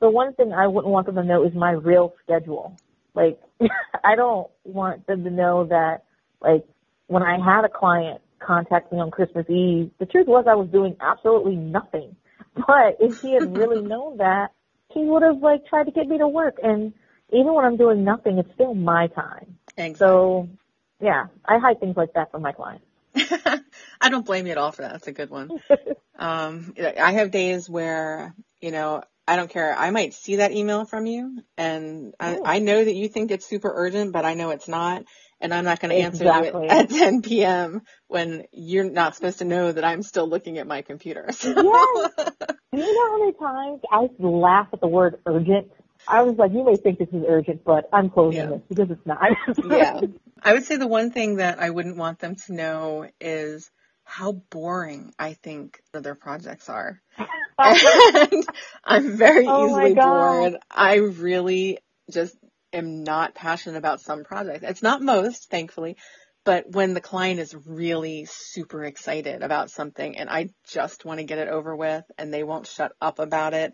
the 0.00 0.10
one 0.10 0.34
thing 0.34 0.52
I 0.52 0.66
wouldn't 0.66 0.92
want 0.92 1.06
them 1.06 1.14
to 1.14 1.22
know 1.22 1.44
is 1.46 1.54
my 1.54 1.70
real 1.70 2.14
schedule. 2.22 2.76
Like, 3.14 3.40
I 4.04 4.16
don't 4.16 4.50
want 4.64 5.06
them 5.06 5.24
to 5.24 5.30
know 5.30 5.66
that, 5.66 6.04
like, 6.40 6.64
when 7.06 7.22
I 7.22 7.38
had 7.38 7.64
a 7.64 7.68
client 7.68 8.20
contact 8.44 8.92
me 8.92 8.98
on 8.98 9.10
Christmas 9.10 9.46
Eve, 9.48 9.90
the 9.98 10.06
truth 10.06 10.26
was 10.26 10.46
I 10.48 10.54
was 10.54 10.68
doing 10.70 10.96
absolutely 11.00 11.56
nothing. 11.56 12.16
But 12.54 12.96
if 13.00 13.20
he 13.20 13.34
had 13.34 13.56
really 13.56 13.80
known 13.86 14.16
that, 14.18 14.48
he 14.88 15.04
would 15.04 15.22
have, 15.22 15.38
like, 15.38 15.66
tried 15.66 15.84
to 15.84 15.92
get 15.92 16.08
me 16.08 16.18
to 16.18 16.28
work. 16.28 16.56
And 16.62 16.94
even 17.32 17.52
when 17.54 17.64
I'm 17.64 17.76
doing 17.76 18.04
nothing, 18.04 18.38
it's 18.38 18.52
still 18.54 18.74
my 18.74 19.08
time. 19.08 19.58
Exactly. 19.76 19.94
So, 19.94 20.48
yeah, 21.00 21.26
I 21.44 21.58
hide 21.58 21.80
things 21.80 21.96
like 21.96 22.12
that 22.14 22.30
from 22.30 22.42
my 22.42 22.52
clients. 22.52 22.84
I 24.00 24.08
don't 24.10 24.24
blame 24.26 24.46
you 24.46 24.52
at 24.52 24.58
all 24.58 24.72
for 24.72 24.82
that. 24.82 24.92
That's 24.92 25.08
a 25.08 25.12
good 25.12 25.30
one. 25.30 25.50
Um, 26.18 26.74
I 26.78 27.12
have 27.12 27.32
days 27.32 27.68
where, 27.68 28.32
you 28.60 28.70
know, 28.70 29.02
I 29.26 29.34
don't 29.34 29.50
care. 29.50 29.74
I 29.76 29.90
might 29.90 30.12
see 30.14 30.36
that 30.36 30.52
email 30.52 30.84
from 30.84 31.06
you 31.06 31.42
and 31.56 32.14
I, 32.20 32.36
Oh. 32.36 32.42
I 32.44 32.58
know 32.60 32.84
that 32.84 32.94
you 32.94 33.08
think 33.08 33.30
it's 33.32 33.48
super 33.48 33.72
urgent, 33.74 34.12
but 34.12 34.24
I 34.24 34.34
know 34.34 34.50
it's 34.50 34.68
not. 34.68 35.02
And 35.40 35.52
I'm 35.52 35.64
not 35.64 35.80
going 35.80 35.90
to 35.90 36.00
answer 36.00 36.22
Exactly. 36.24 36.64
you 36.64 36.68
at 36.68 36.90
10 36.90 37.22
p.m. 37.22 37.82
when 38.06 38.44
you're 38.52 38.88
not 38.88 39.16
supposed 39.16 39.38
to 39.38 39.44
know 39.44 39.72
that 39.72 39.82
I'm 39.84 40.02
still 40.02 40.28
looking 40.28 40.58
at 40.58 40.66
my 40.68 40.82
computer. 40.82 41.26
So- 41.32 41.48
Yes. 41.48 42.12
Do 42.72 42.78
you 42.78 42.94
know 42.94 43.06
how 43.10 43.18
many 43.18 43.32
times 43.32 43.80
I 43.90 44.08
laugh 44.24 44.68
at 44.72 44.80
the 44.80 44.86
word 44.86 45.18
urgent? 45.26 45.72
I 46.08 46.22
was 46.22 46.36
like, 46.36 46.52
you 46.52 46.64
may 46.64 46.76
think 46.76 46.98
this 46.98 47.08
is 47.08 47.24
urgent, 47.28 47.64
but 47.64 47.88
I'm 47.92 48.10
closing 48.10 48.40
Yeah. 48.40 48.46
this 48.46 48.62
because 48.68 48.90
it's 48.90 49.06
not. 49.06 49.20
yeah. 49.70 50.00
I 50.42 50.52
would 50.52 50.64
say 50.64 50.76
the 50.76 50.88
one 50.88 51.10
thing 51.10 51.36
that 51.36 51.60
I 51.60 51.70
wouldn't 51.70 51.96
want 51.96 52.18
them 52.18 52.34
to 52.46 52.52
know 52.52 53.08
is 53.20 53.70
how 54.04 54.32
boring 54.32 55.12
I 55.18 55.34
think 55.34 55.80
their 55.92 56.14
projects 56.14 56.68
are. 56.68 57.00
Oh. 57.58 58.28
and 58.32 58.44
I'm 58.84 59.16
very 59.16 59.46
Oh 59.46 59.66
easily 59.66 59.94
bored. 59.94 60.56
I 60.70 60.96
really 60.96 61.78
just 62.10 62.36
am 62.72 63.04
not 63.04 63.34
passionate 63.34 63.76
about 63.78 64.00
some 64.00 64.24
projects. 64.24 64.64
It's 64.64 64.82
not 64.82 65.02
most, 65.02 65.50
thankfully, 65.50 65.96
but 66.44 66.70
when 66.70 66.94
the 66.94 67.00
client 67.00 67.38
is 67.38 67.54
really 67.66 68.26
super 68.28 68.84
excited 68.84 69.42
about 69.42 69.70
something 69.70 70.18
and 70.18 70.28
I 70.28 70.48
just 70.68 71.04
want 71.04 71.20
to 71.20 71.24
get 71.24 71.38
it 71.38 71.48
over 71.48 71.76
with 71.76 72.04
and 72.18 72.32
they 72.34 72.42
won't 72.42 72.66
shut 72.66 72.92
up 73.00 73.18
about 73.18 73.54
it. 73.54 73.72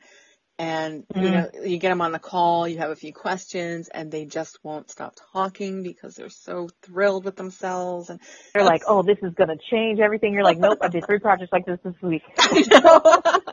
And, 0.58 1.04
you 1.14 1.22
Mm. 1.22 1.32
know, 1.32 1.50
you 1.64 1.78
get 1.78 1.90
them 1.90 2.00
on 2.00 2.12
the 2.12 2.18
call, 2.18 2.66
you 2.68 2.78
have 2.78 2.90
a 2.90 2.96
few 2.96 3.12
questions 3.12 3.88
and 3.88 4.10
they 4.10 4.24
just 4.26 4.58
won't 4.64 4.90
stop 4.90 5.14
talking 5.32 5.82
because 5.84 6.16
they're 6.16 6.28
so 6.30 6.68
thrilled 6.82 7.24
with 7.24 7.36
themselves. 7.36 8.10
And 8.10 8.20
They're 8.54 8.64
like, 8.64 8.82
oh, 8.88 9.02
this 9.02 9.18
is 9.22 9.34
going 9.34 9.50
to 9.50 9.58
change 9.70 10.00
everything. 10.00 10.34
You're 10.34 10.44
like, 10.44 10.58
nope, 10.58 10.78
I 10.82 10.88
did 10.88 11.06
three 11.06 11.20
projects 11.20 11.52
like 11.52 11.66
this 11.66 11.78
this 11.84 11.94
week. 12.02 12.22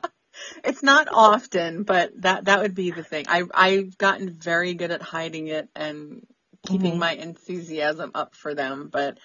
It's 0.63 0.83
not 0.83 1.07
often, 1.11 1.83
but 1.83 2.11
that 2.21 2.45
that 2.45 2.61
would 2.61 2.75
be 2.75 2.91
the 2.91 3.03
thing. 3.03 3.25
I 3.27 3.43
I've 3.53 3.97
gotten 3.97 4.29
very 4.29 4.73
good 4.73 4.91
at 4.91 5.01
hiding 5.01 5.47
it 5.47 5.69
and 5.75 6.25
keeping 6.65 6.95
Mhm. 6.95 6.99
my 6.99 7.13
enthusiasm 7.13 8.11
up 8.15 8.35
for 8.35 8.53
them, 8.55 8.89
but 8.91 9.17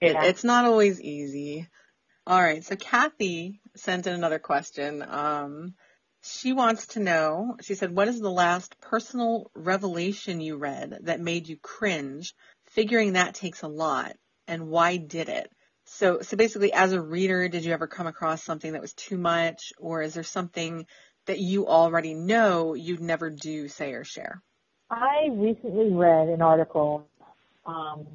it, 0.00 0.12
Yeah. 0.14 0.24
it's 0.24 0.44
not 0.44 0.64
always 0.66 1.00
easy. 1.00 1.68
All 2.26 2.40
right, 2.40 2.64
so 2.64 2.76
Kathy 2.76 3.60
sent 3.76 4.06
in 4.06 4.14
another 4.14 4.38
question. 4.38 5.02
Um, 5.08 5.74
she 6.22 6.52
wants 6.52 6.88
to 6.88 7.00
know. 7.00 7.56
She 7.62 7.74
said, 7.74 7.94
"What 7.94 8.08
is 8.08 8.20
the 8.20 8.30
last 8.30 8.78
personal 8.80 9.50
revelation 9.54 10.40
you 10.40 10.56
read 10.56 10.98
that 11.02 11.20
made 11.20 11.48
you 11.48 11.56
cringe? 11.56 12.34
Figuring 12.66 13.14
that 13.14 13.34
takes 13.34 13.62
a 13.62 13.68
lot, 13.68 14.16
and 14.46 14.68
why 14.68 14.96
did 14.96 15.28
it?" 15.28 15.50
So, 15.84 16.20
so 16.20 16.36
basically, 16.36 16.72
as 16.72 16.92
a 16.92 17.00
reader, 17.00 17.48
did 17.48 17.64
you 17.64 17.72
ever 17.72 17.86
come 17.86 18.06
across 18.06 18.44
something 18.44 18.72
that 18.72 18.80
was 18.80 18.92
too 18.92 19.18
much, 19.18 19.72
or 19.78 20.02
is 20.02 20.14
there 20.14 20.22
something 20.22 20.86
that 21.26 21.40
you 21.40 21.66
already 21.66 22.14
know 22.14 22.74
you'd 22.74 23.00
never 23.00 23.30
do 23.30 23.68
say 23.68 23.92
or 23.92 24.04
share? 24.04 24.42
I 24.90 25.28
recently 25.32 25.92
read 25.92 26.28
an 26.28 26.42
article. 26.42 27.06
Um, 27.66 28.06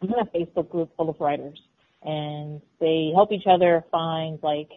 I'm 0.00 0.08
in 0.08 0.18
a 0.18 0.24
Facebook 0.26 0.68
group 0.70 0.90
full 0.96 1.08
of 1.08 1.20
writers, 1.20 1.60
and 2.02 2.60
they 2.80 3.12
help 3.14 3.32
each 3.32 3.46
other 3.46 3.84
find 3.90 4.38
like 4.42 4.70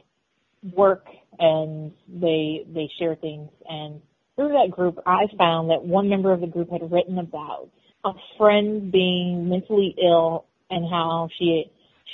work, 0.73 1.05
and 1.39 1.91
they 2.07 2.65
they 2.73 2.89
share 2.99 3.15
things. 3.15 3.49
And 3.67 4.01
through 4.35 4.49
that 4.49 4.71
group, 4.71 4.99
I 5.05 5.27
found 5.37 5.69
that 5.69 5.83
one 5.83 6.09
member 6.09 6.31
of 6.31 6.41
the 6.41 6.47
group 6.47 6.69
had 6.71 6.91
written 6.91 7.19
about 7.19 7.69
a 8.03 8.11
friend 8.37 8.91
being 8.91 9.49
mentally 9.49 9.95
ill 10.01 10.45
and 10.69 10.87
how 10.89 11.29
she 11.37 11.65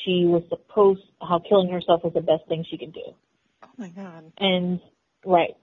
she 0.03 0.25
was 0.25 0.43
supposed 0.49 1.01
how 1.21 1.39
killing 1.47 1.69
herself 1.69 2.03
was 2.03 2.13
the 2.13 2.21
best 2.21 2.47
thing 2.47 2.65
she 2.69 2.77
could 2.77 2.93
do. 2.93 3.13
Oh 3.63 3.69
my 3.77 3.89
god. 3.89 4.31
And 4.37 4.79
right. 5.25 5.55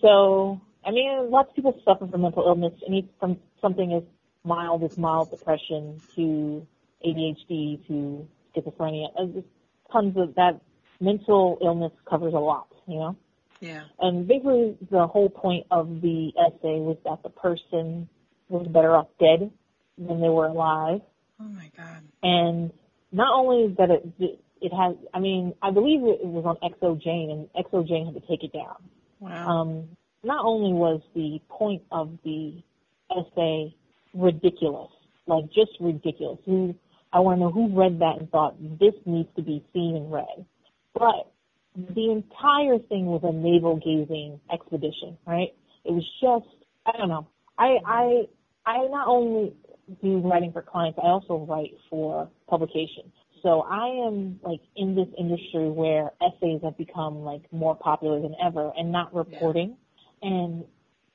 So 0.00 0.60
I 0.84 0.90
mean 0.90 1.30
lots 1.30 1.50
of 1.50 1.56
people 1.56 1.80
suffer 1.84 2.06
from 2.06 2.22
mental 2.22 2.44
illness, 2.46 2.74
any 2.86 3.08
from 3.18 3.38
something 3.60 3.92
as 3.92 4.02
mild 4.44 4.82
as 4.84 4.96
mild 4.96 5.30
depression 5.30 6.00
to 6.16 6.66
ADHD 7.04 7.86
to 7.86 8.28
schizophrenia. 8.54 9.08
There's 9.16 9.44
tons 9.92 10.16
of 10.16 10.34
that 10.34 10.60
mental 11.00 11.58
illness 11.62 11.92
covers 12.08 12.34
a 12.34 12.38
lot, 12.38 12.68
you 12.86 12.96
know? 12.96 13.16
Yeah. 13.60 13.82
And 13.98 14.26
basically 14.26 14.76
the 14.90 15.06
whole 15.06 15.28
point 15.28 15.66
of 15.70 16.00
the 16.00 16.32
essay 16.38 16.80
was 16.80 16.96
that 17.04 17.22
the 17.22 17.28
person 17.28 18.08
was 18.48 18.66
better 18.68 18.96
off 18.96 19.08
dead 19.18 19.50
than 19.98 20.20
they 20.20 20.28
were 20.28 20.46
alive. 20.46 21.00
Oh 21.40 21.44
my 21.44 21.70
god. 21.76 22.02
And 22.22 22.72
not 23.12 23.32
only 23.34 23.70
is 23.70 23.76
that 23.76 23.90
it 23.90 24.40
it 24.60 24.72
has 24.72 24.96
I 25.12 25.20
mean, 25.20 25.54
I 25.62 25.70
believe 25.70 26.00
it 26.02 26.24
was 26.24 26.44
on 26.46 26.56
XO 26.70 27.00
Jane 27.00 27.30
and 27.30 27.64
XO 27.66 27.86
Jane 27.86 28.06
had 28.06 28.14
to 28.14 28.26
take 28.26 28.44
it 28.44 28.52
down. 28.52 28.76
Wow. 29.20 29.48
Um 29.48 29.96
not 30.22 30.44
only 30.44 30.72
was 30.72 31.00
the 31.14 31.40
point 31.48 31.82
of 31.92 32.16
the 32.24 32.62
essay 33.10 33.74
ridiculous, 34.14 34.90
like 35.26 35.46
just 35.52 35.72
ridiculous. 35.80 36.38
Who 36.46 36.74
I 37.12 37.20
want 37.20 37.38
to 37.38 37.40
know 37.40 37.50
who 37.50 37.68
read 37.76 37.98
that 38.00 38.18
and 38.20 38.30
thought 38.30 38.56
this 38.78 38.94
needs 39.04 39.28
to 39.36 39.42
be 39.42 39.64
seen 39.72 39.96
and 39.96 40.12
read. 40.12 40.46
But 40.94 41.30
the 41.76 42.10
entire 42.10 42.78
thing 42.78 43.06
was 43.06 43.22
a 43.24 43.32
navel 43.32 43.76
gazing 43.76 44.40
expedition, 44.52 45.16
right? 45.26 45.54
It 45.84 45.92
was 45.92 46.04
just 46.20 46.46
I 46.86 46.96
don't 46.98 47.08
know. 47.08 47.28
I 47.58 47.76
I 47.86 48.22
I 48.66 48.86
not 48.88 49.08
only 49.08 49.54
do 50.02 50.18
writing 50.18 50.52
for 50.52 50.62
clients, 50.62 50.98
I 51.02 51.06
also 51.08 51.46
write 51.48 51.72
for 51.88 52.28
publications. 52.48 53.12
So 53.42 53.62
I 53.62 54.06
am 54.06 54.38
like 54.42 54.60
in 54.76 54.94
this 54.94 55.08
industry 55.18 55.70
where 55.70 56.10
essays 56.20 56.60
have 56.62 56.76
become 56.76 57.20
like 57.22 57.42
more 57.52 57.74
popular 57.74 58.20
than 58.20 58.34
ever 58.44 58.72
and 58.76 58.92
not 58.92 59.14
reporting. 59.14 59.76
And 60.22 60.64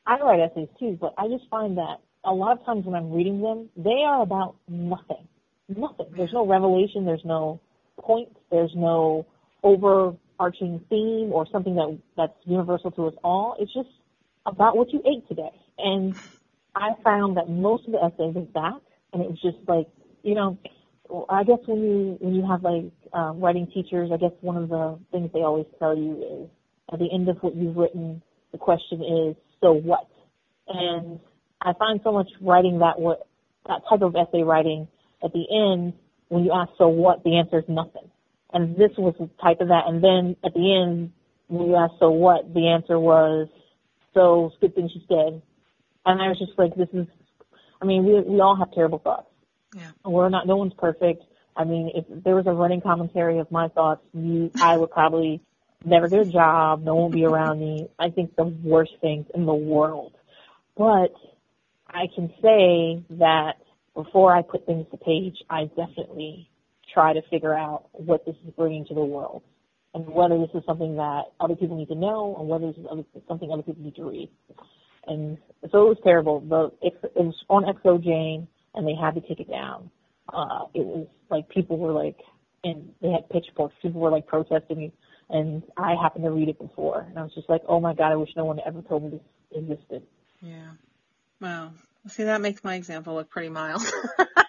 I 0.08 0.20
write 0.20 0.40
essays 0.40 0.70
too, 0.80 0.98
but 1.00 1.14
I 1.18 1.28
just 1.28 1.48
find 1.50 1.78
that 1.78 1.98
a 2.24 2.34
lot 2.34 2.58
of 2.58 2.66
times 2.66 2.86
when 2.86 2.96
I'm 2.96 3.12
reading 3.12 3.42
them, 3.42 3.70
they 3.78 4.04
are 4.06 4.22
about 4.22 4.56
nothing. 4.68 5.28
Nothing. 5.68 6.08
There's 6.16 6.34
no 6.34 6.48
revelation, 6.48 7.06
there's 7.06 7.26
no 7.26 7.60
point, 8.00 8.30
there's 8.52 8.72
no 8.76 9.26
overarching 9.66 10.80
theme 10.90 11.34
or 11.34 11.48
something 11.52 11.76
that 11.76 12.00
that's 12.16 12.38
universal 12.46 12.92
to 12.92 13.08
us 13.08 13.16
all. 13.24 13.58
It's 13.60 13.74
just 13.74 13.90
about 14.46 14.78
what 14.78 14.94
you 14.94 15.02
ate 15.06 15.28
today. 15.28 15.50
And 15.80 16.16
I 16.76 16.92
found 17.04 17.38
that 17.38 17.50
most 17.50 17.86
of 17.88 17.94
the 17.94 17.98
essays 17.98 18.36
was 18.36 18.48
that, 18.54 18.80
and 19.12 19.24
it 19.24 19.30
was 19.30 19.42
just 19.42 19.58
like, 19.68 19.88
you 20.24 20.36
know, 20.36 20.58
I 21.30 21.44
guess 21.44 21.60
when 21.66 21.82
you 21.82 22.18
when 22.20 22.36
you 22.36 22.46
have 22.48 22.64
like 22.64 22.92
um, 23.12 23.40
writing 23.40 23.68
teachers, 23.74 24.12
I 24.14 24.18
guess 24.18 24.32
one 24.42 24.58
of 24.58 24.70
the 24.70 25.00
things 25.12 25.32
they 25.34 25.42
always 25.42 25.66
tell 25.80 25.98
you 25.98 26.44
is 26.44 26.50
at 26.94 27.00
the 27.00 27.10
end 27.12 27.28
of 27.28 27.38
what 27.42 27.56
you've 27.56 27.76
written, 27.76 28.22
the 28.52 28.58
question 28.58 29.02
is, 29.02 29.36
so 29.62 29.74
what? 29.74 30.08
And 30.68 31.20
I 31.62 31.74
find 31.74 32.00
so 32.04 32.12
much 32.12 32.30
writing 32.42 32.80
that 32.80 33.00
what 33.00 33.28
that 33.68 33.82
type 33.90 34.02
of 34.02 34.16
essay 34.16 34.44
writing 34.44 34.88
at 35.24 35.34
the 35.34 35.46
end, 35.52 35.94
when 36.28 36.44
you 36.44 36.52
ask 36.54 36.72
so 36.78 36.88
what, 36.88 37.24
the 37.24 37.38
answer 37.38 37.60
is 37.60 37.66
nothing. 37.68 38.10
And 38.54 38.76
this 38.76 38.92
was 38.98 39.16
the 39.20 39.30
type 39.42 39.60
of 39.62 39.70
that. 39.70 39.84
And 39.88 40.04
then 40.04 40.36
at 40.44 40.54
the 40.54 40.76
end, 40.76 41.12
when 41.48 41.70
you 41.70 41.76
ask 41.76 41.94
so 42.00 42.12
what, 42.12 42.54
the 42.54 42.70
answer 42.70 43.00
was 43.00 43.48
so 44.14 44.48
it's 44.48 44.56
good 44.62 44.76
thing 44.76 44.90
she's 44.92 45.04
dead. 45.04 45.42
And 46.06 46.22
I 46.22 46.28
was 46.30 46.40
just 46.40 46.58
like, 46.58 46.76
this 46.76 46.90
is, 46.94 47.08
I 47.82 47.86
mean, 47.86 48.06
we 48.06 48.22
we 48.22 48.40
all 48.40 48.56
have 48.56 48.72
terrible 48.74 49.00
thoughts. 49.00 49.28
Yeah. 49.76 49.92
We're 50.06 50.30
not, 50.30 50.48
no 50.48 50.56
one's 50.56 50.74
perfect. 50.74 51.24
I 51.56 51.64
mean, 51.64 51.92
if 51.94 52.24
there 52.24 52.36
was 52.36 52.48
a 52.48 52.54
running 52.54 52.82
commentary 52.82 53.40
of 53.40 53.52
my 53.52 53.68
thoughts, 53.70 54.02
you, 54.14 54.52
I 54.62 54.78
would 54.78 54.92
probably 54.92 55.42
never 55.84 56.08
get 56.08 56.20
a 56.20 56.26
job. 56.26 56.84
No 56.84 56.96
one 56.96 57.06
would 57.06 57.16
be 57.16 57.26
around 57.26 57.60
me. 57.60 57.88
I 58.00 58.10
think 58.10 58.36
the 58.36 58.46
worst 58.46 58.94
things 59.02 59.26
in 59.34 59.46
the 59.46 59.54
world. 59.54 60.14
But 60.78 61.14
I 61.88 62.08
can 62.14 62.34
say 62.42 63.04
that 63.18 63.54
before 63.94 64.36
I 64.36 64.42
put 64.42 64.66
things 64.66 64.86
to 64.92 64.98
page, 64.98 65.38
I 65.50 65.66
definitely 65.66 66.50
try 66.96 67.14
to 67.14 67.22
figure 67.30 67.54
out 67.54 67.90
what 67.92 68.26
this 68.26 68.36
is 68.48 68.54
bringing 68.58 68.86
to 68.88 68.96
the 68.96 69.04
world 69.04 69.44
and 69.94 70.08
whether 70.08 70.38
this 70.40 70.50
is 70.56 70.64
something 70.66 70.96
that 70.96 71.24
other 71.40 71.56
people 71.56 71.78
need 71.78 71.90
to 71.90 71.96
know 71.96 72.36
and 72.40 72.50
whether 72.50 72.68
this 72.68 72.78
is 72.78 73.22
something 73.28 73.52
other 73.52 73.62
people 73.62 73.84
need 73.84 73.96
to 73.96 74.10
read. 74.10 74.30
And 75.08 75.38
so 75.72 75.86
it 75.86 75.90
was 75.90 75.98
terrible. 76.04 76.40
The 76.40 76.72
it, 76.82 77.00
it 77.04 77.24
was 77.24 77.36
on 77.50 77.64
XO 77.64 78.04
Jane, 78.04 78.48
and 78.74 78.88
they 78.88 78.96
had 79.00 79.14
to 79.16 79.22
take 79.22 79.40
it 79.40 79.50
down. 79.50 79.92
Uh, 80.34 80.66
it 80.74 80.84
was 80.84 81.08
like 81.30 81.48
people 81.50 81.78
were 81.78 81.94
like, 81.94 82.18
and 82.64 82.90
they 83.02 83.10
had 83.10 83.30
pitchforks. 83.30 83.76
People 83.82 84.02
were 84.02 84.10
like 84.10 84.26
protesting, 84.26 84.92
and 85.30 85.62
I 85.78 85.94
happened 86.02 86.24
to 86.24 86.32
read 86.32 86.50
it 86.50 86.58
before, 86.58 87.06
and 87.08 87.20
I 87.20 87.22
was 87.22 87.34
just 87.36 87.50
like, 87.50 87.62
oh 87.68 87.80
my 87.80 87.94
god, 87.94 88.12
I 88.12 88.16
wish 88.16 88.30
no 88.36 88.46
one 88.46 88.60
ever 88.66 88.82
told 88.82 89.04
me 89.04 89.10
this 89.12 89.22
existed. 89.64 90.02
Yeah. 90.42 90.72
Wow. 91.40 91.74
See, 92.08 92.24
that 92.24 92.42
makes 92.42 92.64
my 92.64 92.76
example 92.76 93.16
look 93.16 93.30
pretty 93.30 93.50
mild. 93.50 93.82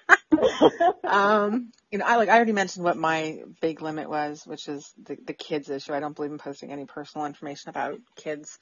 um, 1.05 1.71
you 1.91 1.99
know, 1.99 2.05
I 2.07 2.17
like 2.17 2.29
I 2.29 2.37
already 2.37 2.53
mentioned 2.53 2.85
what 2.85 2.97
my 2.97 3.41
big 3.61 3.83
limit 3.83 4.09
was, 4.09 4.47
which 4.47 4.69
is 4.69 4.93
the 5.03 5.17
the 5.25 5.33
kids 5.33 5.71
issue. 5.71 5.93
I 5.93 6.01
don't 6.01 6.17
believe 6.17 6.33
in 6.33 6.39
posting 6.39 6.73
any 6.73 6.85
personal 6.85 7.27
information 7.27 7.71
about 7.71 7.99
kids. 8.17 8.59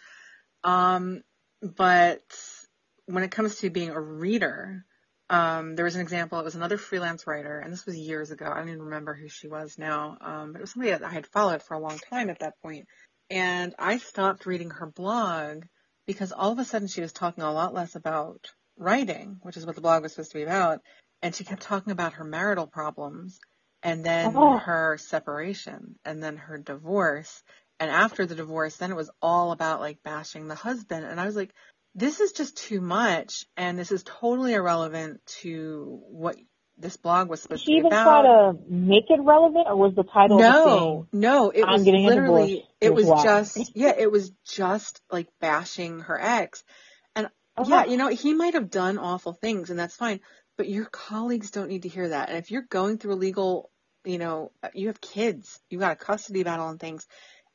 Um, 0.63 1.23
but 1.63 2.23
when 3.07 3.25
it 3.25 3.31
comes 3.31 3.57
to 3.57 3.71
being 3.71 3.91
a 3.91 4.01
reader, 4.01 4.85
um, 5.31 5.75
there 5.75 5.85
was 5.85 5.95
an 5.95 6.03
example. 6.03 6.39
It 6.39 6.45
was 6.45 6.55
another 6.55 6.77
freelance 6.77 7.27
writer, 7.27 7.59
and 7.59 7.73
this 7.73 7.87
was 7.87 7.97
years 7.97 8.31
ago. 8.31 8.47
I 8.47 8.59
don't 8.59 8.69
even 8.69 8.83
remember 8.83 9.15
who 9.15 9.29
she 9.29 9.49
was 9.49 9.79
now. 9.79 10.17
Um, 10.21 10.53
but 10.53 10.59
it 10.59 10.63
was 10.63 10.73
somebody 10.73 10.93
that 10.93 11.03
I 11.03 11.11
had 11.11 11.27
followed 11.27 11.63
for 11.63 11.75
a 11.75 11.81
long 11.81 11.99
time 12.11 12.31
at 12.31 12.41
that 12.41 12.55
point. 12.63 12.87
And 13.31 13.75
I 13.79 13.99
stopped 13.99 14.47
reading 14.47 14.71
her 14.71 14.87
blog 14.87 15.65
because 16.07 16.33
all 16.33 16.53
of 16.53 16.59
a 16.59 16.65
sudden 16.65 16.89
she 16.89 17.01
was 17.01 17.13
talking 17.13 17.43
a 17.43 17.53
lot 17.53 17.73
less 17.73 17.95
about 17.95 18.47
writing, 18.77 19.39
which 19.43 19.57
is 19.57 19.65
what 19.65 19.77
the 19.77 19.81
blog 19.81 20.03
was 20.03 20.13
supposed 20.13 20.33
to 20.33 20.39
be 20.39 20.43
about. 20.43 20.81
And 21.25 21.35
she 21.35 21.43
kept 21.43 21.63
talking 21.63 21.91
about 21.91 22.13
her 22.15 22.25
marital 22.25 22.67
problems 22.67 23.41
and 23.83 24.05
then 24.05 24.35
oh. 24.37 24.59
her 24.59 24.99
separation 24.99 25.95
and 26.05 26.23
then 26.23 26.37
her 26.37 26.59
divorce. 26.59 27.43
And 27.81 27.91
after 27.91 28.27
the 28.27 28.35
divorce, 28.35 28.77
then 28.77 28.91
it 28.91 28.97
was 28.97 29.11
all 29.23 29.51
about 29.51 29.81
like 29.81 30.03
bashing 30.03 30.49
the 30.49 30.55
husband. 30.55 31.07
And 31.07 31.19
I 31.19 31.25
was 31.25 31.35
like, 31.35 31.55
this 31.95 32.21
is 32.21 32.33
just 32.33 32.59
too 32.59 32.83
much. 32.83 33.47
And 33.57 33.79
this 33.79 33.91
is 33.91 34.03
totally 34.03 34.53
irrelevant 34.53 35.25
to 35.41 36.03
what 36.11 36.37
this 36.77 36.99
blog 36.99 37.31
was 37.31 37.41
supposed 37.41 37.65
she 37.65 37.77
to 37.77 37.83
be 37.85 37.87
about. 37.87 38.05
try 38.05 38.23
to 38.23 38.59
make 38.69 39.05
it 39.09 39.21
relevant 39.23 39.67
or 39.67 39.77
was 39.77 39.95
the 39.95 40.03
title 40.03 40.39
no 40.39 41.07
no 41.13 41.51
it 41.51 41.63
I'm 41.63 41.75
was 41.75 41.85
getting 41.85 42.05
literally 42.05 42.65
it 42.81 42.93
was 42.93 43.07
why. 43.07 43.23
just 43.23 43.77
yeah 43.77 43.93
it 43.97 44.11
was 44.11 44.33
just 44.45 45.01
like 45.09 45.29
bashing 45.41 46.01
her 46.01 46.21
ex 46.21 46.65
and 47.15 47.27
uh-huh. 47.57 47.65
yeah 47.69 47.85
you 47.85 47.97
know 47.97 48.09
he 48.09 48.35
might 48.35 48.55
have 48.55 48.71
done 48.71 48.99
awful 48.99 49.35
things 49.35 49.71
and 49.71 49.79
that's 49.79 49.95
fine 49.95 50.19
but 50.57 50.69
your 50.69 50.87
colleagues 50.87 51.51
don't 51.51 51.69
need 51.69 51.83
to 51.83 51.89
hear 51.89 52.09
that 52.09 52.29
and 52.29 52.39
if 52.39 52.51
you're 52.51 52.67
going 52.69 52.99
through 52.99 53.15
a 53.15 53.17
legal 53.17 53.71
you 54.05 54.19
know 54.19 54.53
you 54.75 54.89
have 54.89 55.01
kids 55.01 55.61
you 55.71 55.79
got 55.79 55.93
a 55.93 55.97
custody 55.97 56.43
battle 56.43 56.69
and 56.69 56.81
things 56.81 57.07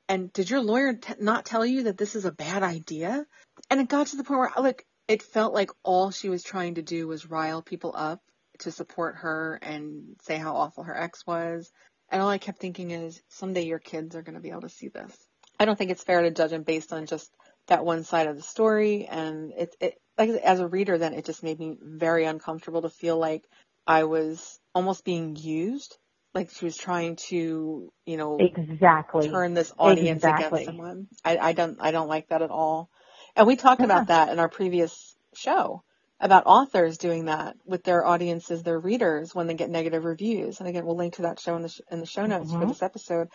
and 0.08 0.34
did 0.34 0.50
your 0.50 0.62
lawyer 0.62 0.94
t- 0.94 1.14
not 1.20 1.46
tell 1.46 1.66
you 1.66 1.84
that 1.84 1.98
this 1.98 2.16
is 2.16 2.26
a 2.26 2.32
bad 2.32 2.64
idea 2.64 3.26
and 3.70 3.80
it 3.80 3.88
got 3.88 4.08
to 4.08 4.18
the 4.18 4.24
point 4.24 4.40
where 4.40 4.52
like 4.64 4.86
it 5.08 5.24
felt 5.24 5.54
like 5.54 5.72
all 5.84 6.12
she 6.12 6.30
was 6.30 6.44
trying 6.44 6.76
to 6.76 6.82
do 6.82 7.08
was 7.08 7.30
rile 7.30 7.62
people 7.62 7.94
up 7.96 8.22
to 8.60 8.72
support 8.72 9.16
her 9.18 9.60
and 9.62 10.16
say 10.22 10.38
how 10.38 10.56
awful 10.56 10.84
her 10.84 10.96
ex 10.96 11.26
was. 11.26 11.72
And 12.10 12.22
all 12.22 12.30
I 12.30 12.38
kept 12.38 12.60
thinking 12.60 12.92
is 12.92 13.22
someday 13.30 13.66
your 13.66 13.80
kids 13.80 14.16
are 14.16 14.22
going 14.22 14.36
to 14.36 14.42
be 14.42 14.52
able 14.52 14.62
to 14.62 14.70
see 14.70 14.90
this. 14.90 15.16
I 15.60 15.66
don't 15.66 15.78
think 15.78 15.92
it's 15.92 16.04
fair 16.04 16.22
to 16.22 16.32
judge 16.32 16.52
them 16.52 16.64
based 16.64 16.94
on 16.94 17.06
just 17.06 17.30
that 17.68 17.86
one 17.86 18.04
side 18.04 18.28
of 18.28 18.36
the 18.36 18.42
story. 18.42 19.08
And 19.10 19.52
it, 19.52 19.76
it 19.80 20.02
like 20.20 20.30
as 20.30 20.60
a 20.60 20.68
reader, 20.68 20.98
then 20.98 21.14
it 21.14 21.26
just 21.26 21.42
made 21.42 21.58
me 21.58 21.78
very 21.82 22.26
uncomfortable 22.26 22.82
to 22.82 22.90
feel 22.90 23.18
like 23.18 23.44
I 23.88 24.04
was 24.04 24.60
almost 24.76 25.06
being 25.06 25.36
used. 25.36 25.98
Like 26.34 26.52
she 26.52 26.66
was 26.66 26.78
trying 26.78 27.16
to, 27.30 27.92
you 28.06 28.18
know, 28.18 28.38
exactly 28.40 29.30
turn 29.30 29.56
this 29.56 29.74
audience 29.80 30.18
exactly. 30.18 30.64
against 30.64 30.66
someone. 30.66 31.08
I, 31.26 31.38
I 31.38 31.54
don't, 31.54 31.78
I 31.80 31.92
don't 31.92 32.10
like 32.10 32.28
that 32.28 32.44
at 32.44 32.52
all. 32.52 32.90
And 33.36 33.48
we 33.48 33.56
talked 33.56 33.82
about 33.82 34.08
that 34.08 34.30
in 34.30 34.40
our 34.40 34.50
previous 34.50 35.16
show 35.34 35.84
about 36.20 36.46
authors 36.46 36.98
doing 36.98 37.26
that 37.26 37.56
with 37.66 37.84
their 37.84 38.06
audiences, 38.06 38.62
their 38.62 38.78
readers, 38.78 39.34
when 39.34 39.48
they 39.48 39.54
get 39.54 39.70
negative 39.70 40.04
reviews. 40.04 40.60
And 40.60 40.68
again, 40.68 40.86
we'll 40.86 40.98
link 40.98 41.16
to 41.16 41.22
that 41.24 41.40
show 41.40 41.56
in 41.56 41.64
the, 41.64 41.70
sh- 41.70 41.82
in 41.90 42.02
the 42.02 42.06
show 42.06 42.26
notes 42.26 42.52
mm-hmm. 42.52 42.60
for 42.60 42.68
this 42.68 42.84
episode. 42.84 43.30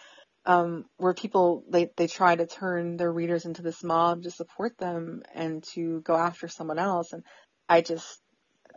Um, 0.47 0.84
where 0.97 1.14
people 1.14 1.64
they 1.68 1.90
they 1.97 2.07
try 2.07 2.34
to 2.34 2.47
turn 2.47 2.97
their 2.97 3.12
readers 3.12 3.45
into 3.45 3.62
this 3.62 3.82
mob 3.82 4.22
to 4.22 4.30
support 4.30 4.76
them 4.78 5.22
and 5.34 5.62
to 5.74 6.01
go 6.03 6.14
after 6.16 6.49
someone 6.49 6.78
else, 6.78 7.12
and 7.12 7.22
I 7.68 7.80
just 7.80 8.20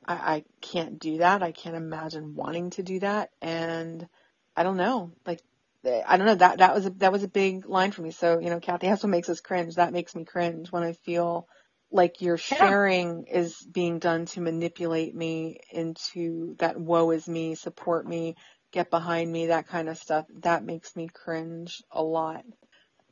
I, 0.06 0.14
I 0.14 0.44
can't 0.62 1.00
do 1.00 1.18
that. 1.20 1.44
I 1.44 1.52
can't 1.52 1.76
imagine 1.76 2.36
wanting 2.36 2.70
to 2.72 2.84
do 2.84 3.00
that, 3.00 3.30
and 3.42 4.08
I 4.56 4.64
don't 4.64 4.78
know, 4.78 5.12
like 5.26 5.42
I 5.86 6.18
don't 6.18 6.26
know 6.26 6.36
that 6.36 6.58
that 6.60 6.74
was 6.74 6.86
a 6.86 6.90
that 6.92 7.12
was 7.12 7.24
a 7.24 7.28
big 7.30 7.68
line 7.68 7.92
for 7.92 8.02
me. 8.02 8.12
So 8.12 8.40
you 8.40 8.50
know, 8.50 8.60
Kathy, 8.60 8.88
that's 8.88 9.04
what 9.04 9.10
makes 9.10 9.30
us 9.30 9.42
cringe. 9.42 9.76
That 9.76 9.94
makes 9.94 10.16
me 10.16 10.26
cringe 10.26 10.72
when 10.72 10.84
I 10.84 10.94
feel 10.94 11.48
like 11.92 12.22
your 12.22 12.38
sharing 12.38 13.26
yeah. 13.28 13.40
is 13.40 13.56
being 13.72 14.00
done 14.00 14.26
to 14.26 14.42
manipulate 14.42 15.16
me 15.16 15.60
into 15.72 16.56
that 16.60 16.80
woe 16.80 17.12
is 17.12 17.28
me, 17.28 17.56
support 17.56 18.06
me, 18.06 18.36
get 18.72 18.90
behind 18.90 19.32
me, 19.32 19.48
that 19.48 19.68
kind 19.68 19.90
of 19.90 19.98
stuff. 19.98 20.26
That 20.42 20.64
makes 20.64 20.96
me 20.96 21.08
cringe 21.08 21.84
a 21.92 22.04
lot. 22.04 22.44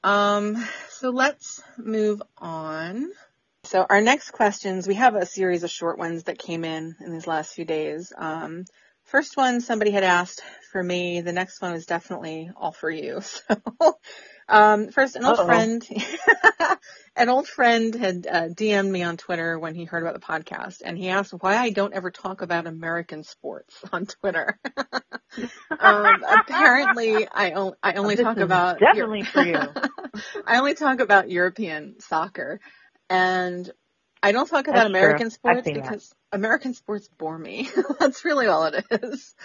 Um, 0.04 0.64
so 0.90 1.10
let's 1.10 1.62
move 1.78 2.22
on. 2.38 3.10
So 3.66 3.86
our 3.90 4.02
next 4.02 4.32
questions, 4.32 4.88
we 4.88 4.94
have 4.96 5.16
a 5.16 5.26
series 5.26 5.64
of 5.64 5.72
short 5.72 5.98
ones 5.98 6.24
that 6.24 6.38
came 6.38 6.64
in 6.64 6.96
in 7.04 7.12
these 7.12 7.26
last 7.26 7.54
few 7.54 7.66
days. 7.66 8.14
Um, 8.16 8.66
first 9.06 9.38
one 9.38 9.62
somebody 9.62 9.90
had 9.90 10.04
asked 10.04 10.44
for 10.72 10.84
me. 10.84 11.22
The 11.22 11.34
next 11.34 11.62
one 11.62 11.74
is 11.74 11.88
definitely 11.88 12.52
all 12.56 12.72
for 12.72 12.90
you. 12.90 13.22
So, 13.48 13.98
um, 14.48 14.90
first, 14.90 15.16
an 15.16 15.26
old 15.26 15.40
Uh-oh. 15.40 15.46
friend, 15.48 15.88
an 17.16 17.30
old 17.30 17.48
friend 17.48 17.96
had 17.96 18.28
uh, 18.28 18.42
DM'd 18.50 18.92
me 18.92 19.02
on 19.02 19.18
Twitter 19.18 19.58
when 19.58 19.74
he 19.74 19.86
heard 19.86 20.04
about 20.04 20.14
the 20.14 20.20
podcast, 20.20 20.82
and 20.86 20.96
he 20.96 21.10
asked 21.10 21.34
why 21.34 21.56
I 21.56 21.72
don't 21.72 21.96
ever 21.96 22.12
talk 22.12 22.44
about 22.44 22.68
American 22.68 23.24
sports 23.24 23.76
on 23.92 24.06
Twitter. 24.06 24.60
Um, 25.80 26.24
apparently, 26.28 27.28
I, 27.28 27.52
o- 27.54 27.76
I 27.82 27.94
only 27.94 28.16
this 28.16 28.26
talk 28.26 28.38
about 28.38 28.80
definitely 28.80 29.24
for 29.24 29.44
you. 29.44 29.58
I 30.48 30.58
only 30.58 30.76
talk 30.76 31.00
about 31.00 31.30
European 31.30 32.00
soccer, 32.00 32.60
and 33.10 33.70
I 34.24 34.32
don't 34.32 34.48
talk 34.48 34.68
about 34.68 34.76
That's 34.78 34.90
American 34.90 35.28
true. 35.28 35.36
sports 35.36 35.68
because 35.68 36.10
that. 36.32 36.38
American 36.38 36.74
sports 36.74 37.10
bore 37.18 37.38
me. 37.38 37.70
That's 38.00 38.26
really 38.26 38.48
all 38.48 38.66
it 38.66 38.86
is. 38.92 39.36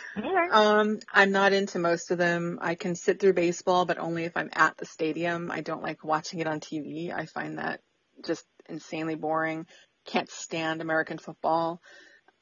Um, 0.51 1.01
I'm 1.13 1.33
not 1.33 1.53
into 1.53 1.79
most 1.79 2.11
of 2.11 2.19
them. 2.19 2.59
I 2.61 2.75
can 2.75 2.95
sit 2.95 3.21
through 3.21 3.35
baseball, 3.35 3.85
but 3.85 3.99
only 3.99 4.25
if 4.25 4.37
I'm 4.37 4.51
at 4.53 4.77
the 4.79 4.87
stadium. 4.87 5.51
I 5.51 5.61
don't 5.61 5.83
like 5.83 6.03
watching 6.05 6.41
it 6.41 6.47
on 6.47 6.61
TV. 6.61 7.13
I 7.15 7.27
find 7.27 7.59
that 7.59 7.81
just 8.25 8.45
insanely 8.69 9.15
boring. 9.15 9.67
Can't 10.07 10.31
stand 10.31 10.81
American 10.81 11.19
football. 11.19 11.81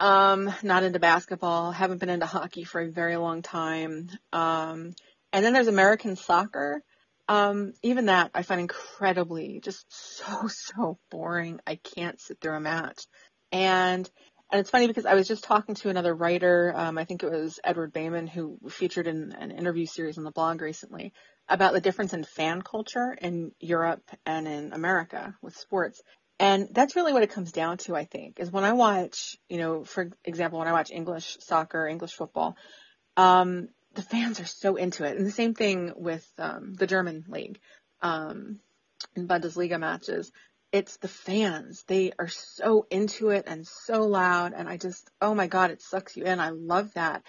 Um, 0.01 0.53
not 0.63 0.85
into 0.85 0.99
basketball. 1.01 1.73
Haven't 1.73 1.99
been 1.99 2.09
into 2.09 2.27
hockey 2.27 2.65
for 2.65 2.81
a 2.81 2.91
very 2.91 3.17
long 3.17 3.43
time. 3.43 4.11
Um, 4.33 4.95
and 5.33 5.45
then 5.45 5.53
there's 5.53 5.67
American 5.69 6.17
soccer. 6.17 6.83
Um, 7.29 7.75
even 7.83 8.07
that 8.07 8.31
I 8.35 8.43
find 8.43 8.61
incredibly 8.61 9.61
just 9.61 9.85
so, 9.89 10.49
so 10.49 10.99
boring. 11.11 11.61
I 11.67 11.77
can't 11.77 12.21
sit 12.21 12.41
through 12.41 12.57
a 12.57 12.61
match. 12.61 13.07
And, 13.53 14.09
and 14.51 14.61
it's 14.61 14.71
funny 14.71 14.87
because 14.87 15.05
I 15.05 15.15
was 15.15 15.29
just 15.29 15.45
talking 15.45 15.75
to 15.77 15.91
another 15.91 16.15
writer, 16.15 16.73
um, 16.75 16.97
I 16.97 17.05
think 17.05 17.23
it 17.23 17.31
was 17.31 17.61
Edward 17.63 17.93
Bayman, 17.93 18.29
who 18.29 18.59
featured 18.71 19.07
in 19.07 19.33
an 19.33 19.51
interview 19.51 19.85
series 19.85 20.17
on 20.17 20.25
the 20.25 20.31
blog 20.31 20.63
recently 20.63 21.13
about 21.49 21.73
the 21.73 21.81
difference 21.81 22.13
in 22.13 22.25
fan 22.25 22.63
culture 22.63 23.17
in 23.21 23.53
Europe 23.59 24.03
and 24.25 24.47
in 24.47 24.73
America 24.73 25.35
with 25.43 25.57
sports. 25.57 26.01
And 26.41 26.69
that's 26.71 26.95
really 26.95 27.13
what 27.13 27.25
it 27.25 27.33
comes 27.33 27.51
down 27.51 27.79
to, 27.79 27.97
I 27.97 28.05
think, 28.05 28.39
is 28.39 28.51
when 28.51 28.65
I 28.65 28.73
watch, 28.73 29.37
you 29.49 29.59
know, 29.59 29.85
for 29.85 30.11
example, 30.25 30.61
when 30.61 30.69
I 30.69 30.73
watch 30.73 30.91
English 30.91 31.39
soccer, 31.41 31.87
English 31.87 32.13
football, 32.13 32.57
um, 33.17 33.69
the 33.95 34.03
fans 34.03 34.39
are 34.39 34.47
so 34.47 34.77
into 34.77 35.05
it. 35.05 35.17
And 35.17 35.27
the 35.27 35.33
same 35.33 35.55
thing 35.55 35.93
with 35.97 36.27
um, 36.39 36.75
the 36.75 36.87
German 36.87 37.25
league 37.29 37.59
um, 38.03 38.61
in 39.17 39.27
Bundesliga 39.27 39.81
matches. 39.81 40.31
It's 40.71 40.99
the 40.99 41.09
fans. 41.09 41.83
They 41.89 42.13
are 42.19 42.29
so 42.29 42.87
into 42.91 43.31
it 43.31 43.45
and 43.49 43.67
so 43.67 44.03
loud. 44.03 44.53
And 44.55 44.69
I 44.69 44.77
just, 44.77 45.11
oh 45.21 45.35
my 45.35 45.49
God, 45.49 45.73
it 45.73 45.83
sucks 45.83 46.17
you 46.17 46.25
in. 46.25 46.39
I 46.39 46.51
love 46.51 46.93
that. 46.95 47.23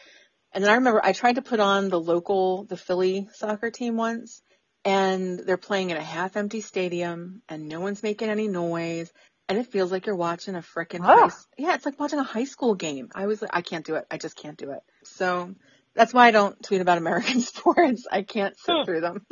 And 0.52 0.64
then 0.64 0.72
I 0.72 0.76
remember 0.76 1.02
I 1.04 1.14
tried 1.14 1.36
to 1.36 1.42
put 1.42 1.60
on 1.60 1.90
the 1.90 2.00
local, 2.00 2.66
the 2.66 2.78
Philly 2.78 3.28
soccer 3.34 3.72
team 3.72 3.98
once, 3.98 4.42
and 4.90 5.40
they're 5.40 5.58
playing 5.58 5.92
in 5.92 5.98
a 5.98 6.04
half 6.04 6.36
empty 6.36 6.62
stadium, 6.62 7.44
and 7.48 7.70
no 7.70 7.80
one's 7.80 8.02
making 8.02 8.30
any 8.30 8.48
noise. 8.48 9.12
And 9.48 9.58
it 9.58 9.68
feels 9.68 9.92
like 9.92 10.06
you're 10.06 10.16
watching 10.16 10.56
a 10.56 10.60
freaking, 10.60 11.02
oh. 11.04 11.32
yeah, 11.58 11.74
it's 11.74 11.86
like 11.86 12.00
watching 12.00 12.20
a 12.20 12.24
high 12.24 12.44
school 12.44 12.76
game. 12.76 13.10
I 13.16 13.26
was 13.26 13.42
like, 13.42 13.52
I 13.54 13.62
can't 13.62 13.86
do 13.86 13.96
it. 13.96 14.06
I 14.12 14.18
just 14.18 14.36
can't 14.36 14.58
do 14.58 14.72
it. 14.72 14.82
So 15.04 15.56
that's 15.96 16.14
why 16.14 16.28
I 16.28 16.32
don't 16.32 16.62
tweet 16.64 16.82
about 16.82 16.98
American 16.98 17.42
sports. 17.52 18.06
I 18.12 18.22
can't 18.22 18.58
sit 18.58 18.76
hmm. 18.76 18.86
through 18.86 19.02
them. 19.02 19.26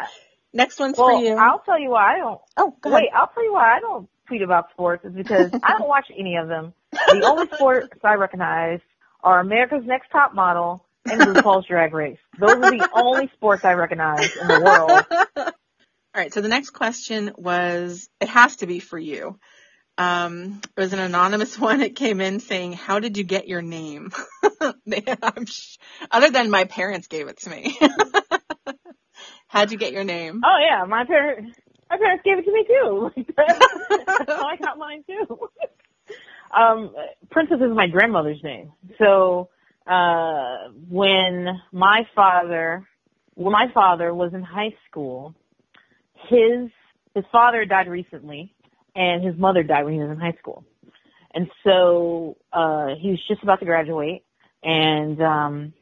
Next 0.54 0.78
one's 0.78 0.96
well, 0.96 1.18
for 1.18 1.24
you. 1.24 1.34
I'll 1.36 1.60
tell 1.60 1.78
you 1.78 1.90
why 1.90 2.14
I 2.14 2.18
don't. 2.18 2.40
Oh, 2.56 2.74
wait. 2.84 3.10
I'll 3.14 3.28
tell 3.28 3.44
you 3.44 3.52
why 3.52 3.76
I 3.76 3.80
don't 3.80 4.08
tweet 4.26 4.42
about 4.42 4.70
sports 4.70 5.04
is 5.04 5.12
because 5.12 5.50
I 5.62 5.78
don't 5.78 5.88
watch 5.88 6.06
any 6.16 6.36
of 6.36 6.48
them. 6.48 6.72
The 6.92 7.22
only 7.26 7.46
sports 7.54 7.88
I 8.02 8.14
recognize 8.14 8.80
are 9.22 9.40
America's 9.40 9.84
Next 9.84 10.10
Top 10.10 10.34
Model 10.34 10.86
and 11.04 11.20
RuPaul's 11.20 11.66
Drag 11.66 11.92
Race. 11.92 12.18
Those 12.38 12.58
are 12.58 12.68
the 12.68 12.86
only 12.92 13.30
sports 13.34 13.64
I 13.64 13.72
recognize 13.72 14.30
in 14.40 14.48
the 14.48 14.60
world. 14.60 15.04
All 15.36 15.52
right. 16.14 16.32
So 16.32 16.40
the 16.40 16.48
next 16.48 16.70
question 16.70 17.32
was, 17.36 18.08
it 18.20 18.28
has 18.28 18.56
to 18.56 18.66
be 18.66 18.80
for 18.80 18.98
you. 18.98 19.38
Um, 19.98 20.60
it 20.76 20.80
was 20.80 20.92
an 20.92 21.00
anonymous 21.00 21.58
one. 21.58 21.80
It 21.82 21.96
came 21.96 22.20
in 22.20 22.40
saying, 22.40 22.74
"How 22.74 23.00
did 23.00 23.16
you 23.16 23.24
get 23.24 23.48
your 23.48 23.62
name?" 23.62 24.12
Other 26.10 26.30
than 26.30 26.50
my 26.50 26.64
parents 26.64 27.08
gave 27.08 27.28
it 27.28 27.38
to 27.40 27.50
me. 27.50 27.78
How'd 29.48 29.72
you 29.72 29.78
get 29.78 29.92
your 29.92 30.04
name? 30.04 30.42
Oh 30.44 30.58
yeah, 30.60 30.84
my 30.84 31.04
parents. 31.04 31.56
My 31.90 31.96
parents 31.96 32.22
gave 32.24 32.38
it 32.38 32.44
to 32.44 32.52
me 32.52 32.64
too. 32.66 33.10
That's 33.36 34.28
how 34.28 34.46
I 34.46 34.56
got 34.56 34.78
mine 34.78 35.04
too. 35.06 35.48
um, 36.56 36.94
Princess 37.30 37.58
is 37.60 37.74
my 37.74 37.86
grandmother's 37.88 38.42
name. 38.44 38.72
So 38.98 39.48
uh, 39.88 40.68
when 40.88 41.48
my 41.72 42.02
father, 42.14 42.86
when 43.34 43.52
my 43.52 43.66
father 43.72 44.14
was 44.14 44.34
in 44.34 44.42
high 44.42 44.74
school, 44.88 45.34
his 46.28 46.70
his 47.14 47.24
father 47.32 47.64
died 47.64 47.88
recently 47.88 48.54
and 48.94 49.24
his 49.24 49.36
mother 49.38 49.62
died 49.62 49.84
when 49.84 49.94
he 49.94 50.00
was 50.00 50.10
in 50.10 50.18
high 50.18 50.36
school. 50.38 50.64
And 51.34 51.48
so 51.64 52.36
uh 52.52 52.88
he 53.00 53.10
was 53.10 53.20
just 53.28 53.42
about 53.42 53.60
to 53.60 53.66
graduate 53.66 54.24
and 54.62 55.20
um 55.22 55.72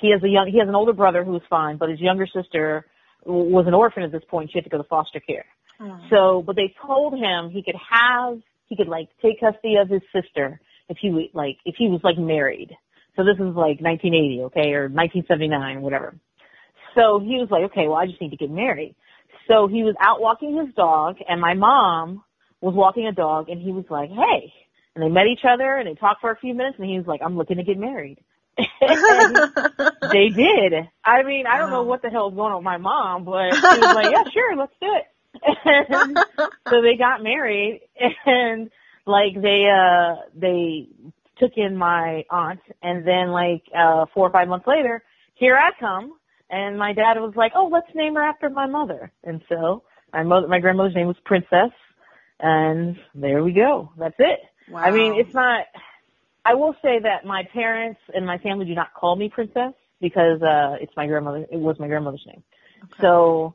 he 0.00 0.10
has 0.10 0.22
a 0.22 0.28
young 0.28 0.48
he 0.50 0.58
has 0.58 0.68
an 0.68 0.74
older 0.74 0.92
brother 0.92 1.24
who's 1.24 1.42
fine, 1.48 1.76
but 1.76 1.90
his 1.90 2.00
younger 2.00 2.26
sister 2.26 2.86
was 3.24 3.66
an 3.66 3.74
orphan 3.74 4.02
at 4.02 4.12
this 4.12 4.22
point. 4.28 4.50
She 4.52 4.58
had 4.58 4.64
to 4.64 4.70
go 4.70 4.78
to 4.78 4.84
foster 4.84 5.20
care. 5.20 5.46
Oh. 5.80 5.98
So, 6.10 6.42
but 6.46 6.56
they 6.56 6.74
told 6.84 7.14
him 7.14 7.50
he 7.50 7.62
could 7.62 7.76
have 7.90 8.38
he 8.66 8.76
could 8.76 8.88
like 8.88 9.08
take 9.22 9.40
custody 9.40 9.76
of 9.76 9.88
his 9.88 10.02
sister 10.12 10.60
if 10.88 10.98
he 11.00 11.30
like 11.32 11.58
if 11.64 11.76
he 11.76 11.88
was 11.88 12.00
like 12.02 12.18
married. 12.18 12.76
So 13.16 13.24
this 13.24 13.36
is 13.36 13.54
like 13.54 13.80
1980, 13.80 14.42
okay, 14.46 14.72
or 14.74 14.88
1979, 14.88 15.82
whatever. 15.82 16.14
So 16.94 17.18
he 17.20 17.36
was 17.36 17.48
like, 17.50 17.70
okay, 17.70 17.86
well 17.86 17.96
I 17.96 18.06
just 18.06 18.20
need 18.20 18.30
to 18.30 18.36
get 18.36 18.50
married. 18.50 18.94
So 19.48 19.66
he 19.68 19.82
was 19.82 19.94
out 20.00 20.20
walking 20.20 20.56
his 20.56 20.74
dog, 20.74 21.16
and 21.28 21.40
my 21.40 21.54
mom 21.54 22.24
was 22.64 22.74
walking 22.74 23.06
a 23.06 23.12
dog 23.12 23.48
and 23.50 23.60
he 23.60 23.72
was 23.72 23.84
like, 23.90 24.08
hey. 24.08 24.52
And 24.94 25.04
they 25.04 25.08
met 25.08 25.26
each 25.26 25.44
other 25.46 25.76
and 25.76 25.88
they 25.88 25.94
talked 25.94 26.20
for 26.20 26.30
a 26.30 26.36
few 26.36 26.54
minutes 26.54 26.76
and 26.78 26.88
he 26.88 26.96
was 26.96 27.06
like, 27.06 27.20
I'm 27.22 27.36
looking 27.36 27.58
to 27.58 27.62
get 27.62 27.78
married. 27.78 28.18
they 28.56 30.28
did. 30.28 30.72
I 31.04 31.24
mean, 31.24 31.46
I 31.46 31.58
don't 31.58 31.70
know 31.70 31.82
what 31.82 32.00
the 32.02 32.08
hell 32.08 32.28
is 32.28 32.34
going 32.34 32.52
on 32.52 32.58
with 32.58 32.64
my 32.64 32.78
mom, 32.78 33.24
but 33.24 33.54
she 33.54 33.60
was 33.60 33.94
like, 33.94 34.12
yeah, 34.12 34.24
sure, 34.32 34.56
let's 34.56 34.72
do 34.80 34.88
it. 34.94 35.04
And 35.66 36.16
so 36.70 36.80
they 36.80 36.96
got 36.96 37.22
married 37.22 37.80
and 38.24 38.70
like 39.04 39.34
they, 39.34 39.66
uh, 39.66 40.22
they 40.34 40.88
took 41.38 41.52
in 41.56 41.76
my 41.76 42.24
aunt 42.30 42.60
and 42.82 43.06
then 43.06 43.28
like, 43.28 43.62
uh, 43.76 44.06
four 44.14 44.28
or 44.28 44.32
five 44.32 44.48
months 44.48 44.66
later, 44.66 45.02
here 45.34 45.56
I 45.56 45.70
come 45.78 46.14
and 46.50 46.78
my 46.78 46.92
dad 46.92 47.14
was 47.18 47.34
like, 47.36 47.52
oh, 47.56 47.68
let's 47.72 47.88
name 47.94 48.14
her 48.14 48.22
after 48.22 48.48
my 48.50 48.66
mother. 48.66 49.12
And 49.22 49.42
so 49.48 49.82
my 50.12 50.22
mother, 50.22 50.48
my 50.48 50.60
grandmother's 50.60 50.94
name 50.94 51.06
was 51.06 51.16
Princess 51.24 51.72
and 52.40 52.96
there 53.14 53.42
we 53.42 53.52
go. 53.52 53.90
That's 53.98 54.16
it. 54.18 54.40
Wow. 54.70 54.80
I 54.80 54.90
mean, 54.90 55.14
it's 55.14 55.34
not, 55.34 55.66
I 56.44 56.54
will 56.54 56.74
say 56.82 56.98
that 57.02 57.24
my 57.24 57.44
parents 57.52 58.00
and 58.12 58.26
my 58.26 58.38
family 58.38 58.66
do 58.66 58.74
not 58.74 58.94
call 58.94 59.16
me 59.16 59.28
princess 59.28 59.72
because, 60.00 60.42
uh, 60.42 60.76
it's 60.80 60.92
my 60.96 61.06
grandmother, 61.06 61.46
it 61.50 61.58
was 61.58 61.78
my 61.78 61.88
grandmother's 61.88 62.24
name. 62.26 62.42
Okay. 62.84 62.94
So, 63.00 63.54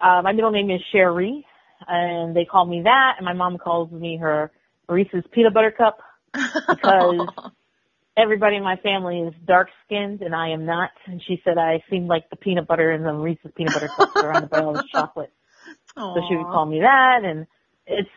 uh, 0.00 0.22
my 0.22 0.32
middle 0.32 0.50
name 0.50 0.70
is 0.70 0.80
Sherry 0.92 1.46
and 1.86 2.34
they 2.34 2.44
call 2.44 2.66
me 2.66 2.82
that 2.84 3.14
and 3.18 3.24
my 3.24 3.32
mom 3.32 3.58
calls 3.58 3.90
me 3.90 4.18
her 4.18 4.50
Reese's 4.88 5.24
peanut 5.32 5.54
butter 5.54 5.70
cup 5.70 5.98
because 6.32 7.28
everybody 8.16 8.56
in 8.56 8.62
my 8.62 8.76
family 8.76 9.20
is 9.20 9.34
dark 9.46 9.68
skinned 9.84 10.22
and 10.22 10.34
I 10.34 10.50
am 10.50 10.66
not. 10.66 10.90
And 11.06 11.22
she 11.26 11.40
said 11.44 11.58
I 11.58 11.82
seem 11.90 12.06
like 12.06 12.30
the 12.30 12.36
peanut 12.36 12.66
butter 12.66 12.90
and 12.90 13.04
the 13.04 13.12
Reese's 13.12 13.52
peanut 13.56 13.74
butter 13.74 13.88
cups 13.88 14.12
surrounded 14.14 14.50
by 14.50 14.60
all 14.60 14.72
this 14.74 14.86
chocolate. 14.92 15.32
Aww. 15.96 16.14
So 16.14 16.20
she 16.28 16.36
would 16.36 16.46
call 16.46 16.66
me 16.66 16.80
that 16.80 17.20
and 17.24 17.46
it's, 17.86 18.10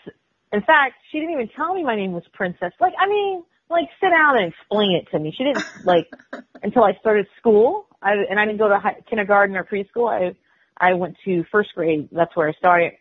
in 0.51 0.61
fact, 0.61 0.95
she 1.11 1.19
didn't 1.19 1.33
even 1.33 1.49
tell 1.55 1.73
me 1.73 1.83
my 1.83 1.95
name 1.95 2.11
was 2.11 2.23
Princess. 2.33 2.73
Like, 2.79 2.93
I 2.99 3.07
mean, 3.07 3.43
like 3.69 3.87
sit 4.01 4.09
down 4.09 4.37
and 4.37 4.53
explain 4.53 5.01
it 5.01 5.09
to 5.11 5.19
me. 5.19 5.33
She 5.35 5.43
didn't 5.43 5.63
like 5.85 6.07
until 6.63 6.83
I 6.83 6.93
started 6.99 7.25
school. 7.39 7.87
I 8.01 8.13
and 8.29 8.39
I 8.39 8.45
didn't 8.45 8.59
go 8.59 8.67
to 8.67 8.79
high, 8.79 8.97
kindergarten 9.09 9.55
or 9.55 9.63
preschool. 9.63 10.09
I 10.09 10.35
I 10.77 10.93
went 10.95 11.15
to 11.25 11.43
first 11.51 11.69
grade. 11.73 12.09
That's 12.11 12.35
where 12.35 12.49
I 12.49 12.53
started. 12.53 12.93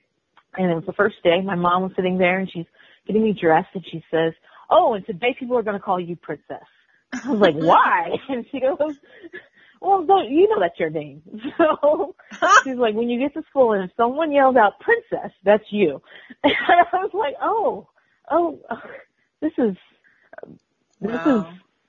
And 0.57 0.71
it 0.71 0.75
was 0.75 0.85
the 0.87 0.93
first 0.93 1.17
day. 1.25 1.41
My 1.43 1.55
mom 1.55 1.83
was 1.83 1.93
sitting 1.97 2.19
there 2.19 2.39
and 2.39 2.51
she's 2.51 2.67
getting 3.07 3.23
me 3.23 3.37
dressed 3.39 3.69
and 3.75 3.85
she 3.91 4.03
says, 4.11 4.33
oh, 4.71 4.95
and 4.95 5.05
today 5.07 5.35
people 5.39 5.57
are 5.59 5.63
going 5.63 5.77
to 5.77 5.83
call 5.83 6.01
you 6.01 6.17
princess. 6.17 6.65
I 7.25 7.31
was 7.31 7.41
like, 7.41 7.55
why? 7.55 8.11
And 8.29 8.47
she 8.51 8.61
goes, 8.61 8.95
well, 9.81 10.05
don't, 10.07 10.31
you 10.31 10.49
know 10.49 10.61
that's 10.61 10.79
your 10.79 10.91
name. 10.91 11.23
So 11.59 12.15
she's 12.65 12.77
like, 12.77 12.95
when 12.95 13.09
you 13.11 13.19
get 13.21 13.35
to 13.35 13.43
school 13.51 13.73
and 13.73 13.85
if 13.85 13.97
someone 13.97 14.33
yells 14.33 14.57
out 14.57 14.81
princess, 14.81 15.33
that's 15.45 15.65
you. 15.71 16.03
And 16.45 16.55
I 16.69 16.97
was 16.97 17.11
like, 17.15 17.35
oh, 17.43 17.89
oh, 18.31 18.61
this 19.41 19.53
is, 19.59 19.77
this 21.01 21.21
Wow. 21.25 21.41
is 21.41 21.45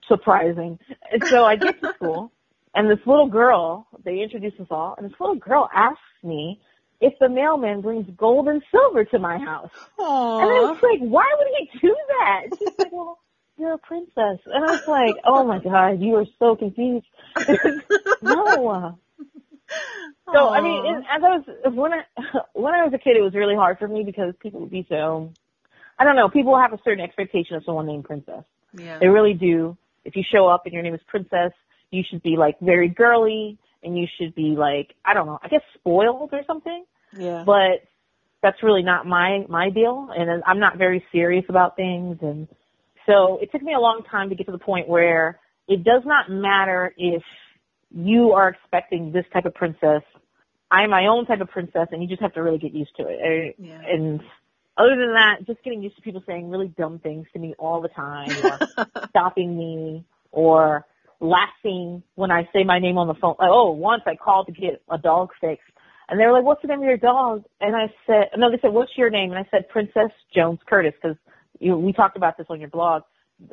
surprising. 0.07 0.79
And 1.11 1.23
so 1.29 1.43
I 1.43 1.55
get 1.57 1.79
to 1.82 1.89
school 1.95 2.32
and 2.73 2.89
this 2.89 3.05
little 3.05 3.27
girl, 3.27 3.88
they 4.03 4.19
introduce 4.21 4.53
us 4.59 4.67
all, 4.71 4.95
and 4.97 5.05
this 5.09 5.19
little 5.19 5.36
girl 5.36 5.69
asks 5.75 5.99
me 6.23 6.61
if 7.02 7.14
the 7.20 7.28
mailman 7.28 7.82
brings 7.82 8.08
gold 8.16 8.47
and 8.47 8.62
silver 8.72 9.04
to 9.06 9.20
my 9.20 9.38
house. 9.38 9.72
And 9.97 10.49
I 10.49 10.72
was 10.72 10.80
like, 10.82 10.99
why 10.99 11.26
would 11.38 11.47
he 11.58 11.80
do 11.80 11.95
that? 12.08 12.41
She's 12.58 12.70
like, 12.78 12.91
well, 12.91 13.20
you're 13.58 13.74
a 13.74 13.78
princess. 13.80 14.39
And 14.45 14.64
I 14.64 14.72
was 14.72 14.88
like, 14.88 15.16
oh 15.26 15.43
my 15.43 15.60
god, 15.60 16.02
you 16.02 16.16
are 16.16 16.26
so 16.39 16.56
confused. 16.56 17.06
no. 18.22 18.97
So 20.34 20.49
I 20.49 20.62
mean, 20.62 20.86
it, 20.86 21.04
as 21.10 21.24
I 21.24 21.38
was 21.38 21.43
when 21.74 21.91
I 21.93 22.02
when 22.54 22.74
I 22.74 22.84
was 22.84 22.93
a 22.93 22.97
kid, 22.97 23.18
it 23.18 23.22
was 23.22 23.34
really 23.34 23.56
hard 23.56 23.80
for 23.80 23.88
me 23.88 24.04
because 24.04 24.34
people 24.39 24.62
would 24.62 24.72
be 24.72 24.86
so. 24.88 25.32
I 25.97 26.04
don't 26.04 26.16
know. 26.16 26.30
People 26.30 26.58
have 26.60 26.74
a 26.74 26.80
certain 26.84 27.04
expectation 27.04 27.56
of 27.56 27.64
someone 27.66 27.86
named 27.86 28.06
Princess. 28.06 28.43
yeah. 28.74 28.97
They 28.99 29.08
really 29.08 29.34
do. 29.34 29.78
If 30.04 30.16
you 30.16 30.24
show 30.32 30.47
up 30.47 30.66
and 30.66 30.74
your 30.74 30.82
name 30.82 30.95
is 30.95 31.02
Princess, 31.08 31.52
you 31.91 32.04
should 32.10 32.24
be 32.24 32.38
like 32.38 32.60
very 32.60 32.89
girly, 32.89 33.60
and 33.84 33.97
you 33.97 34.07
should 34.19 34.36
be 34.36 34.55
like 34.57 34.93
I 35.05 35.13
don't 35.13 35.25
know. 35.27 35.39
I 35.43 35.47
guess 35.47 35.61
spoiled 35.75 36.29
or 36.32 36.41
something 36.47 36.84
Yeah. 37.17 37.43
but 37.45 37.84
that's 38.41 38.61
really 38.63 38.84
not 38.84 39.05
my 39.05 39.45
my 39.49 39.69
deal 39.69 40.09
and 40.15 40.43
I'm 40.45 40.59
not 40.59 40.77
very 40.77 41.03
serious 41.11 41.45
about 41.49 41.75
things 41.75 42.17
and 42.21 42.47
so 43.05 43.39
it 43.41 43.51
took 43.51 43.61
me 43.61 43.73
a 43.73 43.79
long 43.79 44.03
time 44.09 44.29
to 44.29 44.36
get 44.36 44.45
to 44.45 44.51
the 44.51 44.57
point 44.59 44.88
where 44.88 45.39
it 45.67 45.84
does 45.84 46.03
not 46.05 46.29
matter 46.29 46.93
if 46.97 47.23
you 47.93 48.32
are 48.32 48.49
expecting 48.49 49.11
this 49.11 49.25
type 49.34 49.45
of 49.45 49.53
princess 49.53 50.01
I'm 50.71 50.89
my 50.89 51.07
own 51.07 51.25
type 51.25 51.41
of 51.41 51.49
princess 51.49 51.88
and 51.91 52.01
you 52.01 52.07
just 52.07 52.21
have 52.21 52.34
to 52.34 52.41
really 52.41 52.57
get 52.57 52.73
used 52.73 52.95
to 52.97 53.03
it 53.07 53.55
Yeah. 53.59 53.82
and 53.86 54.21
other 54.77 54.95
than 54.95 55.13
that 55.13 55.45
just 55.45 55.61
getting 55.63 55.84
used 55.84 55.95
to 55.97 56.01
people 56.01 56.23
saying 56.25 56.49
really 56.49 56.69
dumb 56.69 56.99
things 56.99 57.27
to 57.34 57.39
me 57.39 57.53
all 57.59 57.82
the 57.82 57.89
time 57.89 58.29
or 58.45 58.59
stopping 59.09 59.57
me 59.57 60.05
or 60.32 60.86
laughing 61.22 62.03
when 62.15 62.32
I 62.32 62.49
say 62.51 62.63
my 62.65 62.80
name 62.80 62.97
on 62.97 63.07
the 63.07 63.13
phone. 63.13 63.36
Like, 63.39 63.49
oh, 63.51 63.72
once 63.72 64.01
I 64.05 64.15
called 64.15 64.47
to 64.47 64.51
get 64.51 64.82
a 64.89 64.97
dog 64.97 65.30
fixed. 65.39 65.63
And 66.09 66.19
they 66.19 66.26
were 66.26 66.34
like, 66.34 66.43
what's 66.43 66.61
the 66.61 66.67
name 66.67 66.80
of 66.80 66.86
your 66.86 66.97
dog? 66.97 67.45
And 67.61 67.74
I 67.76 67.88
said, 68.05 68.32
no, 68.38 68.51
they 68.51 68.57
said, 68.61 68.74
what's 68.74 68.91
your 68.97 69.09
name? 69.09 69.32
And 69.32 69.39
I 69.39 69.47
said, 69.49 69.69
Princess 69.69 70.11
Jones 70.36 70.59
Curtis, 70.67 70.93
because 71.01 71.15
you, 71.59 71.72
know, 71.72 71.78
we 71.78 71.93
talked 71.93 72.17
about 72.17 72.38
this 72.38 72.47
on 72.49 72.59
your 72.59 72.69
blog. 72.69 73.03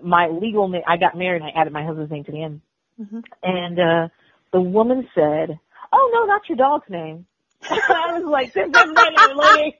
My 0.02 0.28
legal 0.28 0.66
name, 0.68 0.82
I 0.88 0.96
got 0.96 1.16
married 1.16 1.42
and 1.42 1.50
I 1.54 1.60
added 1.60 1.72
my 1.72 1.84
husband's 1.84 2.10
name 2.10 2.24
to 2.24 2.32
the 2.32 2.42
end. 2.42 2.60
Mhm. 3.00 3.22
And, 3.44 3.78
uh, 3.78 4.08
the 4.52 4.60
woman 4.60 5.06
said, 5.14 5.58
oh, 5.92 6.10
no, 6.12 6.26
that's 6.26 6.48
your 6.48 6.56
dog's 6.56 6.88
name. 6.88 7.26
I 7.62 8.18
was 8.18 8.24
like, 8.24 8.52
this 8.54 8.66
is 8.66 8.72
my 8.72 9.10
name, 9.10 9.36
lady. 9.36 9.76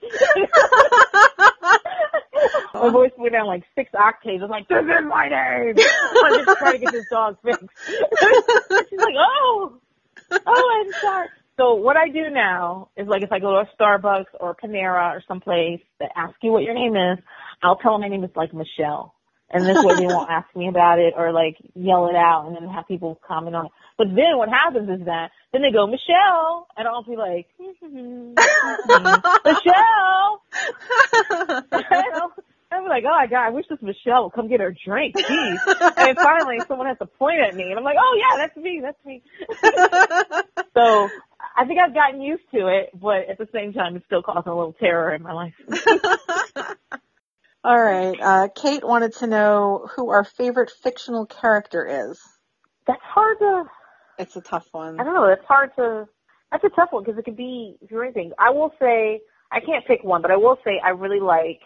My 2.74 2.90
voice 2.90 3.10
went 3.18 3.32
down 3.32 3.46
like 3.46 3.64
six 3.74 3.90
octaves. 3.94 4.42
I 4.42 4.46
was 4.46 4.50
like, 4.50 4.68
this 4.68 4.78
is 4.78 5.06
my 5.08 5.28
name. 5.28 5.74
I'm 6.24 6.44
just 6.44 6.58
trying 6.58 6.72
to 6.72 6.78
get 6.78 6.92
this 6.92 7.06
dog 7.10 7.36
fixed. 7.44 7.64
She's 8.90 8.98
like, 8.98 9.14
oh, 9.18 9.78
oh, 10.46 10.82
I'm 10.84 10.92
sorry. 11.00 11.28
So 11.56 11.74
what 11.74 11.96
I 11.96 12.08
do 12.08 12.30
now 12.30 12.90
is 12.96 13.08
like 13.08 13.22
if 13.22 13.32
I 13.32 13.40
go 13.40 13.50
to 13.52 13.68
a 13.68 13.82
Starbucks 13.82 14.26
or 14.38 14.54
Panera 14.54 15.16
or 15.16 15.22
someplace 15.26 15.80
that 15.98 16.10
asks 16.16 16.38
you 16.42 16.52
what 16.52 16.62
your 16.62 16.74
name 16.74 16.94
is, 16.94 17.18
I'll 17.62 17.76
tell 17.76 17.92
them 17.92 18.02
my 18.02 18.08
name 18.08 18.22
is 18.22 18.30
like 18.36 18.54
Michelle. 18.54 19.14
And 19.50 19.64
this 19.64 19.82
way 19.82 19.96
they 19.96 20.06
won't 20.06 20.30
ask 20.38 20.46
me 20.54 20.68
about 20.68 20.98
it 20.98 21.14
or 21.16 21.32
like 21.32 21.56
yell 21.74 22.08
it 22.08 22.16
out 22.16 22.46
and 22.46 22.56
then 22.56 22.68
have 22.68 22.86
people 22.86 23.18
comment 23.26 23.56
on 23.56 23.66
it. 23.66 23.72
But 23.96 24.08
then 24.08 24.36
what 24.36 24.48
happens 24.48 24.88
is 24.88 25.06
that 25.06 25.30
then 25.52 25.62
they 25.62 25.72
go, 25.72 25.86
Michelle, 25.86 26.66
and 26.76 26.86
I'll 26.86 27.02
be 27.02 27.16
like, 27.16 27.48
mm-hmm. 27.60 28.34
Michelle. 29.44 30.42
I'm 32.70 32.86
like, 32.86 33.04
oh 33.06 33.16
my 33.16 33.26
god, 33.26 33.46
I 33.46 33.50
wish 33.50 33.64
this 33.68 33.78
Michelle 33.80 34.24
would 34.24 34.34
come 34.34 34.48
get 34.48 34.60
her 34.60 34.74
drink. 34.84 35.16
Jeez. 35.16 35.56
and 35.96 36.18
finally 36.18 36.58
someone 36.68 36.86
has 36.86 36.98
to 36.98 37.06
point 37.06 37.40
at 37.40 37.56
me 37.56 37.70
and 37.70 37.78
I'm 37.78 37.84
like, 37.84 37.96
oh 37.98 38.18
yeah, 38.18 38.36
that's 38.36 38.56
me, 38.56 38.82
that's 38.82 39.04
me. 39.04 39.22
so 40.74 41.08
I 41.56 41.64
think 41.66 41.80
I've 41.80 41.94
gotten 41.94 42.20
used 42.20 42.42
to 42.54 42.68
it, 42.68 42.90
but 42.94 43.28
at 43.28 43.38
the 43.38 43.48
same 43.52 43.72
time 43.72 43.96
it's 43.96 44.04
still 44.04 44.22
causing 44.22 44.52
a 44.52 44.56
little 44.56 44.74
terror 44.74 45.14
in 45.14 45.22
my 45.22 45.32
life. 45.32 45.54
All 47.64 47.78
right. 47.78 48.16
Uh, 48.20 48.48
Kate 48.54 48.84
wanted 48.84 49.14
to 49.16 49.26
know 49.26 49.88
who 49.96 50.10
our 50.10 50.24
favorite 50.24 50.70
fictional 50.82 51.26
character 51.26 52.10
is. 52.10 52.20
That's 52.86 53.02
hard 53.02 53.38
to 53.40 53.64
It's 54.18 54.36
a 54.36 54.40
tough 54.40 54.68
one. 54.72 55.00
I 55.00 55.04
don't 55.04 55.14
know. 55.14 55.26
It's 55.26 55.44
hard 55.46 55.70
to. 55.76 56.08
That's 56.50 56.64
a 56.64 56.70
tough 56.70 56.88
one 56.92 57.04
because 57.04 57.18
it 57.18 57.24
could 57.24 57.36
be 57.36 57.76
through 57.88 58.04
anything. 58.04 58.32
I 58.38 58.50
will 58.50 58.72
say 58.80 59.20
I 59.50 59.60
can't 59.60 59.86
pick 59.86 60.02
one, 60.02 60.22
but 60.22 60.30
I 60.30 60.36
will 60.36 60.58
say 60.64 60.80
I 60.82 60.90
really 60.90 61.20
like 61.20 61.60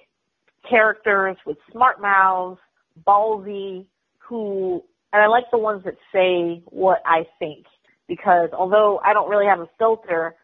characters 0.69 1.37
with 1.47 1.57
smart 1.71 2.01
mouths, 2.01 2.59
ballsy, 3.07 3.87
who, 4.19 4.83
and 5.13 5.23
I 5.23 5.27
like 5.27 5.45
the 5.53 5.59
ones 5.59 5.85
that 5.85 5.95
say 6.13 6.63
what 6.67 6.99
I 7.07 7.27
think 7.39 7.67
because 8.09 8.51
although 8.53 9.01
I 9.05 9.13
don't 9.13 9.31
really 9.31 9.47
have 9.47 9.61
a 9.61 9.69
filter, 9.79 10.35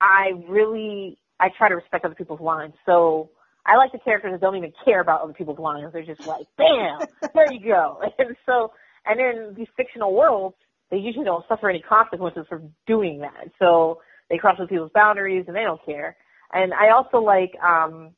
I 0.00 0.32
really 0.48 1.18
I 1.40 1.48
try 1.56 1.68
to 1.68 1.74
respect 1.74 2.04
other 2.04 2.14
people's 2.14 2.40
lines. 2.40 2.74
So 2.86 3.30
I 3.66 3.76
like 3.76 3.92
the 3.92 3.98
characters 3.98 4.32
that 4.32 4.40
don't 4.40 4.56
even 4.56 4.72
care 4.84 5.00
about 5.00 5.22
other 5.22 5.32
people's 5.32 5.58
lines. 5.58 5.92
They're 5.92 6.04
just 6.04 6.26
like, 6.26 6.46
bam, 6.58 7.06
there 7.34 7.52
you 7.52 7.60
go. 7.66 8.00
And 8.18 8.36
so, 8.46 8.72
and 9.06 9.20
in 9.20 9.54
these 9.56 9.68
fictional 9.76 10.14
worlds, 10.14 10.56
they 10.90 10.98
usually 10.98 11.24
don't 11.24 11.46
suffer 11.48 11.70
any 11.70 11.80
consequences 11.80 12.44
for 12.48 12.62
doing 12.86 13.20
that. 13.20 13.50
So 13.58 14.00
they 14.28 14.38
cross 14.38 14.56
other 14.58 14.68
people's 14.68 14.90
boundaries 14.94 15.44
and 15.46 15.56
they 15.56 15.62
don't 15.62 15.84
care. 15.84 16.16
And 16.52 16.72
I 16.72 16.90
also 16.90 17.18
like, 17.18 17.52
um, 17.62 18.10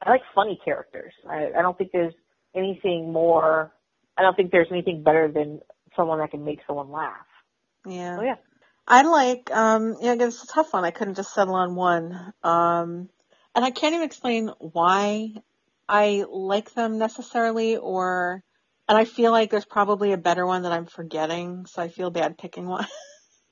I 0.00 0.10
like 0.10 0.22
funny 0.34 0.58
characters. 0.64 1.12
I, 1.28 1.48
I 1.58 1.62
don't 1.62 1.76
think 1.76 1.90
there's 1.92 2.14
anything 2.54 3.12
more, 3.12 3.72
I 4.16 4.22
don't 4.22 4.36
think 4.36 4.52
there's 4.52 4.68
anything 4.70 5.02
better 5.02 5.30
than 5.32 5.60
someone 5.96 6.18
that 6.20 6.30
can 6.30 6.44
make 6.44 6.60
someone 6.66 6.90
laugh. 6.90 7.26
Yeah. 7.86 8.16
So 8.16 8.22
yeah. 8.22 8.36
I 8.86 9.02
like, 9.02 9.50
um, 9.50 9.96
yeah, 10.00 10.14
it's 10.18 10.44
a 10.44 10.46
tough 10.46 10.72
one. 10.72 10.84
I 10.84 10.92
couldn't 10.92 11.16
just 11.16 11.34
settle 11.34 11.56
on 11.56 11.74
one. 11.74 12.32
Um, 12.42 13.10
and 13.54 13.64
I 13.64 13.70
can't 13.70 13.94
even 13.94 14.06
explain 14.06 14.50
why 14.58 15.32
I 15.88 16.24
like 16.30 16.74
them 16.74 16.98
necessarily 16.98 17.76
or, 17.76 18.42
and 18.88 18.98
I 18.98 19.04
feel 19.04 19.32
like 19.32 19.50
there's 19.50 19.64
probably 19.64 20.12
a 20.12 20.18
better 20.18 20.46
one 20.46 20.62
that 20.62 20.72
I'm 20.72 20.86
forgetting, 20.86 21.66
so 21.66 21.82
I 21.82 21.88
feel 21.88 22.10
bad 22.10 22.38
picking 22.38 22.66
one. 22.66 22.86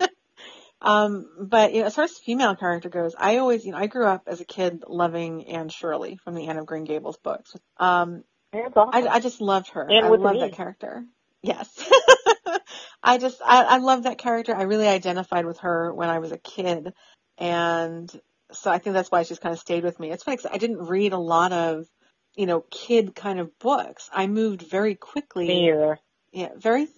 um, 0.80 1.26
but, 1.40 1.72
you 1.72 1.80
know, 1.80 1.86
as 1.86 1.94
far 1.94 2.04
as 2.04 2.18
female 2.18 2.54
character 2.56 2.88
goes, 2.88 3.14
I 3.18 3.38
always, 3.38 3.64
you 3.64 3.72
know, 3.72 3.78
I 3.78 3.86
grew 3.86 4.06
up 4.06 4.24
as 4.26 4.40
a 4.40 4.44
kid 4.44 4.84
loving 4.86 5.46
Anne 5.46 5.68
Shirley 5.68 6.18
from 6.22 6.34
the 6.34 6.46
Anne 6.46 6.58
of 6.58 6.66
Green 6.66 6.84
Gables 6.84 7.18
books. 7.22 7.54
Um, 7.78 8.22
awesome. 8.52 8.90
I, 8.92 9.06
I 9.08 9.20
just 9.20 9.40
loved 9.40 9.70
her. 9.70 9.86
And 9.88 10.06
I 10.06 10.10
with 10.10 10.20
the 10.20 10.24
love 10.24 10.34
knee. 10.34 10.40
that 10.40 10.52
character. 10.52 11.04
Yes. 11.42 11.68
I 13.02 13.18
just, 13.18 13.40
I, 13.44 13.62
I 13.62 13.78
love 13.78 14.04
that 14.04 14.18
character. 14.18 14.54
I 14.54 14.62
really 14.62 14.88
identified 14.88 15.46
with 15.46 15.58
her 15.58 15.92
when 15.92 16.08
I 16.08 16.18
was 16.18 16.32
a 16.32 16.38
kid. 16.38 16.92
And 17.38 18.10
so 18.52 18.70
I 18.70 18.78
think 18.78 18.94
that's 18.94 19.10
why 19.10 19.22
she's 19.22 19.38
kind 19.38 19.52
of 19.52 19.58
stayed 19.58 19.84
with 19.84 19.98
me. 19.98 20.10
It's 20.10 20.22
funny 20.22 20.38
I 20.50 20.58
didn't 20.58 20.86
read 20.86 21.12
a 21.12 21.18
lot 21.18 21.52
of, 21.52 21.86
you 22.34 22.46
know, 22.46 22.64
kid 22.70 23.14
kind 23.14 23.40
of 23.40 23.58
books. 23.58 24.08
I 24.12 24.26
moved 24.26 24.62
very 24.62 24.94
quickly. 24.94 25.68
Either. 25.68 25.98
Yeah, 26.32 26.50
very 26.56 26.88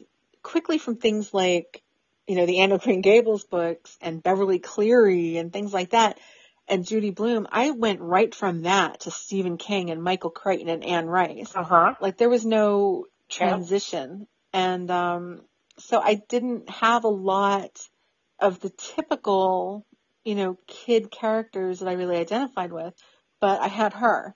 quickly 0.42 0.78
from 0.78 0.96
things 0.96 1.32
like, 1.32 1.82
you 2.26 2.36
know, 2.36 2.46
the 2.46 2.61
Anne 2.61 2.72
of 2.72 2.82
Green 2.82 3.01
Gables 3.01 3.44
books 3.44 3.96
and 4.01 4.22
Beverly 4.22 4.59
Cleary 4.59 5.36
and 5.36 5.53
things 5.53 5.72
like 5.72 5.90
that. 5.90 6.18
And 6.66 6.86
Judy 6.86 7.11
Blume, 7.11 7.46
I 7.51 7.70
went 7.70 8.01
right 8.01 8.34
from 8.34 8.62
that 8.62 9.01
to 9.01 9.11
Stephen 9.11 9.57
King 9.57 9.90
and 9.90 10.03
Michael 10.03 10.30
Crichton 10.30 10.68
and 10.68 10.84
Anne 10.84 11.07
Rice. 11.07 11.53
Uh 11.55 11.64
huh. 11.64 11.94
Like 12.01 12.18
there 12.18 12.28
was 12.28 12.44
no 12.44 13.07
transition. 13.30 14.26
And 14.53 14.90
um 14.90 15.40
so 15.78 16.01
I 16.01 16.14
didn't 16.28 16.68
have 16.68 17.05
a 17.05 17.09
lot 17.09 17.80
of 18.38 18.61
the 18.61 18.70
typical, 18.70 19.86
you 20.29 20.35
know, 20.35 20.59
kid 20.66 21.11
characters 21.11 21.79
that 21.79 21.89
I 21.89 21.95
really 21.95 22.18
identified 22.18 22.70
with, 22.70 22.93
but 23.41 23.62
I 23.62 23.68
had 23.68 23.95
her. 23.95 24.35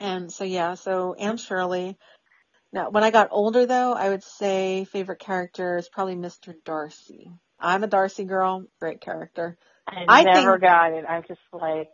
And 0.00 0.32
so 0.32 0.42
yeah, 0.42 0.72
so 0.72 1.12
Anne 1.12 1.36
Shirley. 1.36 1.98
Now, 2.72 2.88
when 2.88 3.04
I 3.04 3.10
got 3.10 3.28
older 3.30 3.66
though, 3.66 3.92
I 3.92 4.08
would 4.08 4.22
say 4.24 4.86
favorite 4.86 5.18
character 5.18 5.76
is 5.76 5.86
probably 5.90 6.16
Mr. 6.16 6.54
Darcy. 6.64 7.30
I'm 7.60 7.84
a 7.84 7.86
Darcy 7.86 8.24
girl, 8.24 8.64
great 8.80 9.02
character. 9.02 9.58
I, 9.86 10.06
I 10.08 10.22
never 10.22 10.52
think- 10.52 10.62
got 10.62 10.92
it. 10.94 11.04
I'm 11.06 11.24
just 11.28 11.40
like, 11.52 11.90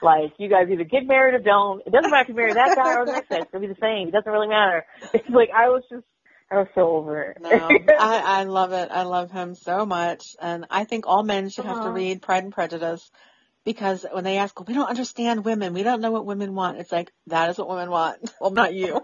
like 0.00 0.32
you 0.38 0.48
guys 0.48 0.68
either 0.72 0.84
get 0.84 1.06
married 1.06 1.34
or 1.34 1.40
don't. 1.40 1.82
It 1.86 1.92
doesn't 1.92 2.10
matter 2.10 2.22
if 2.22 2.28
you 2.30 2.36
marry 2.36 2.54
that 2.54 2.74
guy 2.74 2.94
or 2.94 3.04
this 3.04 3.20
guy. 3.28 3.36
It's 3.36 3.50
gonna 3.52 3.68
be 3.68 3.74
the 3.74 3.80
same. 3.82 4.08
It 4.08 4.12
doesn't 4.12 4.32
really 4.32 4.48
matter. 4.48 4.86
It's 5.12 5.28
like 5.28 5.50
I 5.54 5.68
was 5.68 5.82
just 5.92 6.06
I 6.50 6.56
was 6.56 6.68
so 6.74 6.96
over 6.96 7.22
it. 7.22 7.42
no, 7.42 7.84
I, 7.98 8.18
I 8.40 8.44
love 8.44 8.72
it. 8.72 8.90
I 8.90 9.02
love 9.02 9.30
him 9.30 9.54
so 9.54 9.84
much, 9.84 10.34
and 10.40 10.66
I 10.70 10.84
think 10.84 11.06
all 11.06 11.22
men 11.22 11.50
should 11.50 11.66
have 11.66 11.82
to 11.82 11.90
read 11.90 12.22
Pride 12.22 12.44
and 12.44 12.52
Prejudice 12.52 13.10
because 13.64 14.06
when 14.10 14.24
they 14.24 14.38
ask, 14.38 14.58
"We 14.66 14.72
don't 14.74 14.88
understand 14.88 15.44
women. 15.44 15.74
We 15.74 15.82
don't 15.82 16.00
know 16.00 16.10
what 16.10 16.24
women 16.24 16.54
want," 16.54 16.78
it's 16.78 16.90
like 16.92 17.12
that 17.26 17.50
is 17.50 17.58
what 17.58 17.68
women 17.68 17.90
want. 17.90 18.18
Well, 18.40 18.50
not 18.50 18.72
you. 18.72 18.94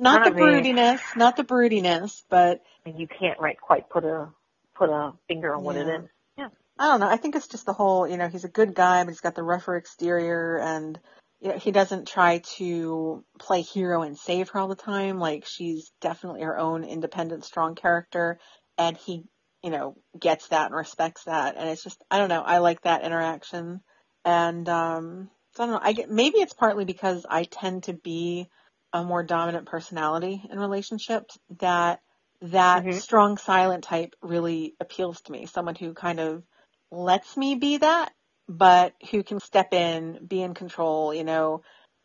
not 0.00 0.24
the 0.24 0.30
Not 0.30 0.34
me. 0.34 0.42
broodiness, 0.42 1.16
not 1.16 1.36
the 1.36 1.44
broodiness, 1.44 2.22
but 2.28 2.60
and 2.84 2.98
you 2.98 3.06
can't 3.06 3.38
right 3.38 3.60
quite 3.60 3.88
put 3.88 4.04
a 4.04 4.30
put 4.74 4.88
a 4.90 5.12
finger 5.28 5.54
on 5.54 5.62
what 5.62 5.76
it 5.76 5.86
Yeah. 5.86 5.98
is. 5.98 6.08
Yeah. 6.38 6.48
I 6.78 6.86
don't 6.88 7.00
know. 7.00 7.08
I 7.08 7.18
think 7.18 7.36
it's 7.36 7.46
just 7.46 7.66
the 7.66 7.72
whole, 7.72 8.08
you 8.08 8.16
know, 8.16 8.28
he's 8.28 8.44
a 8.44 8.48
good 8.48 8.74
guy, 8.74 9.04
but 9.04 9.10
he's 9.10 9.20
got 9.20 9.34
the 9.36 9.42
rougher 9.42 9.76
exterior 9.76 10.58
and 10.58 10.96
you 10.96 10.98
know, 10.98 11.21
he 11.58 11.72
doesn't 11.72 12.08
try 12.08 12.38
to 12.56 13.24
play 13.38 13.62
hero 13.62 14.02
and 14.02 14.16
save 14.16 14.50
her 14.50 14.60
all 14.60 14.68
the 14.68 14.74
time. 14.76 15.18
Like 15.18 15.44
she's 15.46 15.90
definitely 16.00 16.42
her 16.42 16.58
own 16.58 16.84
independent, 16.84 17.44
strong 17.44 17.74
character 17.74 18.38
and 18.78 18.96
he, 18.96 19.24
you 19.62 19.70
know, 19.70 19.96
gets 20.18 20.48
that 20.48 20.66
and 20.66 20.74
respects 20.74 21.24
that. 21.24 21.56
And 21.56 21.68
it's 21.68 21.82
just, 21.82 22.02
I 22.10 22.18
don't 22.18 22.28
know. 22.28 22.42
I 22.42 22.58
like 22.58 22.82
that 22.82 23.04
interaction. 23.04 23.80
And, 24.24 24.68
um, 24.68 25.30
so 25.54 25.62
I 25.62 25.66
don't 25.66 25.74
know. 25.74 25.80
I 25.82 25.92
get, 25.92 26.10
maybe 26.10 26.38
it's 26.38 26.54
partly 26.54 26.84
because 26.84 27.26
I 27.28 27.44
tend 27.44 27.84
to 27.84 27.92
be 27.92 28.48
a 28.92 29.04
more 29.04 29.22
dominant 29.22 29.66
personality 29.66 30.42
in 30.50 30.58
relationships 30.58 31.38
that 31.60 32.00
that 32.40 32.84
Mhm. 32.84 33.00
strong 33.00 33.36
silent 33.36 33.84
type 33.84 34.14
really 34.20 34.74
appeals 34.80 35.20
to 35.22 35.32
me. 35.32 35.46
Someone 35.46 35.76
who 35.76 35.94
kind 35.94 36.20
of 36.20 36.42
lets 36.90 37.36
me 37.36 37.54
be 37.54 37.78
that, 37.78 38.12
but 38.48 38.94
who 39.10 39.22
can 39.22 39.40
step 39.40 39.72
in, 39.72 40.18
be 40.26 40.42
in 40.42 40.54
control, 40.54 41.14
you 41.14 41.24
know, 41.24 41.62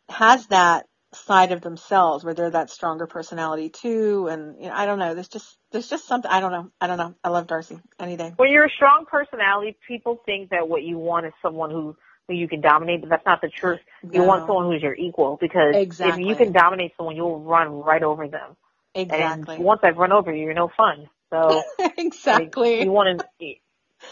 has 0.08 0.46
that 0.48 0.86
side 1.12 1.52
of 1.52 1.60
themselves 1.60 2.24
where 2.24 2.34
they're 2.34 2.50
that 2.50 2.70
stronger 2.70 3.06
personality 3.06 3.70
too. 3.70 4.28
And, 4.30 4.56
you 4.60 4.68
know, 4.68 4.74
I 4.74 4.86
don't 4.86 4.98
know. 4.98 5.14
There's 5.14 5.28
just, 5.28 5.56
there's 5.72 5.88
just 5.88 6.06
something, 6.06 6.30
I 6.30 6.40
don't 6.40 6.52
know. 6.52 6.70
I 6.80 6.86
don't 6.86 6.98
know. 6.98 7.14
I 7.24 7.30
love 7.30 7.46
Darcy 7.46 7.78
any 7.98 8.16
day. 8.16 8.32
When 8.36 8.50
you're 8.50 8.66
a 8.66 8.70
strong 8.70 9.06
personality, 9.10 9.76
people 9.86 10.20
think 10.26 10.50
that 10.50 10.68
what 10.68 10.82
you 10.82 10.98
want 10.98 11.26
is 11.26 11.32
someone 11.42 11.70
who 11.70 11.96
who 12.28 12.34
you 12.34 12.46
can 12.46 12.60
dominate, 12.60 13.00
but 13.00 13.08
that's 13.08 13.24
not 13.24 13.40
the 13.40 13.48
truth. 13.48 13.80
You 14.02 14.22
want 14.22 14.46
someone 14.46 14.70
who's 14.70 14.82
your 14.82 14.94
equal 14.94 15.38
because 15.40 15.74
Exactly. 15.74 16.22
if 16.22 16.28
you 16.28 16.36
can 16.36 16.52
dominate 16.52 16.92
someone, 16.96 17.16
you'll 17.16 17.40
run 17.40 17.72
right 17.72 18.02
over 18.02 18.28
them. 18.28 18.54
Exactly. 18.94 19.56
And 19.56 19.64
once 19.64 19.80
I've 19.82 19.96
run 19.96 20.12
over 20.12 20.32
you, 20.32 20.44
you're 20.44 20.54
no 20.54 20.70
fun. 20.76 21.08
So 21.30 21.62
like, 21.78 21.94
exactly. 21.98 22.82
you 22.82 22.90
want 22.90 23.22
to, 23.40 23.54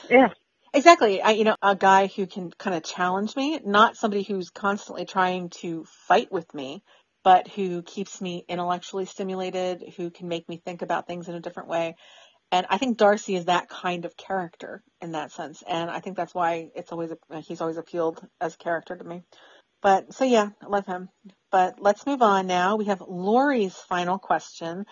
yeah. 0.09 0.29
Exactly. 0.77 1.23
I, 1.23 1.31
you 1.31 1.45
know, 1.45 1.57
a 1.63 1.75
guy 1.75 2.07
who 2.07 2.27
can 2.27 2.51
kind 2.51 2.77
of 2.77 2.83
challenge 2.85 3.35
me, 3.35 3.59
not 3.65 3.97
somebody 3.97 4.23
who's 4.23 4.51
constantly 4.51 5.07
trying 5.07 5.49
to 5.63 5.87
fight 6.07 6.31
with 6.31 6.53
me, 6.53 6.83
but 7.25 7.49
who 7.49 7.83
keeps 7.83 8.21
me 8.21 8.45
intellectually 8.47 9.07
stimulated, 9.07 9.95
who 9.97 10.11
can 10.11 10.29
make 10.29 10.47
me 10.51 10.61
think 10.63 10.83
about 10.83 11.07
things 11.07 11.29
in 11.29 11.35
a 11.35 11.41
different 11.41 11.71
way. 11.71 11.97
And 12.53 12.67
I 12.69 12.77
think 12.77 12.99
Darcy 12.99 13.37
is 13.37 13.47
that 13.47 13.71
kind 13.71 14.05
of 14.05 14.19
character 14.19 14.83
in 15.01 15.13
that 15.13 15.33
sense. 15.33 15.63
And 15.67 15.91
I 15.91 16.01
think 16.01 16.19
that's 16.19 16.35
why 16.35 16.69
it's 16.77 16.93
always, 16.93 17.11
he's 17.47 17.63
always 17.63 17.79
appealed 17.79 18.21
as 18.39 18.57
character 18.57 18.97
to 18.97 19.05
me. 19.05 19.23
But 19.81 20.13
so 20.13 20.25
yeah, 20.25 20.51
I 20.63 20.67
love 20.67 20.87
him. 20.87 21.09
But 21.51 21.77
let's 21.81 22.07
move 22.07 22.21
on 22.21 22.47
now. 22.47 22.77
We 22.77 22.87
have 22.87 23.01
Lori's 23.01 23.77
final 23.89 24.19
question. 24.19 24.85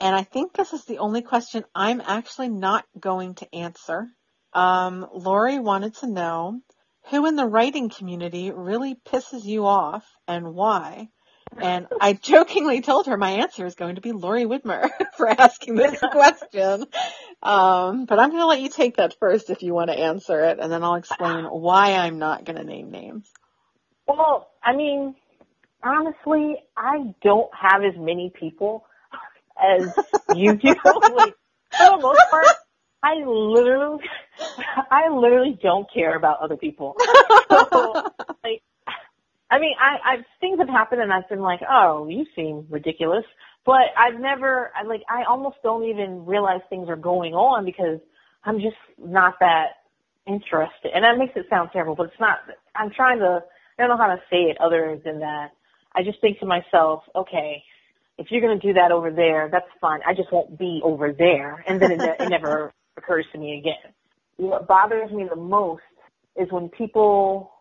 And 0.00 0.16
I 0.16 0.22
think 0.22 0.54
this 0.54 0.72
is 0.72 0.86
the 0.86 0.98
only 0.98 1.20
question 1.22 1.64
I'm 1.74 2.00
actually 2.00 2.48
not 2.48 2.86
going 2.98 3.34
to 3.36 3.54
answer. 3.54 4.08
Um, 4.56 5.06
Lori 5.12 5.58
wanted 5.58 5.96
to 5.96 6.06
know 6.06 6.62
who 7.10 7.26
in 7.26 7.36
the 7.36 7.44
writing 7.44 7.90
community 7.90 8.50
really 8.50 8.94
pisses 8.94 9.44
you 9.44 9.66
off 9.66 10.02
and 10.26 10.54
why. 10.54 11.10
And 11.58 11.86
I 12.00 12.14
jokingly 12.14 12.80
told 12.80 13.06
her 13.06 13.18
my 13.18 13.32
answer 13.32 13.66
is 13.66 13.74
going 13.74 13.96
to 13.96 14.00
be 14.00 14.12
Lori 14.12 14.46
Widmer 14.46 14.88
for 15.18 15.28
asking 15.28 15.74
this 15.74 16.00
question. 16.10 16.86
Um, 17.42 18.06
but 18.06 18.18
I'm 18.18 18.30
going 18.30 18.40
to 18.40 18.46
let 18.46 18.62
you 18.62 18.70
take 18.70 18.96
that 18.96 19.14
first 19.20 19.50
if 19.50 19.62
you 19.62 19.74
want 19.74 19.90
to 19.90 19.98
answer 19.98 20.40
it, 20.46 20.58
and 20.58 20.72
then 20.72 20.82
I'll 20.82 20.94
explain 20.94 21.44
why 21.44 21.92
I'm 21.92 22.18
not 22.18 22.46
going 22.46 22.56
to 22.56 22.64
name 22.64 22.90
names. 22.90 23.30
Well, 24.08 24.48
I 24.64 24.74
mean, 24.74 25.16
honestly, 25.82 26.56
I 26.74 27.14
don't 27.22 27.50
have 27.54 27.82
as 27.82 27.98
many 27.98 28.32
people 28.34 28.86
as 29.62 29.92
you 30.34 30.56
do. 30.56 30.68
like, 30.68 31.34
for 31.76 31.90
the 31.90 31.98
most 32.00 32.22
part, 32.30 32.46
I 33.06 33.24
literally, 33.24 34.02
I 34.90 35.08
literally 35.10 35.58
don't 35.62 35.86
care 35.92 36.16
about 36.16 36.40
other 36.40 36.56
people. 36.56 36.96
So, 37.48 38.02
like, 38.42 38.62
I 39.50 39.58
mean, 39.60 39.74
I, 39.80 40.14
I've 40.14 40.24
things 40.40 40.58
have 40.58 40.68
happened 40.68 41.00
and 41.00 41.12
I've 41.12 41.28
been 41.28 41.40
like, 41.40 41.60
oh, 41.68 42.08
you 42.08 42.26
seem 42.34 42.66
ridiculous, 42.68 43.24
but 43.64 43.94
I've 43.96 44.20
never, 44.20 44.72
I 44.74 44.84
like, 44.86 45.02
I 45.08 45.22
almost 45.28 45.56
don't 45.62 45.84
even 45.84 46.26
realize 46.26 46.60
things 46.68 46.88
are 46.88 46.96
going 46.96 47.34
on 47.34 47.64
because 47.64 48.00
I'm 48.44 48.56
just 48.56 48.76
not 48.98 49.34
that 49.40 49.78
interested. 50.26 50.90
And 50.94 51.04
that 51.04 51.18
makes 51.18 51.32
it 51.36 51.46
sound 51.48 51.70
terrible, 51.72 51.94
but 51.94 52.06
it's 52.06 52.20
not. 52.20 52.38
I'm 52.74 52.90
trying 52.90 53.20
to. 53.20 53.40
I 53.78 53.82
don't 53.82 53.88
know 53.90 54.02
how 54.02 54.14
to 54.14 54.20
say 54.30 54.50
it 54.50 54.58
other 54.60 54.98
than 55.04 55.20
that. 55.20 55.50
I 55.94 56.02
just 56.02 56.20
think 56.20 56.40
to 56.40 56.46
myself, 56.46 57.02
okay, 57.14 57.62
if 58.18 58.28
you're 58.30 58.40
going 58.40 58.58
to 58.58 58.66
do 58.66 58.74
that 58.74 58.90
over 58.90 59.10
there, 59.10 59.48
that's 59.50 59.68
fine. 59.80 60.00
I 60.06 60.14
just 60.14 60.32
won't 60.32 60.58
be 60.58 60.80
over 60.82 61.12
there. 61.12 61.64
And 61.68 61.80
then 61.80 61.92
it, 61.92 62.00
it 62.00 62.28
never 62.30 62.72
occurs 62.96 63.26
to 63.32 63.38
me 63.38 63.58
again. 63.58 63.92
What 64.36 64.66
bothers 64.66 65.10
me 65.10 65.26
the 65.28 65.36
most 65.36 65.82
is 66.36 66.50
when 66.50 66.68
people 66.68 67.52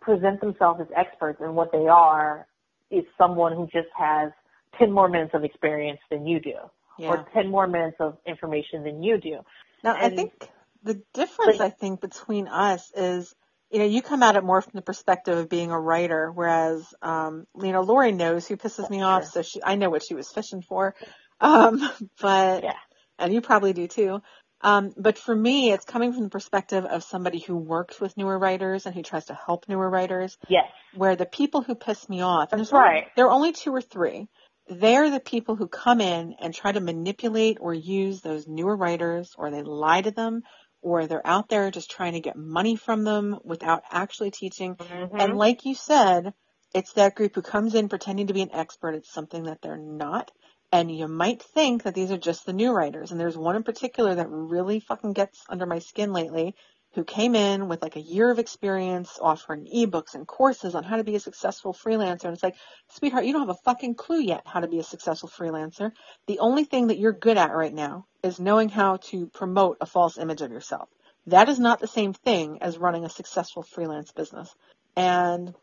present 0.00 0.40
themselves 0.40 0.80
as 0.80 0.86
experts 0.96 1.40
and 1.40 1.54
what 1.54 1.72
they 1.72 1.86
are 1.88 2.46
is 2.90 3.04
someone 3.18 3.52
who 3.52 3.66
just 3.66 3.88
has 3.96 4.30
10 4.78 4.92
more 4.92 5.08
minutes 5.08 5.32
of 5.34 5.44
experience 5.44 6.00
than 6.10 6.26
you 6.26 6.40
do 6.40 6.54
Yeah. 6.98 7.10
or 7.10 7.26
10 7.34 7.48
more 7.48 7.66
minutes 7.66 7.96
of 8.00 8.16
information 8.26 8.84
than 8.84 9.02
you 9.02 9.18
do. 9.18 9.40
Now, 9.82 9.96
I 9.96 10.10
think 10.10 10.48
the 10.82 11.02
difference, 11.12 11.58
Like- 11.58 11.72
I 11.72 11.74
think, 11.74 12.00
between 12.00 12.48
us 12.48 12.90
is, 12.94 13.34
you 13.70 13.80
know, 13.80 13.84
you 13.84 14.00
come 14.02 14.22
at 14.22 14.36
it 14.36 14.44
more 14.44 14.62
from 14.62 14.72
the 14.74 14.82
perspective 14.82 15.36
of 15.36 15.48
being 15.48 15.70
a 15.70 15.80
writer, 15.80 16.30
whereas, 16.30 16.94
um, 17.02 17.46
you 17.60 17.72
know, 17.72 17.82
Lori 17.82 18.12
knows 18.12 18.46
who 18.46 18.56
pisses 18.56 18.88
me 18.88 19.02
off, 19.02 19.24
so 19.24 19.42
she, 19.42 19.60
I 19.62 19.74
know 19.74 19.90
what 19.90 20.04
she 20.06 20.14
was 20.14 20.30
fishing 20.30 20.62
for. 20.62 20.94
Um, 21.40 21.80
but, 22.20 22.62
Yeah. 22.62 22.74
and 23.18 23.34
you 23.34 23.40
probably 23.40 23.72
do 23.72 23.88
too. 23.88 24.22
Um, 24.62 24.92
but 24.96 25.18
for 25.18 25.34
me, 25.34 25.70
it's 25.72 25.84
coming 25.84 26.12
from 26.12 26.24
the 26.24 26.30
perspective 26.30 26.84
of 26.84 27.04
somebody 27.04 27.40
who 27.40 27.56
works 27.56 28.00
with 28.00 28.16
newer 28.16 28.38
writers 28.38 28.86
and 28.86 28.94
who 28.94 29.02
tries 29.02 29.26
to 29.26 29.34
help 29.34 29.68
newer 29.68 29.88
writers 29.88 30.38
Yes. 30.48 30.70
where 30.94 31.14
the 31.16 31.26
people 31.26 31.62
who 31.62 31.74
piss 31.74 32.08
me 32.08 32.22
off, 32.22 32.52
and 32.52 32.60
there's 32.60 32.72
only- 32.72 33.06
there 33.16 33.26
are 33.26 33.32
only 33.32 33.52
two 33.52 33.74
or 33.74 33.82
three, 33.82 34.28
they're 34.68 35.10
the 35.10 35.20
people 35.20 35.56
who 35.56 35.68
come 35.68 36.00
in 36.00 36.34
and 36.40 36.54
try 36.54 36.72
to 36.72 36.80
manipulate 36.80 37.58
or 37.60 37.74
use 37.74 38.22
those 38.22 38.48
newer 38.48 38.74
writers, 38.74 39.34
or 39.36 39.50
they 39.50 39.62
lie 39.62 40.00
to 40.00 40.10
them, 40.10 40.42
or 40.82 41.06
they're 41.06 41.26
out 41.26 41.48
there 41.48 41.70
just 41.70 41.90
trying 41.90 42.14
to 42.14 42.20
get 42.20 42.36
money 42.36 42.76
from 42.76 43.04
them 43.04 43.38
without 43.44 43.82
actually 43.90 44.30
teaching. 44.30 44.76
Mhm. 44.76 45.20
And 45.20 45.36
like 45.36 45.64
you 45.64 45.74
said, 45.74 46.32
it's 46.74 46.94
that 46.94 47.14
group 47.14 47.34
who 47.34 47.42
comes 47.42 47.74
in 47.74 47.88
pretending 47.88 48.26
to 48.28 48.34
be 48.34 48.42
an 48.42 48.52
expert 48.52 48.94
at 48.94 49.06
something 49.06 49.44
that 49.44 49.60
they're 49.62 49.76
not. 49.76 50.30
And 50.72 50.94
you 50.94 51.08
might 51.08 51.42
think 51.42 51.84
that 51.84 51.94
these 51.94 52.10
are 52.10 52.18
just 52.18 52.44
the 52.44 52.52
new 52.52 52.72
writers. 52.72 53.10
And 53.10 53.20
there's 53.20 53.36
one 53.36 53.56
in 53.56 53.62
particular 53.62 54.14
that 54.14 54.28
really 54.28 54.80
fucking 54.80 55.12
gets 55.12 55.44
under 55.48 55.66
my 55.66 55.78
skin 55.78 56.12
lately 56.12 56.54
who 56.94 57.04
came 57.04 57.34
in 57.34 57.68
with 57.68 57.82
like 57.82 57.96
a 57.96 58.00
year 58.00 58.30
of 58.30 58.38
experience 58.38 59.18
offering 59.20 59.66
ebooks 59.66 60.14
and 60.14 60.26
courses 60.26 60.74
on 60.74 60.82
how 60.82 60.96
to 60.96 61.04
be 61.04 61.14
a 61.14 61.20
successful 61.20 61.74
freelancer. 61.74 62.24
And 62.24 62.32
it's 62.32 62.42
like, 62.42 62.56
sweetheart, 62.88 63.26
you 63.26 63.32
don't 63.32 63.46
have 63.46 63.56
a 63.56 63.62
fucking 63.64 63.96
clue 63.96 64.20
yet 64.20 64.42
how 64.46 64.60
to 64.60 64.66
be 64.66 64.78
a 64.78 64.82
successful 64.82 65.28
freelancer. 65.28 65.92
The 66.26 66.38
only 66.38 66.64
thing 66.64 66.86
that 66.86 66.98
you're 66.98 67.12
good 67.12 67.36
at 67.36 67.54
right 67.54 67.74
now 67.74 68.06
is 68.22 68.40
knowing 68.40 68.70
how 68.70 68.96
to 69.10 69.26
promote 69.26 69.76
a 69.82 69.86
false 69.86 70.16
image 70.16 70.40
of 70.40 70.50
yourself. 70.50 70.88
That 71.26 71.50
is 71.50 71.60
not 71.60 71.80
the 71.80 71.86
same 71.86 72.14
thing 72.14 72.58
as 72.62 72.78
running 72.78 73.04
a 73.04 73.10
successful 73.10 73.62
freelance 73.62 74.12
business. 74.12 74.54
And 74.96 75.54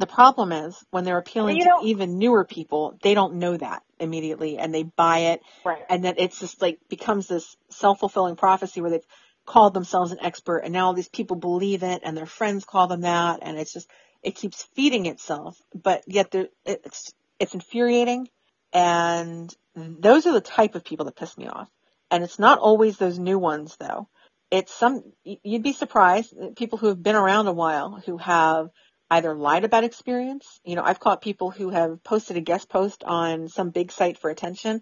the 0.00 0.06
problem 0.06 0.50
is 0.50 0.82
when 0.90 1.04
they're 1.04 1.18
appealing 1.18 1.58
You 1.58 1.64
to 1.64 1.80
even 1.84 2.18
newer 2.18 2.44
people, 2.44 2.98
they 3.02 3.14
don't 3.14 3.34
know 3.34 3.56
that 3.56 3.82
immediately 4.00 4.58
and 4.58 4.74
they 4.74 4.82
buy 4.82 5.18
it. 5.32 5.42
Right. 5.64 5.82
and 5.90 6.02
then 6.02 6.14
it's 6.16 6.40
just 6.40 6.60
like 6.62 6.78
becomes 6.88 7.28
this 7.28 7.56
self-fulfilling 7.70 8.36
prophecy 8.36 8.80
where 8.80 8.90
they've 8.90 9.06
called 9.46 9.74
themselves 9.74 10.10
an 10.12 10.18
expert 10.22 10.58
and 10.58 10.72
now 10.72 10.86
all 10.86 10.94
these 10.94 11.08
people 11.08 11.36
believe 11.36 11.82
it 11.82 12.00
and 12.02 12.16
their 12.16 12.26
friends 12.26 12.64
call 12.64 12.86
them 12.86 13.02
that 13.02 13.40
and 13.42 13.58
it's 13.58 13.72
just 13.72 13.88
it 14.22 14.34
keeps 14.36 14.62
feeding 14.74 15.04
itself. 15.06 15.58
But 15.74 16.02
yet 16.06 16.30
there- 16.30 16.48
it's 16.64 17.12
it's 17.38 17.54
infuriating 17.54 18.28
and 18.72 19.54
those 19.74 20.26
are 20.26 20.32
the 20.32 20.40
type 20.40 20.74
of 20.74 20.84
people 20.84 21.04
that 21.06 21.16
piss 21.16 21.36
me 21.36 21.46
off. 21.46 21.68
And 22.10 22.24
it's 22.24 22.38
not 22.38 22.58
always 22.58 22.96
those 22.96 23.18
new 23.18 23.38
ones 23.38 23.76
though. 23.78 24.08
It's 24.50 24.74
some 24.74 25.02
you'd 25.24 25.62
be 25.62 25.74
surprised 25.74 26.34
people 26.56 26.78
who 26.78 26.88
have 26.88 27.02
been 27.02 27.16
around 27.16 27.46
a 27.48 27.52
while 27.52 28.02
who 28.06 28.16
have 28.16 28.70
either 29.10 29.34
lied 29.34 29.64
about 29.64 29.84
experience 29.84 30.60
you 30.64 30.76
know 30.76 30.82
i've 30.84 31.00
caught 31.00 31.22
people 31.22 31.50
who 31.50 31.70
have 31.70 32.02
posted 32.04 32.36
a 32.36 32.42
guest 32.42 32.68
post 32.68 33.04
on 33.04 33.48
some 33.48 33.70
big 33.70 33.92
site 33.92 34.18
for 34.18 34.30
attention 34.30 34.80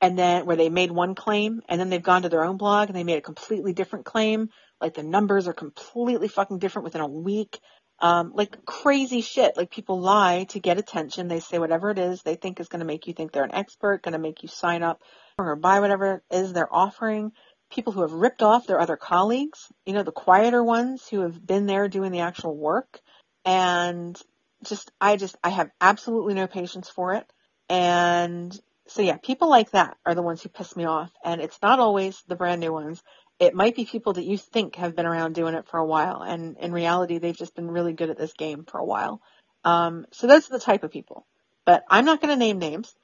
and 0.00 0.18
then 0.18 0.46
where 0.46 0.56
they 0.56 0.68
made 0.70 0.92
one 0.92 1.14
claim 1.14 1.62
and 1.68 1.80
then 1.80 1.90
they've 1.90 2.02
gone 2.02 2.22
to 2.22 2.28
their 2.28 2.44
own 2.44 2.56
blog 2.58 2.88
and 2.88 2.96
they 2.96 3.04
made 3.04 3.18
a 3.18 3.22
completely 3.22 3.72
different 3.72 4.04
claim 4.06 4.48
like 4.80 4.94
the 4.94 5.02
numbers 5.02 5.48
are 5.48 5.54
completely 5.54 6.28
fucking 6.28 6.58
different 6.58 6.84
within 6.84 7.02
a 7.02 7.08
week 7.08 7.58
Um, 8.00 8.32
like 8.34 8.64
crazy 8.66 9.22
shit. 9.22 9.56
Like 9.56 9.70
people 9.70 10.00
lie 10.00 10.44
to 10.50 10.60
get 10.60 10.78
attention. 10.78 11.28
They 11.28 11.40
say 11.40 11.58
whatever 11.58 11.90
it 11.90 11.98
is 11.98 12.22
they 12.22 12.36
think 12.36 12.60
is 12.60 12.68
going 12.68 12.80
to 12.80 12.86
make 12.86 13.06
you 13.06 13.14
think 13.14 13.32
they're 13.32 13.44
an 13.44 13.54
expert, 13.54 14.02
going 14.02 14.12
to 14.12 14.18
make 14.18 14.42
you 14.42 14.48
sign 14.48 14.82
up 14.82 15.00
or 15.38 15.56
buy 15.56 15.80
whatever 15.80 16.22
it 16.30 16.36
is 16.36 16.52
they're 16.52 16.72
offering. 16.74 17.32
People 17.70 17.92
who 17.92 18.02
have 18.02 18.12
ripped 18.12 18.42
off 18.42 18.66
their 18.66 18.80
other 18.80 18.96
colleagues, 18.96 19.66
you 19.86 19.94
know, 19.94 20.02
the 20.02 20.12
quieter 20.12 20.62
ones 20.62 21.08
who 21.10 21.20
have 21.22 21.44
been 21.44 21.66
there 21.66 21.88
doing 21.88 22.12
the 22.12 22.20
actual 22.20 22.56
work. 22.56 23.00
And 23.44 24.20
just, 24.64 24.90
I 25.00 25.16
just, 25.16 25.36
I 25.42 25.50
have 25.50 25.70
absolutely 25.80 26.34
no 26.34 26.46
patience 26.46 26.88
for 26.88 27.14
it. 27.14 27.30
And 27.68 28.58
so 28.88 29.02
yeah, 29.02 29.18
people 29.18 29.48
like 29.50 29.70
that 29.72 29.96
are 30.04 30.14
the 30.14 30.22
ones 30.22 30.42
who 30.42 30.48
piss 30.48 30.74
me 30.74 30.84
off. 30.84 31.10
And 31.24 31.40
it's 31.40 31.58
not 31.62 31.78
always 31.78 32.22
the 32.26 32.36
brand 32.36 32.60
new 32.60 32.72
ones. 32.72 33.02
It 33.38 33.54
might 33.54 33.76
be 33.76 33.84
people 33.84 34.14
that 34.14 34.24
you 34.24 34.36
think 34.36 34.76
have 34.76 34.96
been 34.96 35.06
around 35.06 35.34
doing 35.34 35.54
it 35.54 35.68
for 35.68 35.78
a 35.78 35.86
while. 35.86 36.22
And 36.22 36.56
in 36.58 36.72
reality, 36.72 37.18
they've 37.18 37.36
just 37.36 37.54
been 37.54 37.70
really 37.70 37.92
good 37.92 38.10
at 38.10 38.18
this 38.18 38.32
game 38.32 38.64
for 38.64 38.78
a 38.78 38.84
while. 38.84 39.20
Um, 39.64 40.06
so 40.12 40.26
those 40.26 40.48
are 40.50 40.54
the 40.54 40.64
type 40.64 40.82
of 40.82 40.90
people. 40.90 41.26
But 41.64 41.84
I'm 41.88 42.04
not 42.04 42.20
going 42.20 42.30
to 42.30 42.36
name 42.36 42.58
names. 42.58 42.94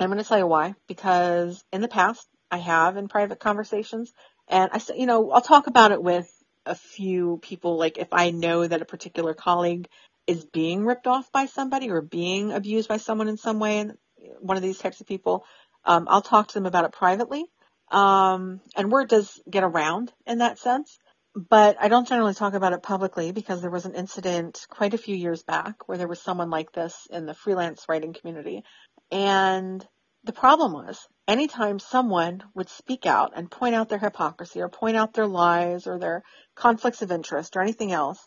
I'm 0.00 0.08
going 0.08 0.22
to 0.22 0.24
tell 0.24 0.38
you 0.38 0.46
why. 0.46 0.74
Because 0.88 1.62
in 1.72 1.80
the 1.82 1.88
past, 1.88 2.26
I 2.50 2.58
have 2.58 2.96
in 2.96 3.08
private 3.08 3.40
conversations. 3.40 4.12
And 4.48 4.70
I, 4.72 4.80
you 4.96 5.06
know, 5.06 5.30
I'll 5.30 5.40
talk 5.40 5.66
about 5.66 5.92
it 5.92 6.02
with 6.02 6.30
a 6.66 6.74
few 6.74 7.38
people. 7.42 7.76
Like 7.76 7.98
if 7.98 8.08
I 8.12 8.30
know 8.30 8.66
that 8.66 8.82
a 8.82 8.86
particular 8.86 9.34
colleague 9.34 9.88
is 10.26 10.44
being 10.44 10.84
ripped 10.84 11.06
off 11.06 11.30
by 11.32 11.46
somebody 11.46 11.90
or 11.90 12.00
being 12.00 12.52
abused 12.52 12.88
by 12.88 12.98
someone 12.98 13.28
in 13.28 13.36
some 13.36 13.58
way, 13.58 13.78
and 13.78 13.92
one 14.40 14.56
of 14.56 14.62
these 14.62 14.78
types 14.78 15.00
of 15.00 15.06
people, 15.06 15.44
um, 15.84 16.06
I'll 16.08 16.22
talk 16.22 16.48
to 16.48 16.54
them 16.54 16.66
about 16.66 16.84
it 16.84 16.92
privately. 16.92 17.44
Um, 17.90 18.60
and 18.76 18.90
word 18.90 19.08
does 19.08 19.40
get 19.50 19.64
around 19.64 20.12
in 20.26 20.38
that 20.38 20.58
sense, 20.58 20.98
but 21.34 21.76
I 21.80 21.88
don't 21.88 22.08
generally 22.08 22.34
talk 22.34 22.54
about 22.54 22.72
it 22.72 22.82
publicly 22.82 23.32
because 23.32 23.60
there 23.60 23.70
was 23.70 23.84
an 23.84 23.94
incident 23.94 24.66
quite 24.70 24.94
a 24.94 24.98
few 24.98 25.16
years 25.16 25.42
back 25.42 25.88
where 25.88 25.98
there 25.98 26.08
was 26.08 26.20
someone 26.20 26.50
like 26.50 26.72
this 26.72 26.94
in 27.10 27.26
the 27.26 27.34
freelance 27.34 27.84
writing 27.88 28.14
community. 28.14 28.62
And 29.10 29.86
the 30.24 30.32
problem 30.32 30.72
was 30.72 31.06
anytime 31.28 31.78
someone 31.78 32.42
would 32.54 32.68
speak 32.68 33.06
out 33.06 33.32
and 33.36 33.50
point 33.50 33.74
out 33.74 33.88
their 33.88 33.98
hypocrisy 33.98 34.60
or 34.60 34.68
point 34.68 34.96
out 34.96 35.14
their 35.14 35.26
lies 35.26 35.86
or 35.86 35.98
their 35.98 36.22
conflicts 36.54 37.02
of 37.02 37.12
interest 37.12 37.56
or 37.56 37.62
anything 37.62 37.92
else 37.92 38.18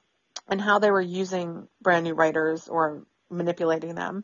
and 0.48 0.62
how 0.62 0.80
they 0.80 0.92
were 0.92 1.02
using 1.02 1.68
brand 1.82 2.04
new 2.04 2.14
writers 2.14 2.68
or 2.68 3.06
manipulating 3.30 3.96
them, 3.96 4.24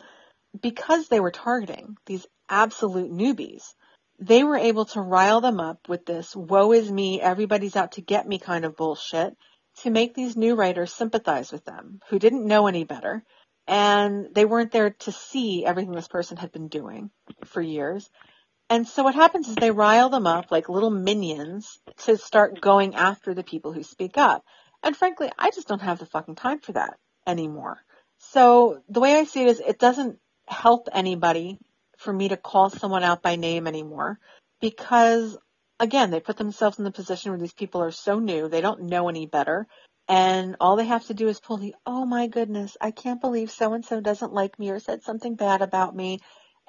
because 0.61 1.07
they 1.07 1.19
were 1.19 1.31
targeting 1.31 1.97
these 2.05 2.25
absolute 2.49 3.11
newbies, 3.11 3.73
they 4.19 4.43
were 4.43 4.57
able 4.57 4.85
to 4.85 5.01
rile 5.01 5.41
them 5.41 5.59
up 5.59 5.89
with 5.89 6.05
this 6.05 6.35
woe 6.35 6.71
is 6.71 6.91
me, 6.91 7.19
everybody's 7.19 7.75
out 7.75 7.93
to 7.93 8.01
get 8.01 8.27
me 8.27 8.37
kind 8.37 8.65
of 8.65 8.75
bullshit 8.75 9.35
to 9.77 9.89
make 9.89 10.13
these 10.13 10.35
new 10.35 10.55
writers 10.55 10.93
sympathize 10.93 11.51
with 11.51 11.63
them 11.65 11.99
who 12.09 12.19
didn't 12.19 12.45
know 12.45 12.67
any 12.67 12.83
better 12.83 13.23
and 13.67 14.27
they 14.33 14.45
weren't 14.45 14.71
there 14.71 14.91
to 14.91 15.11
see 15.11 15.65
everything 15.65 15.93
this 15.93 16.07
person 16.07 16.37
had 16.37 16.51
been 16.51 16.67
doing 16.67 17.09
for 17.45 17.61
years. 17.61 18.09
And 18.71 18.87
so 18.87 19.03
what 19.03 19.15
happens 19.15 19.49
is 19.49 19.55
they 19.55 19.69
rile 19.69 20.07
them 20.07 20.25
up 20.25 20.49
like 20.49 20.69
little 20.69 20.89
minions 20.89 21.77
to 22.05 22.17
start 22.17 22.61
going 22.61 22.95
after 22.95 23.33
the 23.33 23.43
people 23.43 23.73
who 23.73 23.83
speak 23.83 24.17
up. 24.17 24.45
And 24.81 24.95
frankly, 24.95 25.29
I 25.37 25.49
just 25.49 25.67
don't 25.67 25.81
have 25.81 25.99
the 25.99 26.05
fucking 26.05 26.35
time 26.35 26.59
for 26.61 26.71
that 26.71 26.97
anymore. 27.27 27.83
So 28.19 28.81
the 28.87 29.01
way 29.01 29.15
I 29.15 29.25
see 29.25 29.41
it 29.41 29.49
is 29.49 29.59
it 29.59 29.77
doesn't 29.77 30.19
help 30.47 30.87
anybody 30.93 31.59
for 31.97 32.13
me 32.13 32.29
to 32.29 32.37
call 32.37 32.69
someone 32.69 33.03
out 33.03 33.21
by 33.21 33.35
name 33.35 33.67
anymore 33.67 34.19
because 34.61 35.37
again, 35.77 36.09
they 36.09 36.21
put 36.21 36.37
themselves 36.37 36.79
in 36.79 36.85
the 36.85 36.91
position 36.91 37.31
where 37.31 37.41
these 37.41 37.51
people 37.51 37.83
are 37.83 37.91
so 37.91 38.19
new, 38.19 38.47
they 38.47 38.61
don't 38.61 38.83
know 38.83 39.09
any 39.09 39.25
better. 39.25 39.67
And 40.07 40.55
all 40.61 40.77
they 40.77 40.85
have 40.85 41.05
to 41.07 41.13
do 41.13 41.27
is 41.27 41.41
pull 41.41 41.57
the, 41.57 41.75
oh 41.85 42.05
my 42.05 42.27
goodness, 42.27 42.77
I 42.79 42.91
can't 42.91 43.19
believe 43.19 43.51
so 43.51 43.73
and 43.73 43.83
so 43.83 43.99
doesn't 43.99 44.33
like 44.33 44.57
me 44.57 44.69
or 44.69 44.79
said 44.79 45.03
something 45.03 45.35
bad 45.35 45.61
about 45.61 45.93
me. 45.93 46.19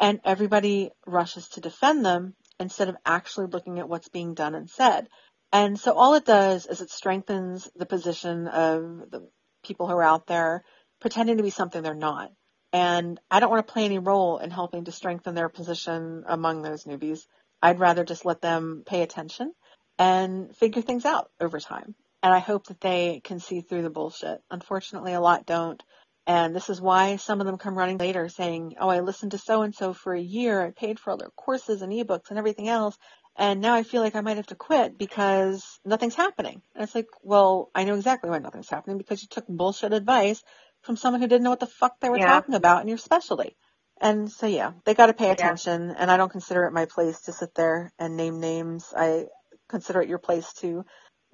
And 0.03 0.21
everybody 0.25 0.91
rushes 1.07 1.49
to 1.51 1.61
defend 1.61 2.05
them 2.05 2.35
instead 2.59 2.89
of 2.91 2.97
actually 3.07 3.47
looking 3.47 3.79
at 3.79 3.89
what's 3.89 4.09
being 4.09 4.35
done 4.35 4.57
and 4.57 4.69
said. 4.69 5.09
And 5.53 5.79
so 5.79 5.93
all 5.93 6.15
it 6.15 6.25
does 6.27 6.67
is 6.67 6.81
it 6.81 6.91
strengthens 6.91 7.71
the 7.77 7.87
position 7.87 8.49
of 8.49 9.11
the 9.13 9.29
people 9.65 9.87
who 9.87 9.95
are 9.95 10.03
out 10.03 10.27
there 10.27 10.65
pretending 11.01 11.37
to 11.37 11.45
be 11.45 11.51
something 11.51 11.83
they're 11.83 11.95
not. 11.95 12.33
And 12.73 13.21
I 13.31 13.39
don't 13.39 13.51
want 13.51 13.65
to 13.65 13.73
play 13.73 13.85
any 13.85 14.01
role 14.01 14.39
in 14.39 14.51
helping 14.51 14.87
to 14.87 14.93
strengthen 14.93 15.37
their 15.37 15.49
position 15.49 16.25
among 16.27 16.63
those 16.63 16.85
newbies. 16.85 17.21
I'd 17.63 17.79
rather 17.79 18.05
just 18.05 18.25
let 18.25 18.41
them 18.41 18.83
pay 18.85 19.03
attention 19.03 19.53
and 20.01 20.57
figure 20.57 20.83
things 20.83 21.05
out 21.05 21.31
over 21.41 21.61
time. 21.61 21.95
And 22.25 22.35
I 22.35 22.41
hope 22.41 22.67
that 22.69 22.81
they 22.81 23.21
can 23.23 23.39
see 23.39 23.61
through 23.61 23.83
the 23.83 23.91
bullshit. 23.91 24.41
Unfortunately, 24.51 25.13
a 25.13 25.21
lot 25.21 25.47
don't. 25.47 25.81
And 26.27 26.55
this 26.55 26.71
is 26.71 26.81
why 26.81 27.17
some 27.17 27.41
of 27.41 27.47
them 27.47 27.59
come 27.59 27.77
running 27.77 27.99
later 27.99 28.29
saying, 28.29 28.77
oh, 28.79 28.89
I 28.89 29.01
listened 29.01 29.33
to 29.33 29.39
so 29.39 29.63
and 29.63 29.75
so 29.75 29.93
for 29.93 30.15
a 30.15 30.21
year. 30.21 30.63
I 30.63 30.71
paid 30.71 31.01
for 31.01 31.11
all 31.11 31.17
their 31.17 31.31
courses 31.31 31.83
and 31.83 31.93
ebooks 31.93 32.31
and 32.31 32.39
everything 32.39 32.69
else. 32.69 32.97
And 33.37 33.61
now 33.61 33.75
I 33.75 33.83
feel 33.83 34.03
like 34.03 34.15
I 34.15 34.21
might 34.21 34.37
have 34.37 34.47
to 34.49 34.55
quit 34.55 34.99
because 34.99 35.81
nothing's 35.85 36.15
happening. 36.15 36.63
And 36.75 36.85
it's 36.85 36.95
like, 36.95 37.09
well, 37.23 37.71
I 37.75 37.85
know 37.85 37.95
exactly 37.95 38.31
why 38.31 38.39
nothing's 38.39 38.69
happening 38.69 38.99
because 38.99 39.23
you 39.23 39.29
took 39.29 39.49
bullshit 39.49 39.93
advice 39.93 40.43
from 40.83 40.97
someone 40.97 41.23
who 41.23 41.29
didn't 41.29 41.43
know 41.43 41.51
what 41.51 41.61
the 41.61 41.67
fuck 41.67 41.99
they 42.01 42.11
were 42.11 42.19
yeah. 42.19 42.27
talking 42.27 42.55
about 42.55 42.83
in 42.83 42.89
your 42.89 42.99
specialty. 42.99 43.57
And 44.01 44.31
so 44.31 44.47
yeah, 44.47 44.73
they 44.85 44.95
got 44.95 45.07
to 45.07 45.15
pay 45.15 45.31
attention. 45.31 45.89
Yeah. 45.89 45.95
And 45.99 46.11
I 46.11 46.17
don't 46.17 46.31
consider 46.31 46.65
it 46.65 46.73
my 46.73 46.87
place 46.87 47.21
to 47.23 47.33
sit 47.33 47.55
there 47.55 47.93
and 47.99 48.17
name 48.17 48.41
names. 48.41 48.93
I 48.95 49.27
consider 49.69 50.03
it 50.03 50.09
your 50.09 50.19
place 50.19 50.53
to 50.55 50.85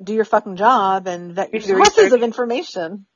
do 0.02 0.14
your 0.14 0.24
fucking 0.24 0.56
job 0.56 1.08
and 1.08 1.34
vet 1.34 1.52
your 1.52 1.60
sources 1.60 2.12
of 2.12 2.22
information. 2.22 3.06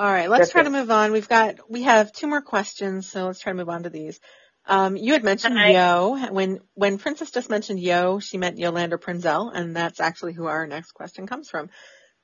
All 0.00 0.10
right, 0.10 0.30
let's 0.30 0.50
try 0.50 0.62
to 0.62 0.70
move 0.70 0.90
on. 0.90 1.12
We've 1.12 1.28
got 1.28 1.56
we 1.68 1.82
have 1.82 2.10
two 2.10 2.26
more 2.26 2.40
questions, 2.40 3.06
so 3.06 3.26
let's 3.26 3.38
try 3.38 3.52
to 3.52 3.56
move 3.58 3.68
on 3.68 3.82
to 3.82 3.90
these. 3.90 4.18
Um, 4.66 4.96
you 4.96 5.12
had 5.12 5.22
mentioned 5.22 5.58
Hi. 5.58 5.72
Yo. 5.72 6.16
When 6.30 6.60
when 6.72 6.96
Princess 6.96 7.30
just 7.30 7.50
mentioned 7.50 7.80
Yo, 7.80 8.18
she 8.18 8.38
meant 8.38 8.56
Yolanda 8.56 8.96
Prinzel, 8.96 9.54
and 9.54 9.76
that's 9.76 10.00
actually 10.00 10.32
who 10.32 10.46
our 10.46 10.66
next 10.66 10.92
question 10.92 11.26
comes 11.26 11.50
from. 11.50 11.68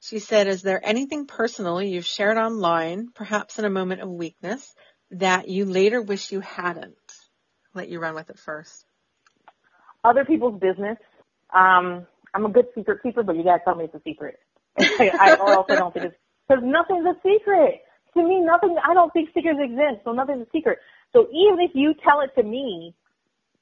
She 0.01 0.21
said, 0.21 0.47
"Is 0.47 0.63
there 0.63 0.81
anything 0.83 1.27
personal 1.27 1.83
you've 1.83 2.07
shared 2.07 2.39
online, 2.39 3.09
perhaps 3.15 3.59
in 3.59 3.67
a 3.67 3.71
moment 3.71 4.01
of 4.01 4.09
weakness, 4.09 4.75
that 5.11 5.49
you 5.49 5.67
later 5.67 6.01
wish 6.01 6.33
you 6.33 6.41
hadn't?" 6.41 6.97
I'll 7.75 7.83
let 7.83 7.91
you 7.91 8.01
run 8.01 8.15
with 8.15 8.31
it 8.31 8.39
first. 8.39 8.87
Other 10.03 10.25
people's 10.25 10.59
business. 10.59 10.97
Um, 11.53 12.07
I'm 12.33 12.47
a 12.47 12.51
good 12.51 12.69
secret 12.75 13.03
keeper, 13.03 13.23
but 13.23 13.37
you 13.37 13.45
gotta 13.45 13.61
tell 13.63 13.75
me 13.75 13.85
it's 13.85 13.95
a 13.95 14.01
secret. 14.03 14.39
I, 14.79 15.37
or 15.39 15.53
else 15.53 15.67
I 15.69 15.75
don't 15.75 15.93
think 15.93 16.07
it's 16.07 16.17
because 16.47 16.63
nothing's 16.65 17.07
a 17.07 17.15
secret. 17.23 17.83
To 18.15 18.23
me, 18.23 18.41
nothing. 18.41 18.77
I 18.83 18.95
don't 18.95 19.13
think 19.13 19.31
secrets 19.35 19.59
exist, 19.63 20.05
so 20.05 20.13
nothing's 20.13 20.47
a 20.47 20.51
secret. 20.51 20.79
So 21.13 21.29
even 21.33 21.61
if 21.61 21.73
you 21.75 21.95
tell 22.03 22.21
it 22.21 22.31
to 22.41 22.47
me, 22.47 22.95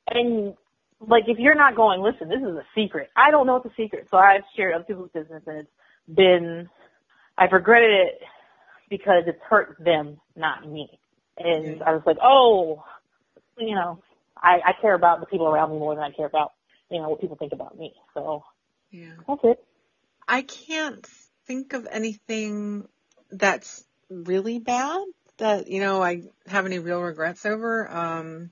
and 0.08 0.54
like 1.00 1.24
if 1.26 1.38
you're 1.38 1.54
not 1.54 1.74
going, 1.76 2.02
listen, 2.02 2.28
this 2.28 2.40
is 2.40 2.56
a 2.56 2.66
secret. 2.74 3.10
I 3.16 3.30
don't 3.30 3.46
know 3.46 3.56
it's 3.56 3.66
a 3.66 3.74
secret, 3.76 4.08
so 4.10 4.16
I've 4.16 4.42
shared 4.56 4.74
other 4.74 4.84
people's 4.84 5.10
business, 5.12 5.42
and 5.46 5.58
it's 5.58 5.70
been. 6.08 6.68
I've 7.36 7.52
regretted 7.52 7.90
it 7.90 8.20
because 8.88 9.24
it's 9.26 9.40
hurt 9.48 9.76
them, 9.80 10.20
not 10.36 10.68
me. 10.68 10.88
And 11.36 11.82
I 11.82 11.92
was 11.92 12.02
like, 12.06 12.18
oh, 12.22 12.84
you 13.58 13.74
know, 13.74 13.98
I, 14.36 14.60
I 14.64 14.72
care 14.80 14.94
about 14.94 15.18
the 15.18 15.26
people 15.26 15.48
around 15.48 15.72
me 15.72 15.78
more 15.78 15.96
than 15.96 16.04
I 16.04 16.12
care 16.12 16.26
about, 16.26 16.52
you 16.90 17.02
know, 17.02 17.08
what 17.08 17.20
people 17.20 17.36
think 17.36 17.52
about 17.52 17.76
me. 17.76 17.92
So 18.14 18.44
yeah. 18.94 19.14
That's 19.26 19.40
it. 19.42 19.64
I 20.28 20.42
can't 20.42 21.06
think 21.46 21.72
of 21.72 21.86
anything 21.90 22.86
that's 23.30 23.84
really 24.08 24.58
bad 24.58 25.02
that, 25.38 25.68
you 25.68 25.80
know, 25.80 26.02
I 26.02 26.22
have 26.46 26.66
any 26.66 26.78
real 26.78 27.00
regrets 27.00 27.46
over. 27.46 27.90
Um, 27.90 28.50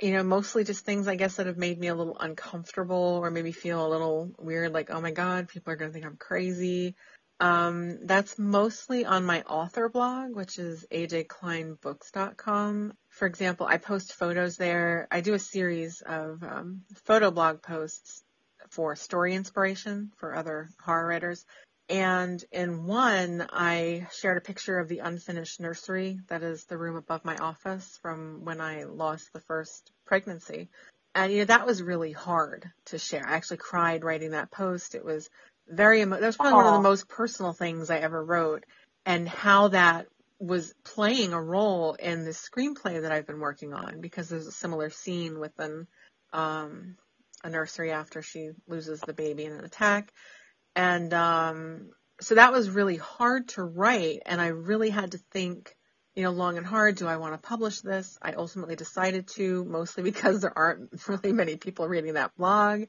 you 0.00 0.12
know, 0.12 0.22
mostly 0.22 0.64
just 0.64 0.84
things 0.84 1.06
I 1.06 1.16
guess 1.16 1.36
that 1.36 1.46
have 1.46 1.56
made 1.56 1.78
me 1.78 1.88
a 1.88 1.94
little 1.94 2.18
uncomfortable 2.18 3.20
or 3.22 3.30
maybe 3.30 3.52
feel 3.52 3.86
a 3.86 3.88
little 3.88 4.32
weird, 4.38 4.72
like, 4.72 4.90
oh 4.90 5.00
my 5.00 5.12
god, 5.12 5.48
people 5.48 5.72
are 5.72 5.76
gonna 5.76 5.92
think 5.92 6.04
I'm 6.04 6.16
crazy. 6.16 6.94
Um, 7.40 8.06
that's 8.06 8.38
mostly 8.38 9.04
on 9.04 9.24
my 9.24 9.42
author 9.42 9.88
blog, 9.88 10.34
which 10.34 10.58
is 10.58 10.86
ajkleinbooks.com. 10.90 12.92
For 13.08 13.26
example, 13.26 13.66
I 13.68 13.78
post 13.78 14.14
photos 14.14 14.56
there. 14.56 15.08
I 15.10 15.20
do 15.20 15.34
a 15.34 15.38
series 15.38 16.00
of 16.00 16.42
um, 16.42 16.82
photo 17.04 17.30
blog 17.30 17.62
posts 17.62 18.22
for 18.70 18.96
story 18.96 19.34
inspiration 19.34 20.12
for 20.16 20.34
other 20.34 20.70
horror 20.80 21.06
writers. 21.06 21.44
And 21.88 22.42
in 22.50 22.86
one, 22.86 23.46
I 23.52 24.06
shared 24.12 24.38
a 24.38 24.40
picture 24.40 24.78
of 24.78 24.88
the 24.88 25.00
unfinished 25.00 25.60
nursery 25.60 26.18
that 26.28 26.42
is 26.42 26.64
the 26.64 26.78
room 26.78 26.96
above 26.96 27.24
my 27.24 27.36
office 27.36 27.98
from 28.00 28.44
when 28.44 28.60
I 28.60 28.84
lost 28.84 29.32
the 29.32 29.40
first 29.40 29.92
pregnancy. 30.06 30.70
And 31.14 31.30
you 31.30 31.38
know, 31.38 31.44
that 31.44 31.66
was 31.66 31.82
really 31.82 32.12
hard 32.12 32.70
to 32.86 32.98
share. 32.98 33.26
I 33.26 33.34
actually 33.34 33.58
cried 33.58 34.02
writing 34.02 34.30
that 34.30 34.50
post. 34.50 34.94
It 34.94 35.04
was 35.04 35.28
very, 35.68 36.00
emo- 36.00 36.18
that 36.18 36.26
was 36.26 36.36
probably 36.36 36.54
Aww. 36.54 36.64
one 36.64 36.74
of 36.74 36.82
the 36.82 36.88
most 36.88 37.08
personal 37.08 37.52
things 37.52 37.90
I 37.90 37.98
ever 37.98 38.24
wrote 38.24 38.64
and 39.04 39.28
how 39.28 39.68
that 39.68 40.06
was 40.38 40.74
playing 40.84 41.32
a 41.34 41.40
role 41.40 41.94
in 41.94 42.24
the 42.24 42.30
screenplay 42.30 43.02
that 43.02 43.12
I've 43.12 43.26
been 43.26 43.40
working 43.40 43.74
on 43.74 44.00
because 44.00 44.28
there's 44.28 44.46
a 44.46 44.52
similar 44.52 44.88
scene 44.88 45.38
within, 45.38 45.86
um, 46.32 46.96
a 47.44 47.50
nursery 47.50 47.92
after 47.92 48.22
she 48.22 48.50
loses 48.66 49.00
the 49.00 49.12
baby 49.12 49.44
in 49.44 49.52
an 49.52 49.64
attack. 49.64 50.10
And 50.76 51.12
um, 51.14 51.90
so 52.20 52.34
that 52.36 52.52
was 52.52 52.70
really 52.70 52.96
hard 52.96 53.48
to 53.50 53.62
write 53.62 54.22
and 54.26 54.40
I 54.40 54.48
really 54.48 54.90
had 54.90 55.12
to 55.12 55.18
think, 55.32 55.74
you 56.14 56.22
know, 56.22 56.30
long 56.30 56.56
and 56.56 56.66
hard, 56.66 56.96
do 56.96 57.06
I 57.06 57.16
want 57.16 57.34
to 57.34 57.48
publish 57.48 57.80
this? 57.80 58.18
I 58.22 58.32
ultimately 58.32 58.76
decided 58.76 59.28
to, 59.34 59.64
mostly 59.64 60.02
because 60.10 60.40
there 60.40 60.56
aren't 60.56 61.06
really 61.08 61.32
many 61.32 61.56
people 61.56 61.88
reading 61.88 62.14
that 62.14 62.36
blog. 62.36 62.84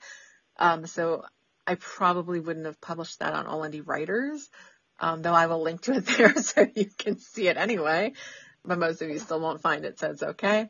Um, 0.58 0.86
so 0.86 1.24
I 1.68 1.76
probably 1.76 2.40
wouldn't 2.40 2.66
have 2.66 2.80
published 2.80 3.20
that 3.20 3.34
on 3.34 3.48
All 3.48 3.62
Indie 3.62 3.86
Writers, 3.86 4.48
um, 5.00 5.22
though 5.22 5.34
I 5.34 5.48
will 5.48 5.62
link 5.62 5.82
to 5.82 5.94
it 5.94 6.06
there 6.18 6.36
so 6.36 6.66
you 6.76 6.86
can 6.98 7.18
see 7.18 7.48
it 7.48 7.58
anyway. 7.58 8.14
But 8.64 8.80
most 8.80 9.02
of 9.02 9.10
you 9.10 9.20
still 9.20 9.40
won't 9.40 9.62
find 9.62 9.86
it, 9.86 10.00
so 10.00 10.10
it's 10.10 10.24
okay. 10.24 10.70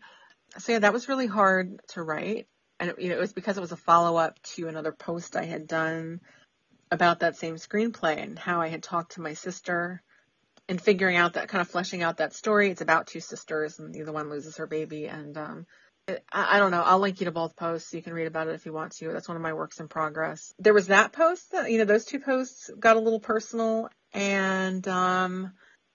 So 0.57 0.73
yeah, 0.73 0.79
that 0.79 0.93
was 0.93 1.07
really 1.07 1.27
hard 1.27 1.79
to 1.89 2.03
write. 2.03 2.47
And 2.79 2.89
it, 2.89 3.01
you 3.01 3.09
know, 3.09 3.15
it 3.15 3.21
was 3.21 3.33
because 3.33 3.57
it 3.57 3.61
was 3.61 3.71
a 3.71 3.77
follow 3.77 4.17
up 4.17 4.41
to 4.55 4.67
another 4.67 4.91
post 4.91 5.35
I 5.35 5.45
had 5.45 5.67
done 5.67 6.19
about 6.91 7.19
that 7.19 7.37
same 7.37 7.55
screenplay 7.55 8.21
and 8.21 8.37
how 8.37 8.61
I 8.61 8.67
had 8.67 8.83
talked 8.83 9.13
to 9.13 9.21
my 9.21 9.33
sister 9.33 10.01
and 10.67 10.81
figuring 10.81 11.15
out 11.15 11.33
that 11.33 11.47
kind 11.47 11.61
of 11.61 11.67
fleshing 11.67 12.03
out 12.03 12.17
that 12.17 12.33
story. 12.33 12.71
It's 12.71 12.81
about 12.81 13.07
two 13.07 13.19
sisters 13.19 13.79
and 13.79 13.95
either 13.95 14.11
one 14.11 14.29
loses 14.29 14.57
her 14.57 14.67
baby. 14.67 15.05
And, 15.05 15.37
um, 15.37 15.65
it, 16.07 16.23
I, 16.31 16.55
I 16.55 16.59
don't 16.59 16.71
know. 16.71 16.81
I'll 16.81 16.99
link 16.99 17.19
you 17.19 17.25
to 17.25 17.31
both 17.31 17.55
posts 17.55 17.91
so 17.91 17.97
you 17.97 18.03
can 18.03 18.13
read 18.13 18.27
about 18.27 18.47
it 18.47 18.55
if 18.55 18.65
you 18.65 18.73
want 18.73 18.93
to. 18.93 19.11
That's 19.11 19.27
one 19.27 19.37
of 19.37 19.43
my 19.43 19.53
works 19.53 19.79
in 19.79 19.87
progress. 19.87 20.53
There 20.59 20.73
was 20.73 20.87
that 20.87 21.13
post 21.13 21.51
that, 21.51 21.71
you 21.71 21.77
know, 21.77 21.85
those 21.85 22.05
two 22.05 22.19
posts 22.19 22.69
got 22.79 22.97
a 22.97 22.99
little 22.99 23.19
personal 23.19 23.89
and, 24.13 24.87
um, 24.87 25.51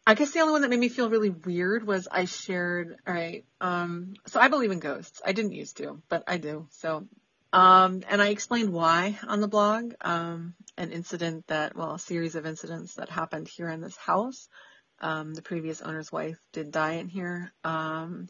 I 0.06 0.14
guess 0.14 0.32
the 0.32 0.40
only 0.40 0.52
one 0.52 0.62
that 0.62 0.70
made 0.70 0.80
me 0.80 0.88
feel 0.88 1.10
really 1.10 1.30
weird 1.30 1.86
was 1.86 2.08
I 2.10 2.24
shared, 2.24 2.96
all 3.06 3.14
right, 3.14 3.44
um, 3.60 4.14
so 4.26 4.40
I 4.40 4.48
believe 4.48 4.70
in 4.70 4.80
ghosts. 4.80 5.20
I 5.24 5.32
didn't 5.32 5.52
used 5.52 5.76
to, 5.76 6.02
but 6.08 6.24
I 6.26 6.38
do. 6.38 6.66
So, 6.70 7.06
um, 7.52 8.02
and 8.08 8.22
I 8.22 8.28
explained 8.28 8.72
why 8.72 9.18
on 9.26 9.40
the 9.40 9.48
blog, 9.48 9.92
um, 10.00 10.54
an 10.76 10.92
incident 10.92 11.46
that, 11.48 11.76
well, 11.76 11.94
a 11.94 11.98
series 11.98 12.34
of 12.36 12.46
incidents 12.46 12.94
that 12.94 13.08
happened 13.08 13.48
here 13.48 13.68
in 13.68 13.80
this 13.80 13.96
house. 13.96 14.48
Um, 15.00 15.34
the 15.34 15.42
previous 15.42 15.80
owner's 15.80 16.12
wife 16.12 16.38
did 16.52 16.70
die 16.70 16.94
in 16.94 17.08
here. 17.08 17.52
Um, 17.64 18.28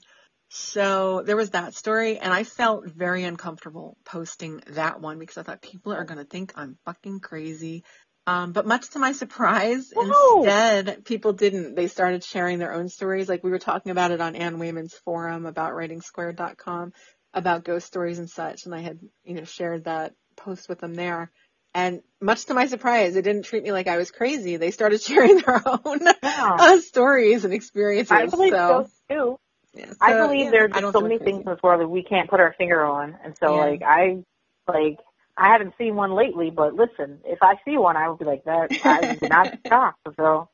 so 0.49 1.23
there 1.25 1.37
was 1.37 1.51
that 1.51 1.75
story 1.75 2.19
and 2.19 2.33
I 2.33 2.45
felt 2.45 2.89
very 2.89 3.25
uncomfortable 3.25 3.97
posting 4.05 4.63
that 4.69 5.01
one 5.01 5.19
because 5.19 5.39
I 5.39 5.43
thought 5.43 5.63
people 5.63 5.93
are 5.93 6.05
going 6.05 6.19
to 6.19 6.25
think 6.25 6.53
I'm 6.57 6.77
fucking 6.85 7.21
crazy. 7.21 7.85
Um, 8.27 8.53
but 8.53 8.67
much 8.67 8.91
to 8.91 8.99
my 8.99 9.13
surprise, 9.13 9.93
Whoa. 9.95 10.45
instead, 10.45 11.05
people 11.05 11.33
didn't. 11.33 11.75
They 11.75 11.89
started 11.89 12.23
sharing 12.23 12.59
their 12.59 12.73
own 12.73 12.89
stories. 12.89 13.29
Like 13.29 13.43
we 13.43 13.51
were 13.51 13.59
talking 13.59 13.91
about 13.91 14.11
it 14.11 14.21
on 14.21 14.37
Anne 14.37 14.59
Wayman's 14.59 14.95
forum 15.05 15.47
about 15.47 15.73
writingsquare.com 15.73 16.93
about 17.33 17.65
ghost 17.65 17.87
stories 17.87 18.19
and 18.19 18.29
such. 18.29 18.67
And 18.67 18.75
I 18.75 18.81
had, 18.81 18.99
you 19.25 19.35
know, 19.35 19.45
shared 19.45 19.85
that 19.85 20.15
post 20.37 20.69
with 20.69 20.81
them 20.81 20.95
there. 20.95 21.31
And 21.75 22.03
much 22.21 22.47
to 22.47 22.55
my 22.55 22.67
surprise, 22.67 23.15
they 23.15 23.23
didn't 23.23 23.45
treat 23.45 23.63
me 23.63 23.71
like 23.71 23.87
I 23.87 23.97
was 23.97 24.11
crazy. 24.11 24.57
They 24.57 24.73
started 24.73 25.01
sharing 25.03 25.39
their 25.39 25.63
own 25.67 26.01
Yeah. 26.23 26.57
uh, 26.59 26.81
stories 26.81 27.45
and 27.45 27.55
experiences. 27.55 28.11
I 28.11 28.27
believe 28.27 28.53
so, 28.53 28.89
so 29.09 29.15
too. 29.15 29.39
yeah, 29.75 29.93
I 30.01 30.15
believe 30.15 30.47
yeah, 30.47 30.51
there 30.51 30.65
are 30.65 30.69
just 30.69 30.93
so 30.93 31.01
many 31.01 31.19
crazy. 31.19 31.33
things 31.33 31.47
in 31.47 31.53
this 31.53 31.63
world 31.63 31.81
that 31.81 31.89
we 31.89 32.03
can't 32.03 32.29
put 32.29 32.41
our 32.41 32.55
finger 32.59 32.85
on, 32.85 33.17
and 33.25 33.37
so 33.41 33.55
Yeah. 33.55 33.61
like 33.61 33.83
I, 33.83 34.25
like 34.67 34.99
I 35.37 35.53
haven't 35.53 35.75
seen 35.79 35.95
one 35.95 36.13
lately, 36.17 36.51
but 36.51 36.75
listen, 36.75 37.21
if 37.25 37.39
I 37.41 37.55
see 37.65 37.79
one, 37.79 37.97
I 37.97 38.09
will 38.09 38.17
be 38.17 38.25
like 38.25 38.45
that. 38.45 38.71
I 38.85 39.03
would 39.03 39.23
not 39.23 39.53
shocked. 39.69 40.09
So 40.17 40.49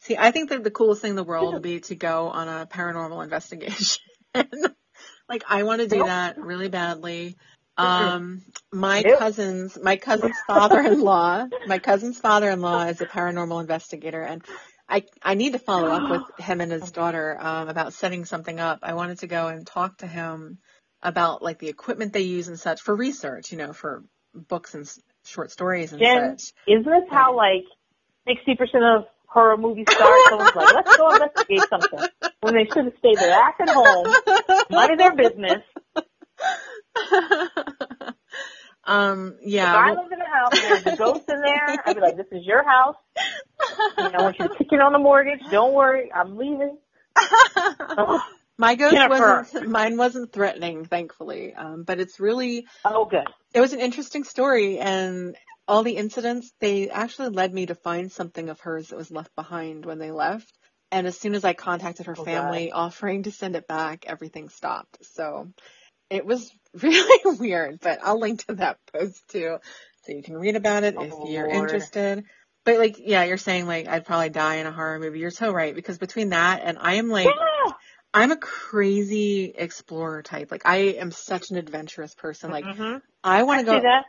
See, 0.00 0.16
I 0.16 0.30
think 0.30 0.50
that 0.50 0.62
the 0.62 0.70
coolest 0.70 1.02
thing 1.02 1.10
in 1.10 1.16
the 1.16 1.24
world 1.24 1.54
would 1.54 1.62
be 1.62 1.80
to 1.80 1.94
go 1.94 2.28
on 2.28 2.48
a 2.48 2.66
paranormal 2.66 3.22
investigation. 3.22 4.02
like 5.28 5.44
I 5.48 5.62
want 5.64 5.80
to 5.80 5.88
do 5.88 6.04
that 6.04 6.38
really 6.38 6.68
badly. 6.68 7.36
Um, 7.78 8.42
my 8.72 9.02
cousins, 9.02 9.78
my 9.80 9.96
cousin's 9.96 10.36
father-in-law, 10.46 11.48
my 11.66 11.78
cousin's 11.78 12.18
father-in-law 12.18 12.84
is 12.86 13.00
a 13.00 13.06
paranormal 13.06 13.60
investigator 13.60 14.22
and 14.22 14.42
I, 14.88 15.04
I 15.22 15.34
need 15.34 15.52
to 15.52 15.58
follow 15.58 15.88
up 15.88 16.10
with 16.10 16.22
him 16.46 16.60
and 16.60 16.72
his 16.72 16.90
daughter, 16.90 17.36
um, 17.38 17.68
about 17.68 17.92
setting 17.92 18.24
something 18.24 18.60
up. 18.60 18.80
I 18.82 18.94
wanted 18.94 19.18
to 19.20 19.26
go 19.26 19.48
and 19.48 19.66
talk 19.66 19.98
to 19.98 20.06
him 20.06 20.58
about 21.02 21.42
like 21.42 21.58
the 21.58 21.68
equipment 21.68 22.12
they 22.12 22.22
use 22.22 22.48
and 22.48 22.58
such 22.58 22.80
for 22.80 22.94
research, 22.94 23.52
you 23.52 23.58
know, 23.58 23.72
for 23.72 24.04
books 24.34 24.74
and 24.74 24.90
short 25.24 25.50
stories 25.50 25.92
and 25.92 26.00
Jenn, 26.00 26.38
such. 26.38 26.52
isn't 26.66 26.84
this 26.84 27.10
how 27.10 27.36
like 27.36 27.64
sixty 28.26 28.54
percent 28.54 28.84
of 28.84 29.04
horror 29.36 29.56
movie 29.58 29.84
star. 29.90 30.16
Someone's 30.30 30.56
like, 30.56 30.74
let's 30.74 30.96
go 30.96 31.12
investigate 31.12 31.62
something 31.68 32.08
when 32.40 32.54
they 32.54 32.64
should 32.64 32.86
have 32.86 32.94
stayed 32.98 33.18
their 33.18 33.32
ass 33.32 33.54
at 33.60 33.68
home, 33.68 34.06
minding 34.70 34.96
their 34.96 35.14
business. 35.14 35.62
um, 38.84 39.36
yeah. 39.42 39.90
If 39.90 39.98
I 39.98 40.00
lived 40.00 40.12
in 40.12 40.20
a 40.20 40.24
house 40.24 40.52
there's 40.52 40.86
a 40.86 40.96
ghost 40.96 41.28
in 41.28 41.40
there, 41.40 41.76
I'd 41.84 41.96
be 41.96 42.00
like, 42.00 42.16
this 42.16 42.26
is 42.32 42.46
your 42.46 42.64
house. 42.64 42.96
You 43.98 44.04
know, 44.04 44.10
I 44.18 44.22
want 44.22 44.38
you 44.38 44.48
to 44.48 44.54
kick 44.54 44.68
in 44.72 44.80
on 44.80 44.92
the 44.92 44.98
mortgage. 44.98 45.40
Don't 45.50 45.74
worry, 45.74 46.10
I'm 46.12 46.36
leaving. 46.38 46.78
Oh, 47.16 48.20
My 48.58 48.74
ghost 48.74 48.94
Jennifer. 48.94 49.44
wasn't, 49.52 49.68
mine 49.68 49.98
wasn't 49.98 50.32
threatening, 50.32 50.86
thankfully. 50.86 51.52
Um, 51.54 51.82
but 51.82 52.00
it's 52.00 52.18
really, 52.18 52.66
oh 52.86 53.04
good. 53.04 53.26
it 53.52 53.60
was 53.60 53.74
an 53.74 53.80
interesting 53.80 54.24
story 54.24 54.78
and 54.78 55.36
all 55.68 55.82
the 55.82 55.96
incidents, 55.96 56.52
they 56.60 56.90
actually 56.90 57.30
led 57.30 57.52
me 57.52 57.66
to 57.66 57.74
find 57.74 58.10
something 58.10 58.48
of 58.48 58.60
hers 58.60 58.88
that 58.88 58.96
was 58.96 59.10
left 59.10 59.34
behind 59.34 59.84
when 59.84 59.98
they 59.98 60.10
left. 60.10 60.52
And 60.92 61.06
as 61.06 61.18
soon 61.18 61.34
as 61.34 61.44
I 61.44 61.52
contacted 61.52 62.06
her 62.06 62.14
Oh, 62.16 62.24
family 62.24 62.70
offering 62.70 63.24
to 63.24 63.32
send 63.32 63.56
it 63.56 63.66
back, 63.66 64.04
everything 64.06 64.48
stopped. 64.48 64.98
So 65.04 65.48
it 66.10 66.24
was 66.24 66.50
really 66.82 67.38
weird, 67.38 67.80
but 67.80 67.98
I'll 68.02 68.20
link 68.20 68.46
to 68.46 68.54
that 68.54 68.78
post 68.92 69.20
too. 69.28 69.58
So 70.04 70.12
you 70.12 70.22
can 70.22 70.36
read 70.36 70.56
about 70.56 70.84
it 70.84 70.94
if 70.94 71.12
Oh, 71.12 71.26
you're 71.26 71.48
Lord. 71.48 71.64
interested. 71.64 72.24
But 72.64 72.78
like, 72.78 72.96
yeah, 72.98 73.24
you're 73.24 73.36
saying 73.36 73.66
like 73.66 73.88
I'd 73.88 74.06
probably 74.06 74.30
die 74.30 74.56
in 74.56 74.66
a 74.66 74.72
horror 74.72 74.98
movie. 74.98 75.18
You're 75.18 75.30
so 75.30 75.52
right 75.52 75.74
because 75.74 75.98
between 75.98 76.30
that 76.30 76.62
and 76.64 76.78
I 76.80 76.94
am 76.94 77.08
like, 77.08 77.26
Yeah. 77.26 77.72
I'm 78.14 78.30
a 78.30 78.36
crazy 78.36 79.52
explorer 79.56 80.22
type. 80.22 80.50
Like 80.50 80.62
I 80.64 80.76
am 80.98 81.10
such 81.10 81.50
an 81.50 81.58
adventurous 81.58 82.14
person. 82.14 82.50
Like 82.50 82.64
Mhm. 82.64 83.02
I 83.22 83.42
want 83.42 83.60
to 83.60 83.66
go 83.66 83.80
that. 83.80 84.04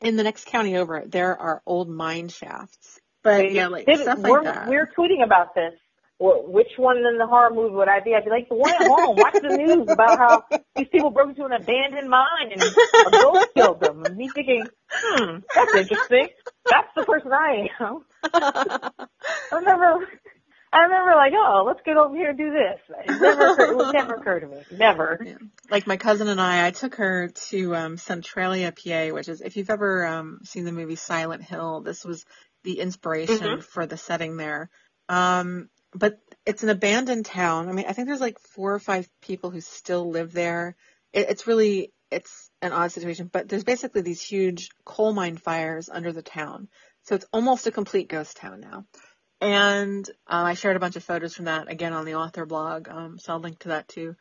In 0.00 0.16
the 0.16 0.22
next 0.22 0.46
county 0.46 0.76
over. 0.76 1.02
There 1.06 1.36
are 1.38 1.62
old 1.66 1.88
mine 1.88 2.28
shafts. 2.28 3.00
But 3.22 3.52
yeah, 3.52 3.68
like 3.68 3.86
Did- 3.86 4.00
stuff 4.00 4.18
we're, 4.18 4.42
like 4.42 4.54
that. 4.54 4.68
we're 4.68 4.90
tweeting 4.96 5.24
about 5.24 5.54
this. 5.54 5.72
Wh- 6.18 6.48
Which 6.48 6.68
one 6.78 6.96
in 6.98 7.18
the 7.18 7.26
horror 7.26 7.50
movie 7.52 7.74
would 7.74 7.88
I 7.88 8.00
be? 8.00 8.14
I'd 8.14 8.24
be 8.24 8.30
like 8.30 8.48
the 8.48 8.54
one 8.54 8.72
at 8.72 8.86
home. 8.86 9.16
Watch 9.16 9.34
the 9.34 9.48
news 9.56 9.88
about 9.90 10.16
how 10.18 10.44
these 10.76 10.86
people 10.90 11.10
broke 11.10 11.30
into 11.30 11.44
an 11.44 11.52
abandoned 11.52 12.08
mine 12.08 12.52
and 12.52 12.62
a 12.62 13.10
ghost 13.10 13.48
killed 13.54 13.80
them. 13.80 14.04
And 14.04 14.16
me 14.16 14.28
thinking, 14.34 14.64
hmm, 14.90 15.36
that's 15.54 15.74
interesting. 15.74 16.28
That's 16.70 16.88
the 16.96 17.04
person 17.04 17.32
I 17.32 17.68
am. 17.80 18.04
I 18.32 19.54
remember, 19.56 20.08
I 20.72 20.82
remember 20.84 21.14
like, 21.14 21.32
oh, 21.34 21.64
let's 21.66 21.80
get 21.84 21.96
over 21.96 22.14
here 22.14 22.30
and 22.30 22.38
do 22.38 22.50
this. 22.50 22.80
It 23.06 23.20
never, 23.20 23.52
occurred, 23.52 23.70
it 23.70 23.76
would 23.76 23.94
never 23.94 24.14
occur 24.14 24.40
to 24.40 24.46
me. 24.46 24.62
Never. 24.72 25.20
Yeah. 25.24 25.36
Like 25.70 25.86
my 25.86 25.96
cousin 25.96 26.28
and 26.28 26.40
I, 26.40 26.66
I 26.66 26.70
took 26.70 26.96
her 26.96 27.28
to 27.28 27.74
um, 27.76 27.96
Centralia, 27.96 28.72
PA, 28.72 29.14
which 29.14 29.28
is 29.28 29.40
if 29.40 29.56
you've 29.56 29.70
ever 29.70 30.04
um, 30.06 30.40
seen 30.44 30.64
the 30.64 30.72
movie 30.72 30.96
Silent 30.96 31.42
Hill, 31.42 31.82
this 31.82 32.04
was 32.04 32.24
the 32.64 32.80
inspiration 32.80 33.58
Mhm. 33.58 33.62
for 33.62 33.86
the 33.86 33.96
setting 33.96 34.36
there. 34.36 34.68
Um, 35.08 35.68
but 35.94 36.18
it's 36.44 36.62
an 36.62 36.68
abandoned 36.68 37.26
town. 37.26 37.68
I 37.68 37.72
mean, 37.72 37.86
I 37.88 37.92
think 37.92 38.08
there's 38.08 38.20
like 38.20 38.38
four 38.38 38.74
or 38.74 38.78
five 38.80 39.08
people 39.22 39.50
who 39.50 39.60
still 39.60 40.10
live 40.10 40.32
there. 40.32 40.76
It, 41.12 41.30
it's 41.30 41.46
really 41.46 41.92
it's 42.10 42.50
an 42.62 42.72
odd 42.72 42.92
situation, 42.92 43.28
but 43.32 43.48
there's 43.48 43.64
basically 43.64 44.02
these 44.02 44.22
huge 44.22 44.70
coal 44.84 45.12
mine 45.12 45.36
fires 45.36 45.88
under 45.88 46.12
the 46.12 46.22
town, 46.22 46.68
so 47.02 47.14
it's 47.14 47.26
almost 47.32 47.66
a 47.66 47.72
complete 47.72 48.08
ghost 48.08 48.36
town 48.36 48.60
now. 48.60 48.84
And 49.46 50.08
uh, 50.26 50.42
I 50.42 50.54
shared 50.54 50.74
a 50.74 50.80
bunch 50.80 50.96
of 50.96 51.04
photos 51.04 51.36
from 51.36 51.44
that 51.44 51.70
again 51.70 51.92
on 51.92 52.04
the 52.04 52.16
author 52.16 52.44
blog, 52.46 52.88
um, 52.88 53.16
so 53.16 53.32
I'll 53.32 53.38
link 53.38 53.60
to 53.60 53.68
that 53.68 53.86
too. 53.86 54.16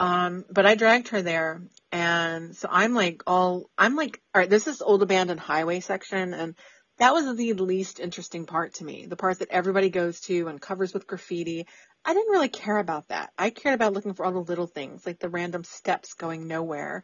Um, 0.00 0.46
but 0.50 0.64
I 0.64 0.74
dragged 0.74 1.08
her 1.08 1.20
there, 1.20 1.60
and 1.92 2.56
so 2.56 2.66
I'm 2.70 2.94
like 2.94 3.22
all 3.26 3.68
I'm 3.76 3.94
like, 3.94 4.22
all 4.34 4.40
right, 4.40 4.48
this 4.48 4.66
is 4.66 4.80
old 4.80 5.02
abandoned 5.02 5.38
highway 5.38 5.80
section, 5.80 6.32
and 6.32 6.54
that 6.98 7.12
was 7.12 7.36
the 7.36 7.52
least 7.52 8.00
interesting 8.00 8.46
part 8.46 8.72
to 8.74 8.84
me. 8.84 9.04
The 9.04 9.16
part 9.16 9.40
that 9.40 9.50
everybody 9.50 9.90
goes 9.90 10.18
to 10.22 10.48
and 10.48 10.58
covers 10.58 10.94
with 10.94 11.06
graffiti. 11.06 11.66
I 12.02 12.14
didn't 12.14 12.32
really 12.32 12.48
care 12.48 12.78
about 12.78 13.08
that. 13.08 13.32
I 13.36 13.50
cared 13.50 13.74
about 13.74 13.92
looking 13.92 14.14
for 14.14 14.24
all 14.24 14.32
the 14.32 14.38
little 14.38 14.66
things, 14.66 15.04
like 15.04 15.18
the 15.18 15.28
random 15.28 15.62
steps 15.62 16.14
going 16.14 16.46
nowhere. 16.46 17.02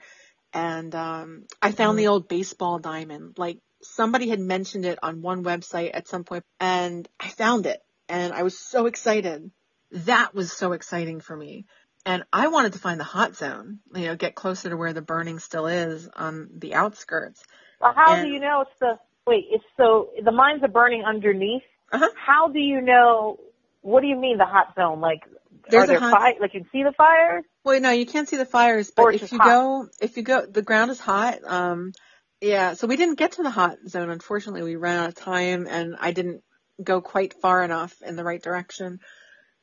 And 0.54 0.94
um, 0.94 1.44
I 1.60 1.72
found 1.72 1.98
the 1.98 2.06
old 2.06 2.26
baseball 2.26 2.78
diamond. 2.78 3.34
Like 3.36 3.58
somebody 3.94 4.28
had 4.28 4.40
mentioned 4.40 4.84
it 4.84 4.98
on 5.02 5.22
one 5.22 5.44
website 5.44 5.90
at 5.94 6.08
some 6.08 6.24
point, 6.24 6.44
and 6.60 7.08
I 7.20 7.28
found 7.28 7.66
it, 7.66 7.80
and 8.08 8.32
I 8.32 8.42
was 8.42 8.58
so 8.58 8.86
excited. 8.86 9.50
That 9.92 10.34
was 10.34 10.52
so 10.52 10.72
exciting 10.72 11.20
for 11.20 11.36
me. 11.36 11.66
And 12.04 12.24
I 12.32 12.48
wanted 12.48 12.74
to 12.74 12.78
find 12.78 13.00
the 13.00 13.04
hot 13.04 13.34
zone, 13.36 13.80
you 13.94 14.06
know, 14.06 14.14
get 14.16 14.34
closer 14.36 14.70
to 14.70 14.76
where 14.76 14.92
the 14.92 15.02
burning 15.02 15.40
still 15.40 15.66
is 15.66 16.08
on 16.14 16.48
the 16.56 16.74
outskirts. 16.74 17.42
Well, 17.80 17.92
how 17.96 18.14
And- 18.14 18.26
do 18.26 18.32
you 18.32 18.40
know 18.40 18.62
it's 18.62 18.78
the 18.80 18.98
wait? 19.26 19.46
It's 19.50 19.64
so 19.76 20.10
the 20.22 20.30
mines 20.32 20.62
are 20.62 20.68
burning 20.68 21.02
underneath. 21.04 21.64
Uh-huh. 21.92 22.08
How 22.16 22.48
do 22.48 22.58
you 22.60 22.80
know? 22.80 23.40
What 23.82 24.00
do 24.02 24.06
you 24.06 24.16
mean 24.16 24.38
the 24.38 24.44
hot 24.44 24.74
zone? 24.76 25.00
Like, 25.00 25.22
There's 25.68 25.88
are 25.88 25.96
a 25.96 26.00
there 26.00 26.10
fire? 26.10 26.34
Like 26.40 26.54
you 26.54 26.60
can 26.60 26.70
see 26.70 26.82
the 26.84 26.92
fires? 26.92 27.44
Well, 27.64 27.80
no, 27.80 27.90
you 27.90 28.06
can't 28.06 28.28
see 28.28 28.36
the 28.36 28.46
fires, 28.46 28.92
but 28.94 29.14
if 29.14 29.32
you 29.32 29.38
hot. 29.38 29.48
go, 29.48 29.88
if 30.00 30.16
you 30.16 30.22
go, 30.22 30.46
the 30.46 30.62
ground 30.62 30.90
is 30.92 31.00
hot. 31.00 31.38
Um, 31.44 31.92
yeah, 32.40 32.74
so 32.74 32.86
we 32.86 32.96
didn't 32.96 33.18
get 33.18 33.32
to 33.32 33.42
the 33.42 33.50
hot 33.50 33.78
zone. 33.88 34.10
Unfortunately, 34.10 34.62
we 34.62 34.76
ran 34.76 34.98
out 34.98 35.08
of 35.08 35.14
time, 35.14 35.66
and 35.68 35.96
I 35.98 36.12
didn't 36.12 36.42
go 36.82 37.00
quite 37.00 37.34
far 37.34 37.62
enough 37.64 37.94
in 38.02 38.16
the 38.16 38.24
right 38.24 38.42
direction. 38.42 39.00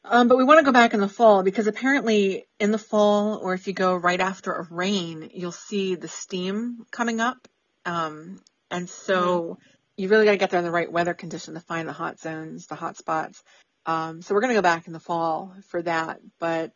Um, 0.05 0.27
but 0.27 0.37
we 0.37 0.43
want 0.43 0.59
to 0.59 0.65
go 0.65 0.73
back 0.73 0.93
in 0.93 0.99
the 0.99 1.07
fall 1.07 1.43
because 1.43 1.67
apparently 1.67 2.45
in 2.59 2.71
the 2.71 2.77
fall, 2.77 3.37
or 3.37 3.53
if 3.53 3.67
you 3.67 3.73
go 3.73 3.95
right 3.95 4.19
after 4.19 4.51
a 4.51 4.67
rain, 4.69 5.29
you'll 5.33 5.53
see 5.53 5.95
the 5.95 6.09
steam 6.09 6.85
coming 6.91 7.21
up. 7.21 7.47
Um, 7.85 8.41
and 8.69 8.89
so 8.89 9.41
mm-hmm. 9.41 9.61
you 9.95 10.09
really 10.09 10.25
got 10.25 10.31
to 10.31 10.37
get 10.37 10.49
there 10.49 10.59
in 10.59 10.65
the 10.65 10.71
right 10.71 10.91
weather 10.91 11.13
condition 11.13 11.53
to 11.53 11.61
find 11.61 11.87
the 11.87 11.93
hot 11.93 12.19
zones, 12.19 12.67
the 12.67 12.75
hot 12.75 12.97
spots. 12.97 13.41
Um, 13.85 14.21
so 14.21 14.33
we're 14.33 14.41
going 14.41 14.53
to 14.53 14.57
go 14.57 14.61
back 14.61 14.87
in 14.87 14.93
the 14.93 14.99
fall 14.99 15.53
for 15.69 15.81
that, 15.81 16.19
but, 16.39 16.71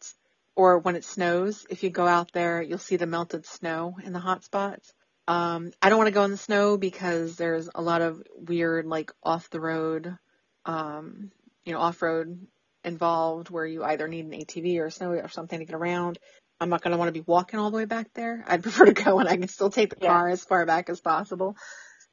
or 0.56 0.80
when 0.80 0.96
it 0.96 1.04
snows, 1.04 1.66
if 1.70 1.84
you 1.84 1.90
go 1.90 2.08
out 2.08 2.32
there, 2.32 2.62
you'll 2.62 2.78
see 2.78 2.98
the 2.98 3.06
melted 3.06 3.46
snow 3.46 3.98
in 4.04 4.14
the 4.14 4.20
hot 4.20 4.44
spots. 4.44 4.94
Um, 5.28 5.72
I 5.82 5.90
don't 5.90 5.98
want 5.98 6.08
to 6.08 6.14
go 6.14 6.24
in 6.24 6.32
the 6.32 6.38
snow 6.38 6.78
because 6.78 7.36
there's 7.36 7.70
a 7.74 7.82
lot 7.82 8.02
of 8.02 8.24
weird, 8.36 8.86
like 8.86 9.12
off 9.22 9.50
the 9.50 9.60
road, 9.60 10.18
um, 10.66 11.32
you 11.66 11.74
know, 11.74 11.80
off 11.80 12.02
road 12.02 12.48
involved 12.84 13.50
where 13.50 13.66
you 13.66 13.84
either 13.84 14.08
need 14.08 14.26
an 14.26 14.32
ATV 14.32 14.80
or 14.80 14.86
a 14.86 14.92
snow 14.92 15.12
or 15.12 15.28
something 15.28 15.60
to 15.60 15.66
get 15.66 15.76
around. 15.76 16.18
I'm 16.60 16.70
not 16.70 16.82
going 16.82 16.92
to 16.92 16.98
want 16.98 17.10
to 17.10 17.20
be 17.20 17.26
walking 17.28 17.60
all 17.60 17.70
the 17.70 17.78
way 17.78 17.86
back 17.86 18.14
there. 18.14 18.44
I'd 18.48 18.64
prefer 18.64 18.86
to 18.86 18.94
go 18.94 19.20
and 19.20 19.28
I 19.28 19.38
can 19.38 19.48
still 19.50 19.70
take 19.70 19.90
the 19.90 20.02
yeah. 20.02 20.10
car 20.10 20.30
as 20.30 20.44
far 20.44 20.66
back 20.66 20.90
as 20.90 21.02
possible. 21.02 21.58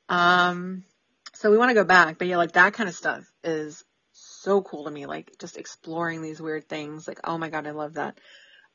Um, 0.08 0.84
so 1.34 1.50
we 1.50 1.58
want 1.58 1.70
to 1.70 1.74
go 1.74 1.84
back, 1.84 2.18
but 2.18 2.28
yeah, 2.28 2.36
like 2.36 2.52
that 2.52 2.74
kind 2.74 2.88
of 2.88 2.94
stuff 2.94 3.24
is 3.42 3.84
so 4.12 4.62
cool 4.62 4.84
to 4.84 4.90
me. 4.90 5.06
Like 5.06 5.32
just 5.38 5.56
exploring 5.56 6.20
these 6.20 6.40
weird 6.40 6.68
things. 6.68 7.08
Like, 7.08 7.20
oh 7.24 7.38
my 7.38 7.48
God, 7.48 7.66
I 7.66 7.70
love 7.70 7.94
that. 7.94 8.18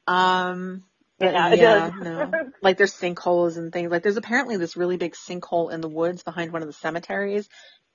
Um, 0.07 0.83
yeah, 1.19 1.53
yeah 1.53 1.91
no. 2.01 2.31
Like 2.61 2.77
there's 2.77 2.93
sinkholes 2.93 3.57
and 3.57 3.71
things. 3.71 3.91
Like 3.91 4.03
there's 4.03 4.17
apparently 4.17 4.57
this 4.57 4.77
really 4.77 4.97
big 4.97 5.13
sinkhole 5.13 5.71
in 5.71 5.81
the 5.81 5.89
woods 5.89 6.23
behind 6.23 6.51
one 6.51 6.61
of 6.61 6.67
the 6.67 6.73
cemeteries. 6.73 7.47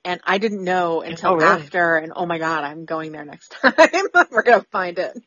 And 0.05 0.21
I 0.25 0.39
didn't 0.39 0.63
know 0.63 1.01
until 1.01 1.33
oh, 1.33 1.37
really? 1.37 1.47
after 1.47 1.97
and 1.97 2.13
oh 2.15 2.27
my 2.27 2.39
god, 2.39 2.65
I'm 2.65 2.85
going 2.85 3.13
there 3.13 3.25
next 3.25 3.55
time. 3.63 3.73
We're 4.31 4.43
gonna 4.43 4.67
find 4.71 4.99
it. 4.99 5.19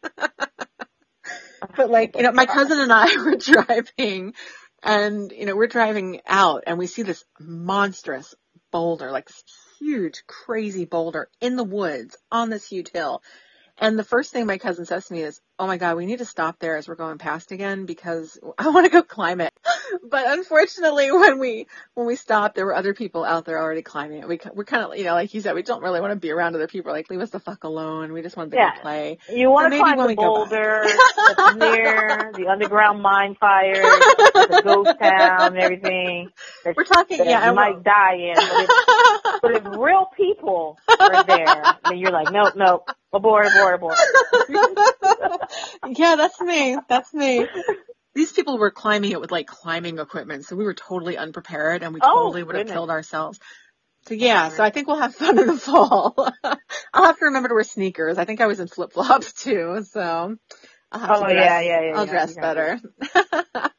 but 1.76 1.89
like, 1.89 2.16
you 2.16 2.24
know, 2.24 2.32
my 2.32 2.45
cousin 2.45 2.80
and 2.80 2.93
I 2.93 3.18
were 3.18 3.36
driving 3.36 4.34
and, 4.84 5.32
you 5.32 5.45
know, 5.45 5.56
we're 5.56 5.68
driving 5.68 6.22
out 6.28 6.64
and 6.68 6.78
we 6.78 6.88
see 6.88 7.02
this 7.02 7.24
monstrous 7.39 8.36
boulder, 8.72 9.12
like 9.12 9.30
huge, 9.80 10.24
crazy 10.28 10.86
boulder 10.86 11.30
in 11.41 11.56
the 11.56 11.64
woods 11.64 12.16
on 12.32 12.50
this 12.50 12.68
huge 12.68 12.89
hill. 12.91 13.22
And 13.80 13.97
the 13.97 14.03
first 14.03 14.32
thing 14.32 14.45
my 14.47 14.57
cousin 14.57 14.86
says 14.86 15.05
to 15.05 15.13
me 15.13 15.21
is, 15.21 15.39
"Oh 15.59 15.67
my 15.67 15.78
god, 15.78 15.97
we 15.97 16.05
need 16.05 16.19
to 16.19 16.25
stop 16.25 16.59
there 16.59 16.78
as 16.78 16.88
we're 16.88 16.95
going 16.95 17.17
past 17.17 17.51
again 17.51 17.86
because 17.86 18.39
I 18.57 18.69
want 18.69 18.86
to 18.86 18.91
go 18.91 19.03
climb 19.03 19.41
it." 19.41 19.53
but 20.09 20.25
unfortunately, 20.28 21.11
when 21.11 21.39
we 21.39 21.67
when 21.93 22.07
we 22.07 22.15
stopped, 22.15 22.55
there 22.55 22.65
were 22.65 22.75
other 22.75 22.93
people 22.93 23.23
out 23.23 23.45
there 23.45 23.59
already 23.61 23.82
climbing 23.84 24.19
it. 24.19 24.28
We 24.28 24.39
we're 24.53 24.63
kind 24.63 24.84
of 24.84 24.97
you 24.97 25.03
know 25.03 25.13
like 25.13 25.34
you 25.34 25.41
said, 25.41 25.55
we 25.55 25.63
don't 25.63 25.84
really 25.84 26.01
want 26.01 26.11
to 26.11 26.15
be 26.15 26.32
around 26.32 26.55
other 26.55 26.67
people. 26.67 26.91
Like 26.91 27.09
leave 27.09 27.21
us 27.21 27.30
the 27.30 27.39
fuck 27.39 27.63
alone. 27.63 28.13
We 28.13 28.21
just 28.21 28.36
want 28.36 28.51
to 28.51 28.57
yeah. 28.57 28.80
play. 28.82 29.19
You 29.30 29.51
want 29.51 29.71
to 29.71 29.80
climb 29.80 29.97
the 30.07 30.15
boulder 30.15 30.84
that's 30.86 31.55
near 31.55 32.32
the 32.36 32.47
underground 32.47 33.01
mine 33.01 33.36
fire, 33.36 33.73
the 33.73 34.61
ghost 34.63 34.99
town, 34.99 35.53
and 35.53 35.57
everything. 35.57 36.30
We're 36.65 36.84
talking, 36.84 37.23
yeah, 37.23 37.49
you 37.49 37.55
might 37.55 37.84
die 37.84 38.15
in. 38.15 38.36
But 38.36 38.45
if, 38.45 39.26
but 39.41 39.51
if 39.51 39.65
real 39.65 40.09
people 40.15 40.78
are 40.99 41.23
there, 41.23 41.78
then 41.86 41.97
you're 41.97 42.11
like, 42.11 42.32
nope, 42.32 42.53
nope 42.55 42.89
abort, 43.13 43.47
abort, 43.47 43.75
abort. 43.75 43.97
yeah, 45.97 46.15
that's 46.15 46.39
me. 46.41 46.78
That's 46.88 47.13
me. 47.13 47.47
These 48.15 48.32
people 48.32 48.57
were 48.57 48.71
climbing 48.71 49.11
it 49.11 49.21
with 49.21 49.32
like 49.32 49.47
climbing 49.47 49.99
equipment, 49.99 50.45
so 50.45 50.55
we 50.55 50.63
were 50.63 50.73
totally 50.73 51.17
unprepared 51.17 51.84
and 51.84 51.93
we 51.93 51.99
oh, 52.01 52.23
totally 52.23 52.43
would 52.43 52.55
have 52.55 52.67
killed 52.67 52.89
ourselves. 52.89 53.39
So 54.07 54.13
yeah, 54.13 54.49
so 54.49 54.63
I 54.63 54.69
think 54.69 54.88
we'll 54.88 55.01
have 55.01 55.13
fun 55.13 55.38
in 55.38 55.47
the 55.47 55.57
fall. 55.57 56.15
I'll 56.93 57.05
have 57.05 57.19
to 57.19 57.25
remember 57.25 57.49
to 57.49 57.55
wear 57.55 57.63
sneakers. 57.63 58.17
I 58.17 58.25
think 58.25 58.41
I 58.41 58.47
was 58.47 58.59
in 58.59 58.67
flip 58.67 58.93
flops 58.93 59.34
too, 59.43 59.84
so 59.89 60.38
I'll 60.91 60.99
have 60.99 61.09
oh, 61.11 61.28
to 61.28 61.34
dress, 61.34 61.45
yeah, 61.45 61.59
yeah, 61.59 61.82
yeah, 61.89 61.97
I'll 61.97 62.05
yeah, 62.05 62.11
dress 62.11 62.36
better. 62.36 62.80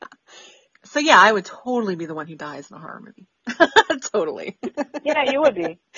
so 0.84 1.00
yeah, 1.00 1.18
I 1.18 1.32
would 1.32 1.46
totally 1.46 1.96
be 1.96 2.06
the 2.06 2.14
one 2.14 2.26
who 2.26 2.36
dies 2.36 2.70
in 2.70 2.76
a 2.76 2.80
horror 2.80 3.02
movie. 3.04 3.26
Totally. 4.12 4.58
Yeah, 5.04 5.30
you 5.30 5.40
would 5.40 5.54
be. 5.54 5.78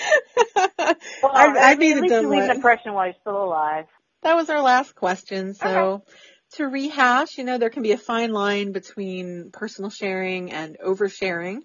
Well, 1.23 1.31
I'd, 1.33 1.57
I'd 1.57 1.79
be 1.79 1.91
at 1.91 2.01
least 2.01 2.13
you 2.13 2.27
leave 2.27 2.43
an 2.43 2.51
impression 2.51 2.93
while 2.93 3.05
you're 3.05 3.15
still 3.21 3.43
alive. 3.43 3.85
That 4.23 4.35
was 4.35 4.49
our 4.49 4.61
last 4.61 4.95
question. 4.95 5.53
So 5.53 5.67
okay. 5.67 6.03
to 6.53 6.65
rehash, 6.65 7.37
you 7.37 7.43
know, 7.43 7.57
there 7.57 7.69
can 7.69 7.83
be 7.83 7.91
a 7.91 7.97
fine 7.97 8.31
line 8.31 8.71
between 8.71 9.51
personal 9.51 9.89
sharing 9.89 10.51
and 10.51 10.77
oversharing. 10.83 11.59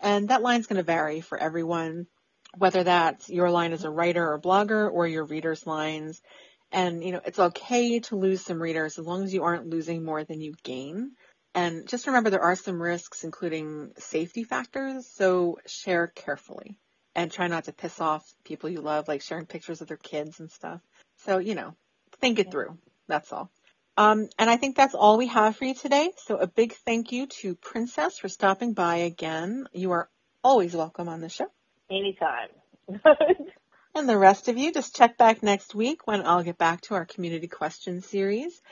And 0.00 0.28
that 0.28 0.42
line's 0.42 0.66
going 0.66 0.78
to 0.78 0.82
vary 0.82 1.20
for 1.20 1.38
everyone, 1.38 2.06
whether 2.56 2.82
that's 2.82 3.28
your 3.28 3.50
line 3.50 3.72
as 3.72 3.84
a 3.84 3.90
writer 3.90 4.32
or 4.32 4.40
blogger 4.40 4.90
or 4.90 5.06
your 5.06 5.24
readers' 5.24 5.66
lines. 5.66 6.20
And, 6.72 7.04
you 7.04 7.12
know, 7.12 7.20
it's 7.24 7.38
okay 7.38 8.00
to 8.00 8.16
lose 8.16 8.40
some 8.44 8.60
readers 8.60 8.98
as 8.98 9.06
long 9.06 9.22
as 9.22 9.32
you 9.32 9.42
aren't 9.44 9.68
losing 9.68 10.04
more 10.04 10.24
than 10.24 10.40
you 10.40 10.54
gain. 10.64 11.12
And 11.54 11.86
just 11.86 12.06
remember 12.06 12.30
there 12.30 12.42
are 12.42 12.56
some 12.56 12.80
risks, 12.80 13.24
including 13.24 13.92
safety 13.98 14.44
factors, 14.44 15.06
so 15.06 15.58
share 15.66 16.06
carefully 16.06 16.78
and 17.14 17.30
try 17.30 17.46
not 17.46 17.64
to 17.64 17.72
piss 17.72 18.00
off 18.00 18.24
people 18.44 18.70
you 18.70 18.80
love, 18.80 19.08
like 19.08 19.22
sharing 19.22 19.46
pictures 19.46 19.80
of 19.82 19.88
their 19.88 19.98
kids 19.98 20.40
and 20.40 20.50
stuff. 20.50 20.80
So, 21.18 21.38
you 21.38 21.54
know, 21.54 21.74
think 22.20 22.38
it 22.38 22.50
through. 22.50 22.78
That's 23.06 23.32
all. 23.32 23.50
Um, 23.98 24.28
and 24.38 24.48
I 24.48 24.56
think 24.56 24.76
that's 24.76 24.94
all 24.94 25.18
we 25.18 25.26
have 25.26 25.56
for 25.56 25.66
you 25.66 25.74
today. 25.74 26.10
So 26.24 26.38
a 26.38 26.46
big 26.46 26.72
thank 26.72 27.12
you 27.12 27.26
to 27.26 27.54
Princess 27.54 28.18
for 28.18 28.28
stopping 28.28 28.72
by 28.72 28.96
again. 28.96 29.66
You 29.72 29.92
are 29.92 30.08
always 30.42 30.74
welcome 30.74 31.08
on 31.08 31.20
the 31.20 31.28
show. 31.28 31.46
Anytime. 31.90 32.48
and 33.94 34.08
the 34.08 34.16
rest 34.16 34.48
of 34.48 34.56
you, 34.56 34.72
just 34.72 34.96
check 34.96 35.18
back 35.18 35.42
next 35.42 35.74
week 35.74 36.06
when 36.06 36.26
I'll 36.26 36.42
get 36.42 36.56
back 36.56 36.80
to 36.82 36.94
our 36.94 37.04
community 37.04 37.48
question 37.48 38.00
series. 38.00 38.62